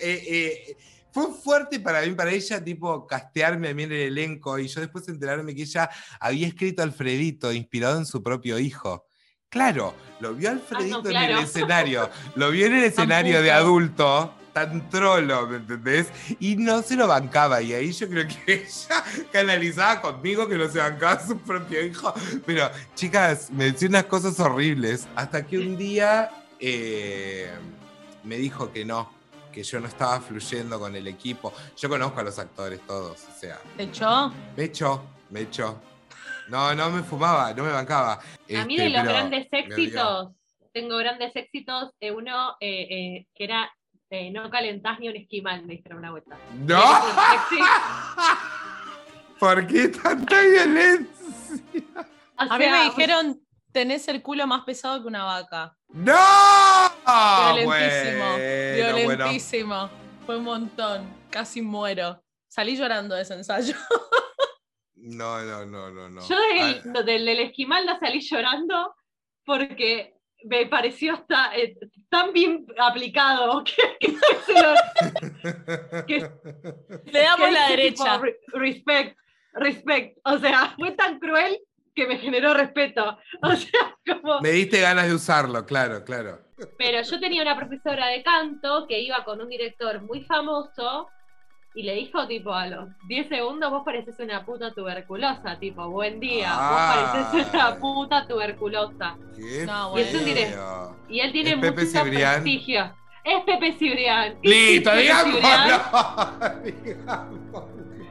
eh, 0.00 0.24
eh, 0.28 0.76
fue 1.12 1.32
fuerte 1.32 1.78
para 1.80 2.02
mí, 2.02 2.12
para 2.12 2.30
ella, 2.30 2.62
tipo, 2.62 3.06
castearme 3.06 3.68
a 3.68 3.74
mí 3.74 3.82
en 3.82 3.92
el 3.92 4.00
elenco 4.00 4.58
y 4.58 4.66
yo 4.68 4.80
después 4.80 5.06
enterarme 5.08 5.54
que 5.54 5.62
ella 5.62 5.90
había 6.18 6.46
escrito 6.46 6.82
Alfredito 6.82 7.52
inspirado 7.52 7.98
en 7.98 8.06
su 8.06 8.22
propio 8.22 8.58
hijo. 8.58 9.06
Claro, 9.48 9.94
lo 10.20 10.34
vio 10.34 10.48
Alfredito 10.48 11.04
en 11.04 11.10
claro. 11.10 11.38
el 11.38 11.44
escenario, 11.44 12.10
lo 12.36 12.50
vio 12.50 12.66
en 12.66 12.74
el 12.76 12.84
escenario 12.84 13.42
de 13.42 13.52
adulto, 13.52 14.34
tan 14.52 14.88
trolo, 14.90 15.46
¿me 15.46 15.56
entendés? 15.56 16.08
Y 16.38 16.56
no 16.56 16.82
se 16.82 16.96
lo 16.96 17.06
bancaba, 17.06 17.62
y 17.62 17.72
ahí 17.72 17.92
yo 17.92 18.08
creo 18.08 18.26
que 18.28 18.52
ella 18.64 19.04
canalizaba 19.32 20.00
conmigo 20.00 20.48
que 20.48 20.56
no 20.56 20.68
se 20.68 20.78
bancaba 20.78 21.12
a 21.12 21.26
su 21.26 21.38
propio 21.38 21.84
hijo. 21.84 22.12
Pero, 22.44 22.70
chicas, 22.94 23.50
me 23.50 23.64
decía 23.72 23.88
unas 23.88 24.04
cosas 24.04 24.38
horribles, 24.40 25.08
hasta 25.14 25.46
que 25.46 25.58
un 25.58 25.76
día 25.76 26.30
eh, 26.60 27.50
me 28.24 28.36
dijo 28.36 28.72
que 28.72 28.84
no, 28.84 29.10
que 29.52 29.62
yo 29.62 29.80
no 29.80 29.86
estaba 29.86 30.20
fluyendo 30.20 30.78
con 30.78 30.94
el 30.96 31.06
equipo. 31.06 31.52
Yo 31.76 31.88
conozco 31.88 32.20
a 32.20 32.24
los 32.24 32.38
actores 32.38 32.80
todos, 32.86 33.24
o 33.28 33.38
sea, 33.38 33.58
¿Te 33.76 33.84
echó? 33.84 34.32
me 34.56 34.64
echó, 34.64 35.02
me 35.30 35.40
echó. 35.42 35.80
No, 36.48 36.74
no 36.74 36.90
me 36.90 37.02
fumaba, 37.02 37.54
no 37.54 37.64
me 37.64 37.70
bancaba. 37.70 38.14
A 38.14 38.64
mí 38.66 38.74
Este, 38.74 38.82
de 38.82 38.88
los 38.90 39.02
pero 39.02 39.12
grandes 39.14 39.48
éxitos, 39.50 40.30
tengo 40.72 40.96
grandes 40.98 41.34
éxitos, 41.36 41.90
eh, 42.00 42.10
uno 42.10 42.56
eh, 42.60 42.88
eh, 42.90 43.26
que 43.34 43.44
era 43.44 43.70
eh, 44.12 44.30
no 44.30 44.50
calentás 44.50 45.00
ni 45.00 45.08
un 45.08 45.16
esquimal, 45.16 45.64
me 45.64 45.76
dijeron 45.76 45.98
una 46.00 46.10
vuelta. 46.10 46.36
¡No! 46.66 46.82
¿Por 49.38 49.66
qué 49.66 49.88
tanta 49.88 50.42
violencia? 50.42 51.08
O 52.38 52.42
A 52.42 52.58
mí 52.58 52.66
me 52.66 52.84
dijeron, 52.84 53.40
tenés 53.72 54.06
el 54.08 54.20
culo 54.20 54.46
más 54.46 54.64
pesado 54.64 55.00
que 55.00 55.08
una 55.08 55.24
vaca. 55.24 55.74
¡No! 55.88 56.12
violentísimo, 57.54 57.64
Bueno, 57.64 58.92
bueno. 58.92 59.06
violentísimo. 59.06 59.90
Fue 60.26 60.36
un 60.36 60.44
montón. 60.44 61.08
Casi 61.30 61.62
muero. 61.62 62.22
Salí 62.48 62.76
llorando 62.76 63.14
de 63.14 63.22
ese 63.22 63.34
ensayo. 63.34 63.74
No, 65.04 65.42
no, 65.42 65.66
no, 65.66 65.90
no, 65.90 66.08
no. 66.08 66.28
Yo 66.28 66.36
del, 66.38 66.80
no, 66.92 67.02
del, 67.02 67.26
del 67.26 67.40
esquimal 67.40 67.84
la 67.84 67.98
salí 67.98 68.20
llorando 68.20 68.94
porque 69.44 70.11
me 70.44 70.66
pareció 70.66 71.14
hasta, 71.14 71.54
eh, 71.56 71.76
tan 72.08 72.32
bien 72.32 72.66
aplicado 72.78 73.62
que, 73.64 73.96
que 74.00 74.16
se 74.46 74.52
lo- 74.62 76.06
que- 76.06 76.30
Le 77.10 77.20
damos 77.20 77.46
que 77.46 77.52
la 77.52 77.68
derecha. 77.68 78.04
tipo, 78.14 78.18
"Re- 78.24 78.40
respect, 78.54 79.16
respect. 79.54 80.18
O 80.24 80.38
sea, 80.38 80.74
fue 80.76 80.92
tan 80.92 81.18
cruel 81.18 81.58
que 81.94 82.06
me 82.06 82.18
generó 82.18 82.54
respeto. 82.54 83.18
O 83.42 83.52
sea, 83.54 83.96
como... 84.06 84.40
Me 84.40 84.50
diste 84.50 84.80
ganas 84.80 85.08
de 85.08 85.14
usarlo, 85.14 85.64
claro, 85.66 86.04
claro. 86.04 86.40
Pero 86.78 87.02
yo 87.02 87.20
tenía 87.20 87.42
una 87.42 87.56
profesora 87.56 88.06
de 88.06 88.22
canto 88.22 88.86
que 88.88 89.00
iba 89.00 89.24
con 89.24 89.40
un 89.40 89.48
director 89.48 90.00
muy 90.02 90.22
famoso 90.24 91.08
y 91.74 91.82
le 91.84 91.94
dijo, 91.94 92.26
tipo, 92.26 92.52
a 92.52 92.66
los 92.66 92.88
10 93.08 93.28
segundos, 93.28 93.70
vos 93.70 93.82
pareces 93.84 94.14
una 94.20 94.44
puta 94.44 94.72
tuberculosa, 94.72 95.58
tipo, 95.58 95.88
buen 95.88 96.20
día, 96.20 96.50
vos 96.54 96.80
pareces 97.12 97.26
Ay. 97.32 97.58
una 97.60 97.76
puta 97.76 98.26
tuberculosa. 98.28 99.16
Qué 99.36 99.64
No, 99.66 99.96
Y 99.98 100.02
es 100.02 100.14
un 100.14 100.20
direct- 100.24 100.50
feo. 100.52 100.96
Y 101.08 101.20
él 101.20 101.32
tiene 101.32 101.50
¿Es 101.50 101.56
Pepe 101.56 101.70
muchísimo 101.72 102.04
Cibrián? 102.04 102.32
prestigio. 102.42 102.94
Es 103.24 103.44
Pepe 103.44 103.72
Cibrián. 103.78 104.34
Listo, 104.42 104.90
Pepe 104.90 105.02
digámoslo. 105.02 105.32
Cibrián, 105.40 105.82
Digámoslo. 106.84 107.68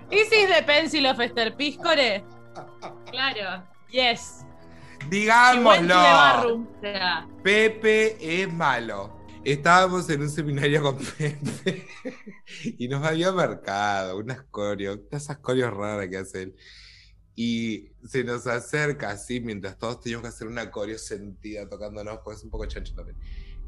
¿Is 0.10 0.30
this 0.30 0.48
the 0.56 0.64
pencil 0.64 1.06
of 1.06 1.20
Esther 1.20 1.56
Piscore? 1.56 2.24
Claro. 3.12 3.64
Yes. 3.90 4.46
Digámoslo. 5.10 6.66
Pepe 7.44 8.18
es 8.44 8.52
malo. 8.54 9.21
Estábamos 9.44 10.08
en 10.10 10.22
un 10.22 10.30
seminario 10.30 10.84
con 10.84 10.98
Pepe 11.18 11.88
y 12.78 12.88
nos 12.88 13.04
había 13.04 13.32
marcado 13.32 14.18
unas 14.20 14.44
coreos, 14.44 15.00
esas 15.12 15.38
coreos 15.40 15.74
raras 15.74 16.08
que 16.10 16.18
hace 16.18 16.44
él. 16.44 16.56
Y 17.36 17.90
se 18.08 18.24
nos 18.24 18.48
acerca 18.48 19.12
así 19.12 19.40
mientras 19.42 19.78
todos 19.80 20.02
teníamos 20.02 20.24
que 20.24 20.30
hacer 20.30 20.48
una 20.48 20.70
coreo 20.72 20.98
sentida 21.00 21.68
tocándonos, 21.70 22.20
porque 22.24 22.38
es 22.40 22.44
un 22.44 22.52
poco 22.52 22.66
chancho 22.68 22.94
también. 22.96 23.18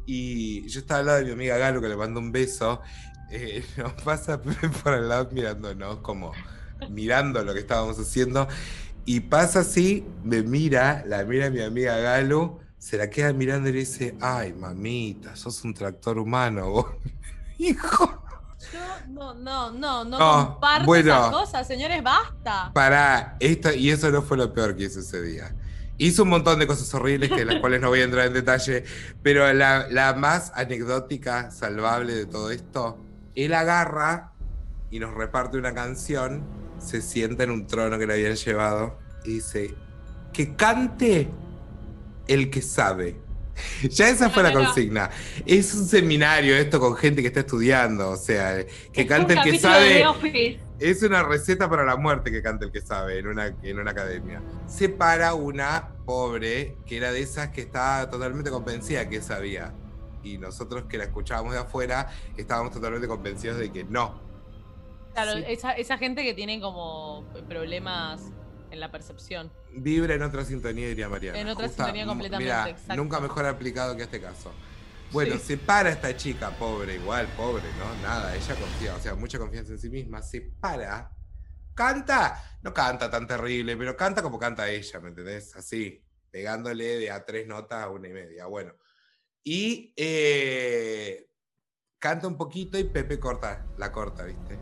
Y 0.05 0.67
yo 0.69 0.81
estaba 0.81 0.99
al 1.01 1.05
lado 1.07 1.19
de 1.19 1.25
mi 1.25 1.31
amiga 1.31 1.57
Galo, 1.57 1.81
que 1.81 1.89
le 1.89 1.97
mando 1.97 2.19
un 2.19 2.31
beso. 2.31 2.81
eh, 3.31 3.65
nos 3.77 3.93
pasa 4.03 4.41
por 4.41 4.93
al 4.93 5.09
lado 5.09 5.29
mirándonos, 5.31 5.99
como 5.99 6.33
mirando 6.89 7.43
lo 7.43 7.53
que 7.53 7.61
estábamos 7.61 7.99
haciendo. 7.99 8.47
Y 9.05 9.21
pasa 9.21 9.61
así, 9.61 10.05
me 10.23 10.43
mira, 10.43 11.03
la 11.07 11.23
mira 11.25 11.49
mi 11.49 11.61
amiga 11.61 11.97
Galo, 11.99 12.59
se 12.83 12.97
la 12.97 13.09
queda 13.09 13.31
mirando 13.31 13.69
y 13.69 13.71
le 13.71 13.79
dice, 13.79 14.13
ay, 14.19 14.51
mamita, 14.51 15.37
sos 15.37 15.63
un 15.63 15.73
tractor 15.73 16.17
humano, 16.17 16.69
vos. 16.69 16.85
Hijo. 17.57 18.25
Yo 18.73 18.79
no, 19.07 19.33
no, 19.35 19.71
no, 19.71 20.03
no, 20.03 20.19
No, 20.19 20.51
comparto 20.51 20.85
bueno. 20.85 21.11
esas 21.13 21.29
cosas, 21.29 21.65
señores, 21.65 22.03
basta. 22.03 22.71
Pará, 22.73 23.37
esto, 23.39 23.73
y 23.73 23.89
eso 23.89 24.11
no 24.11 24.21
fue 24.21 24.35
lo 24.35 24.53
peor 24.53 24.75
que 24.75 24.83
hizo 24.83 24.99
ese 24.99 25.21
día. 25.21 25.55
Hizo 25.97 26.23
un 26.23 26.29
montón 26.29 26.59
de 26.59 26.67
cosas 26.67 26.93
horribles 26.93 27.31
que 27.31 27.45
las 27.45 27.61
cuales 27.61 27.79
no 27.79 27.87
voy 27.87 28.01
a 28.01 28.03
entrar 28.03 28.27
en 28.27 28.33
detalle, 28.33 28.83
pero 29.21 29.51
la, 29.53 29.87
la 29.89 30.13
más 30.13 30.51
anecdótica, 30.53 31.51
salvable 31.51 32.13
de 32.13 32.25
todo 32.25 32.51
esto, 32.51 32.97
él 33.33 33.53
agarra 33.53 34.33
y 34.91 34.99
nos 34.99 35.13
reparte 35.13 35.57
una 35.57 35.73
canción, 35.73 36.43
se 36.79 37.01
sienta 37.01 37.45
en 37.45 37.51
un 37.51 37.65
trono 37.65 37.97
que 37.97 38.07
le 38.07 38.13
habían 38.15 38.35
llevado 38.35 38.99
y 39.23 39.35
dice, 39.35 39.73
que 40.33 40.53
cante 40.57 41.31
el 42.27 42.49
que 42.49 42.61
sabe. 42.61 43.17
Ya 43.83 44.09
esa 44.09 44.29
fue 44.31 44.41
la 44.41 44.51
consigna. 44.51 45.11
Es 45.45 45.73
un 45.75 45.85
seminario 45.85 46.55
esto 46.55 46.79
con 46.79 46.95
gente 46.95 47.21
que 47.21 47.27
está 47.27 47.41
estudiando, 47.41 48.09
o 48.09 48.17
sea, 48.17 48.65
que 48.91 49.01
es 49.01 49.07
cante 49.07 49.33
el 49.33 49.41
que 49.43 49.59
sabe. 49.59 50.03
Es 50.79 51.03
una 51.03 51.21
receta 51.23 51.69
para 51.69 51.85
la 51.85 51.95
muerte 51.95 52.31
que 52.31 52.41
canta 52.41 52.65
el 52.65 52.71
que 52.71 52.81
sabe 52.81 53.19
en 53.19 53.27
una, 53.27 53.55
en 53.61 53.79
una 53.79 53.91
academia. 53.91 54.41
Se 54.65 54.89
para 54.89 55.35
una 55.35 55.89
pobre 56.05 56.77
que 56.85 56.97
era 56.97 57.11
de 57.11 57.21
esas 57.21 57.49
que 57.49 57.61
estaba 57.61 58.09
totalmente 58.09 58.49
convencida 58.49 59.07
que 59.07 59.21
sabía. 59.21 59.73
Y 60.23 60.37
nosotros 60.39 60.85
que 60.89 60.97
la 60.97 61.03
escuchábamos 61.05 61.53
de 61.53 61.59
afuera 61.59 62.09
estábamos 62.35 62.73
totalmente 62.73 63.07
convencidos 63.07 63.57
de 63.59 63.71
que 63.71 63.83
no. 63.83 64.19
Claro, 65.13 65.33
Sí. 65.33 65.43
esa, 65.47 65.73
esa 65.73 65.97
gente 65.99 66.23
que 66.23 66.33
tiene 66.33 66.59
como 66.59 67.23
problemas 67.47 68.31
en 68.73 68.79
la 68.79 68.91
percepción. 68.91 69.51
Vibra 69.71 70.15
en 70.15 70.23
otra 70.23 70.43
sintonía, 70.43 70.87
diría 70.87 71.07
Mariana. 71.07 71.39
En 71.39 71.47
otra 71.47 71.67
sintonía 71.67 72.05
completamente, 72.05 72.71
exacto. 72.71 72.95
nunca 72.95 73.19
mejor 73.19 73.45
aplicado 73.45 73.95
que 73.95 74.03
este 74.03 74.19
caso. 74.19 74.51
Bueno, 75.11 75.35
Sí. 75.35 75.41
se 75.41 75.57
para 75.57 75.91
esta 75.91 76.17
chica, 76.17 76.49
pobre, 76.57 76.95
igual, 76.95 77.27
pobre, 77.37 77.63
¿no? 77.77 78.01
Nada, 78.01 78.35
ella 78.35 78.55
confía, 78.55 78.95
o 78.95 78.99
sea, 78.99 79.13
mucha 79.13 79.37
confianza 79.37 79.73
en 79.73 79.79
sí 79.79 79.89
misma. 79.89 80.23
Se 80.23 80.41
para, 80.41 81.11
canta, 81.75 82.43
no 82.63 82.73
canta 82.73 83.09
tan 83.11 83.27
terrible, 83.27 83.77
pero 83.77 83.95
canta 83.95 84.23
como 84.23 84.39
canta 84.39 84.67
ella, 84.69 84.99
¿me 84.99 85.09
entendés? 85.09 85.55
Así, 85.55 86.03
pegándole 86.31 86.97
de 86.97 87.11
a 87.11 87.23
tres 87.23 87.45
notas 87.47 87.83
a 87.83 87.89
una 87.89 88.07
y 88.07 88.13
media, 88.13 88.47
bueno. 88.47 88.73
Y 89.43 89.93
eh, 89.97 91.29
canta 91.99 92.27
un 92.27 92.37
poquito 92.37 92.79
y 92.79 92.85
Pepe 92.85 93.19
corta, 93.19 93.67
la 93.77 93.91
corta, 93.91 94.23
¿viste? 94.23 94.57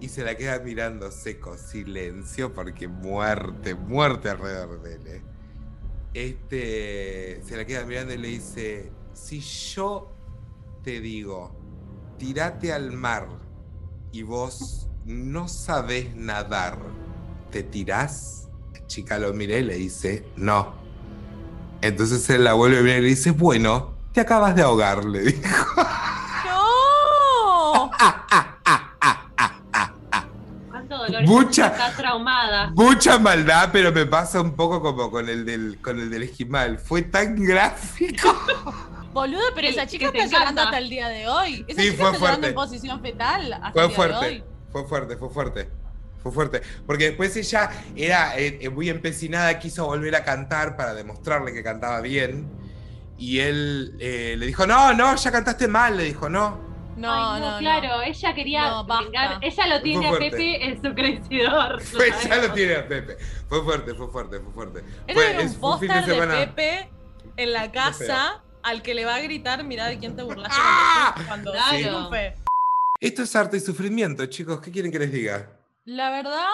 Y 0.00 0.08
se 0.08 0.22
la 0.22 0.36
queda 0.36 0.58
mirando 0.60 1.10
seco, 1.10 1.56
silencio, 1.56 2.52
porque 2.52 2.86
muerte, 2.86 3.74
muerte 3.74 4.28
alrededor 4.28 4.82
de 4.82 4.94
él. 4.94 5.06
¿eh? 5.06 5.22
Este, 6.12 7.42
se 7.44 7.56
la 7.56 7.64
queda 7.64 7.84
mirando 7.84 8.12
y 8.14 8.18
le 8.18 8.28
dice, 8.28 8.92
si 9.12 9.40
yo 9.40 10.12
te 10.82 11.00
digo, 11.00 11.54
tirate 12.18 12.72
al 12.72 12.92
mar 12.92 13.28
y 14.12 14.22
vos 14.22 14.88
no 15.04 15.48
sabés 15.48 16.14
nadar, 16.14 16.78
¿te 17.50 17.62
tirás? 17.62 18.48
La 18.72 18.86
chica 18.86 19.18
lo 19.18 19.32
mira 19.32 19.56
y 19.56 19.62
le 19.62 19.74
dice, 19.74 20.26
no. 20.36 20.74
Entonces 21.82 22.28
él 22.30 22.44
la 22.44 22.54
vuelve 22.54 22.78
a 22.78 22.82
mirar 22.82 22.98
y 22.98 23.02
le 23.02 23.08
dice, 23.08 23.30
bueno, 23.30 23.94
te 24.12 24.20
acabas 24.20 24.56
de 24.56 24.62
ahogar, 24.62 25.04
le 25.04 25.20
dijo. 25.20 25.42
¡No! 26.46 27.90
¿Cuánto 30.70 30.96
dolor? 30.96 31.15
Mucha- 31.26 31.66
Está 31.68 31.92
traumada. 31.96 32.70
Mucha 32.74 33.18
maldad, 33.18 33.70
pero 33.72 33.92
me 33.92 34.06
pasa 34.06 34.40
un 34.40 34.54
poco 34.54 34.80
como 34.82 35.10
con 35.10 35.28
el 35.28 35.44
del, 35.44 35.78
con 35.82 35.98
el 36.00 36.10
del 36.10 36.22
esquimal. 36.24 36.78
Fue 36.78 37.02
tan 37.02 37.36
gráfico. 37.36 38.34
Boludo, 39.12 39.42
pero 39.54 39.68
esa 39.68 39.86
chica 39.86 40.06
está 40.06 40.18
llorando 40.26 40.38
encanta. 40.60 40.62
hasta 40.64 40.78
el 40.78 40.90
día 40.90 41.08
de 41.08 41.28
hoy. 41.28 41.64
Esa 41.68 41.80
Sí, 41.82 41.90
chica 41.90 42.02
fue 42.02 42.12
está 42.12 42.18
llorando 42.18 42.18
fuerte. 42.20 42.46
en 42.48 42.54
posición 42.54 43.00
fetal 43.00 43.52
hasta 43.54 43.72
Fue 43.72 43.82
el 43.82 43.88
día 43.88 43.88
de 43.88 43.94
fuerte, 43.94 44.26
hoy. 44.26 44.44
fue 44.72 44.84
fuerte, 44.86 45.16
fue 45.16 45.30
fuerte. 45.30 45.70
Fue 46.22 46.32
fuerte. 46.32 46.62
Porque 46.86 47.04
después 47.04 47.36
ella 47.36 47.70
era 47.94 48.36
eh, 48.36 48.58
eh, 48.60 48.68
muy 48.68 48.88
empecinada, 48.90 49.58
quiso 49.60 49.86
volver 49.86 50.16
a 50.16 50.24
cantar 50.24 50.76
para 50.76 50.92
demostrarle 50.92 51.52
que 51.52 51.62
cantaba 51.62 52.00
bien. 52.00 52.50
Y 53.16 53.38
él 53.38 53.96
eh, 54.00 54.34
le 54.36 54.44
dijo, 54.46 54.66
no, 54.66 54.92
no, 54.92 55.14
ya 55.16 55.30
cantaste 55.32 55.68
mal. 55.68 55.96
Le 55.96 56.02
dijo, 56.04 56.28
no. 56.28 56.75
No, 56.96 57.34
Ay, 57.34 57.40
no, 57.42 57.50
no. 57.52 57.58
claro, 57.58 58.02
ella 58.02 58.34
quería 58.34 58.68
No, 58.70 58.86
vengar- 58.86 59.38
Ella 59.42 59.66
lo 59.66 59.82
tiene 59.82 60.08
a. 60.08 60.18
Pepe 60.18 60.64
en 60.64 60.82
su 60.82 60.94
crecidor. 60.94 61.82
Pues 61.94 62.22
ya 62.28 62.36
lo 62.36 62.52
tiene 62.54 62.76
a 62.76 62.88
Pepe. 62.88 63.16
Fue 63.48 63.62
fuerte, 63.62 63.94
fue 63.94 64.08
fuerte, 64.10 64.40
fue 64.40 64.52
fuerte. 64.52 64.82
Era 65.06 65.14
Fue- 65.14 65.26
ver 65.32 65.40
es- 65.40 65.52
un 65.54 65.60
póster 65.60 65.90
de, 66.04 66.04
semana- 66.14 66.34
Pepe 66.34 66.90
en 67.36 67.52
la 67.52 67.70
casa 67.70 68.42
al 68.62 68.82
que 68.82 68.94
le 68.94 69.04
va 69.04 69.16
a 69.16 69.20
gritar, 69.20 69.62
mirá 69.62 69.86
de 69.86 69.98
quién 69.98 70.16
te 70.16 70.22
burlaste 70.22 70.56
¡Ah! 70.58 71.14
cuando. 71.26 71.52
Esto 72.98 73.22
es 73.22 73.36
arte 73.36 73.58
y 73.58 73.60
sufrimiento, 73.60 74.24
chicos. 74.26 74.60
¿Qué 74.60 74.70
quieren 74.72 74.90
que 74.90 74.98
les 74.98 75.12
diga? 75.12 75.50
La 75.84 76.10
verdad, 76.10 76.48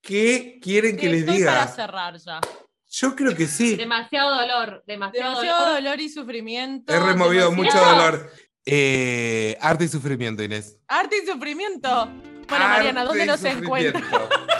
¿Qué 0.00 0.58
quieren 0.62 0.96
que 0.96 1.02
que 1.02 1.08
les 1.10 1.20
estoy 1.22 1.44
para 1.44 1.60
diga? 1.62 1.68
cerrar 1.68 2.16
ya. 2.18 2.40
Yo 2.88 3.16
creo 3.16 3.34
que 3.34 3.46
sí. 3.46 3.74
Demasiado 3.76 4.30
dolor, 4.34 4.84
demasiado, 4.86 5.30
Demasiado 5.30 5.60
dolor. 5.66 5.82
dolor 5.82 6.00
y 6.00 6.08
sufrimiento. 6.08 6.92
He 6.92 7.00
removido 7.00 7.50
mucho 7.52 7.78
dolor. 7.78 8.30
Eh, 8.64 9.56
arte 9.60 9.84
y 9.84 9.88
sufrimiento, 9.88 10.42
Inés. 10.42 10.78
Arte 10.88 11.16
y 11.22 11.26
sufrimiento. 11.26 12.06
Bueno, 12.48 12.68
Mariana, 12.68 13.04
¿dónde 13.04 13.26
nos 13.26 13.44
encuentras? 13.44 14.02
sufrimiento. 14.02 14.28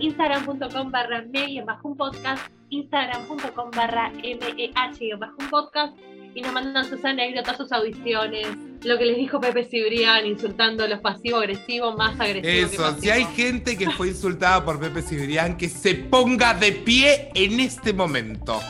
Instagram.com 0.00 0.90
barra 0.90 1.22
me 1.22 1.62
bajo 1.62 1.88
un 1.88 1.96
podcast, 1.96 2.46
Instagram.com 2.70 3.70
barra 3.76 4.10
meh 4.10 4.70
bajo 5.18 5.34
un 5.38 5.50
podcast 5.50 5.94
y 6.34 6.40
nos 6.40 6.52
mandan 6.52 6.88
sus 6.88 7.04
anécdotas, 7.04 7.56
sus 7.56 7.72
audiciones, 7.72 8.46
lo 8.82 8.96
que 8.98 9.04
les 9.04 9.16
dijo 9.16 9.40
Pepe 9.40 9.64
Cibrián, 9.64 10.26
insultando 10.26 10.84
a 10.84 10.88
los 10.88 11.00
pasivo-agresivos, 11.00 11.96
más 11.96 12.18
agresivos. 12.20 12.72
Eso, 12.72 13.00
si 13.00 13.10
hay 13.10 13.24
gente 13.24 13.76
que 13.76 13.90
fue 13.90 14.08
insultada 14.08 14.64
por 14.64 14.80
Pepe 14.80 15.02
Cibrián, 15.02 15.56
que 15.56 15.68
se 15.68 15.94
ponga 15.94 16.54
de 16.54 16.72
pie 16.72 17.30
en 17.34 17.60
este 17.60 17.92
momento. 17.92 18.60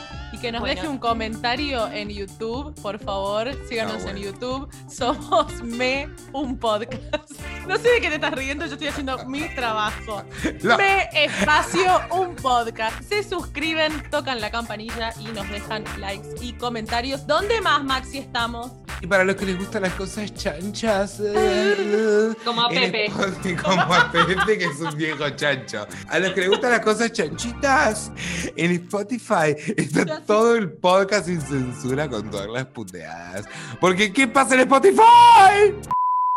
Que 0.41 0.51
nos 0.51 0.61
Bueno. 0.61 0.75
deje 0.75 0.87
un 0.87 0.97
comentario 0.97 1.87
en 1.91 2.09
YouTube, 2.09 2.73
por 2.81 2.97
favor. 2.99 3.51
Síganos 3.69 3.95
Ah, 3.97 4.03
bueno. 4.03 4.17
en 4.19 4.23
YouTube. 4.25 4.69
Somos 4.89 5.61
Me, 5.61 6.09
un 6.33 6.57
podcast. 6.57 7.31
No 7.67 7.77
sé 7.77 7.89
de 7.89 8.01
qué 8.01 8.09
te 8.09 8.15
estás 8.15 8.31
riendo, 8.33 8.65
yo 8.65 8.73
estoy 8.73 8.87
haciendo 8.87 9.23
mi 9.27 9.47
trabajo. 9.53 10.23
No. 10.63 10.77
Me, 10.77 11.07
espacio, 11.13 12.01
un 12.09 12.35
podcast. 12.35 13.01
Se 13.03 13.23
suscriben, 13.23 14.03
tocan 14.09 14.41
la 14.41 14.49
campanilla 14.49 15.13
y 15.19 15.25
nos 15.25 15.47
dejan 15.47 15.83
likes 15.99 16.27
y 16.41 16.53
comentarios. 16.53 17.27
¿Dónde 17.27 17.61
más, 17.61 17.83
Maxi, 17.83 18.17
estamos? 18.17 18.71
Y 19.01 19.07
para 19.07 19.23
los 19.23 19.35
que 19.35 19.45
les 19.47 19.57
gustan 19.57 19.81
las 19.81 19.93
cosas 19.95 20.31
chanchas. 20.33 21.19
eh, 21.23 22.33
Como 22.45 22.61
a 22.61 22.69
Pepe. 22.69 23.05
Spotify, 23.07 23.55
Como 23.55 23.81
a 23.93 24.11
Pepe, 24.11 24.57
que 24.59 24.65
es 24.65 24.79
un 24.79 24.95
viejo 24.95 25.27
chancho. 25.31 25.87
A 26.07 26.19
los 26.19 26.33
que 26.33 26.41
les 26.41 26.49
gustan 26.49 26.69
las 26.71 26.81
cosas 26.81 27.11
chanchitas, 27.11 28.11
en 28.55 28.71
Spotify 28.73 29.55
está 29.75 30.21
todo 30.23 30.55
el 30.55 30.71
podcast 30.73 31.25
sin 31.25 31.41
censura 31.41 32.07
con 32.09 32.29
todas 32.29 32.47
las 32.47 32.65
puteadas. 32.67 33.45
Porque 33.79 34.13
¿qué 34.13 34.27
pasa 34.27 34.53
en 34.53 34.61
Spotify? 34.61 35.01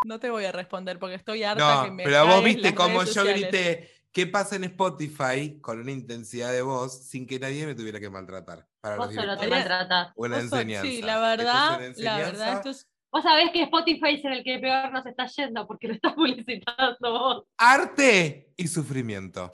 No 0.06 0.18
te 0.18 0.30
voy 0.30 0.44
a 0.46 0.52
responder 0.52 0.98
porque 0.98 1.16
estoy 1.16 1.44
harta 1.44 1.82
que 1.84 1.88
No, 1.90 1.94
me 1.94 2.04
pero 2.04 2.26
vos 2.26 2.44
viste 2.44 2.74
cómo 2.74 3.04
yo 3.04 3.24
grité 3.24 3.90
¿qué 4.12 4.26
pasa 4.26 4.56
en 4.56 4.64
Spotify? 4.64 5.58
con 5.60 5.80
una 5.80 5.90
intensidad 5.92 6.52
de 6.52 6.62
voz 6.62 7.08
sin 7.08 7.26
que 7.26 7.38
nadie 7.38 7.66
me 7.66 7.74
tuviera 7.74 8.00
que 8.00 8.08
maltratar. 8.10 8.66
Para 8.84 8.96
los 8.96 9.06
Vos 9.06 9.14
solo 9.14 9.36
te 9.38 9.48
maltratás. 9.48 10.12
Vos 10.14 10.28
sos- 10.28 10.38
enseñanza. 10.42 10.86
Sí, 10.90 11.00
la 11.00 11.12
Esto 11.14 11.22
verdad, 11.44 11.82
es 11.84 11.98
la 11.98 12.16
verdad, 12.18 12.32
enseñanza. 12.32 12.52
esto 12.52 12.68
es 12.70 12.90
Vos 13.10 13.22
sabés 13.22 13.50
que 13.52 13.62
Spotify 13.62 14.14
es 14.16 14.24
en 14.24 14.32
el 14.32 14.44
que 14.44 14.58
peor 14.58 14.92
nos 14.92 15.06
está 15.06 15.24
yendo 15.26 15.66
porque 15.66 15.88
lo 15.88 15.94
estás 15.94 16.12
publicitando 16.14 16.96
vos. 17.12 17.44
Arte 17.56 18.52
y 18.56 18.66
sufrimiento. 18.68 19.52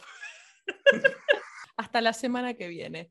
hasta 1.76 2.01
la 2.01 2.12
semana 2.12 2.55
que 2.55 2.68
viene. 2.68 3.11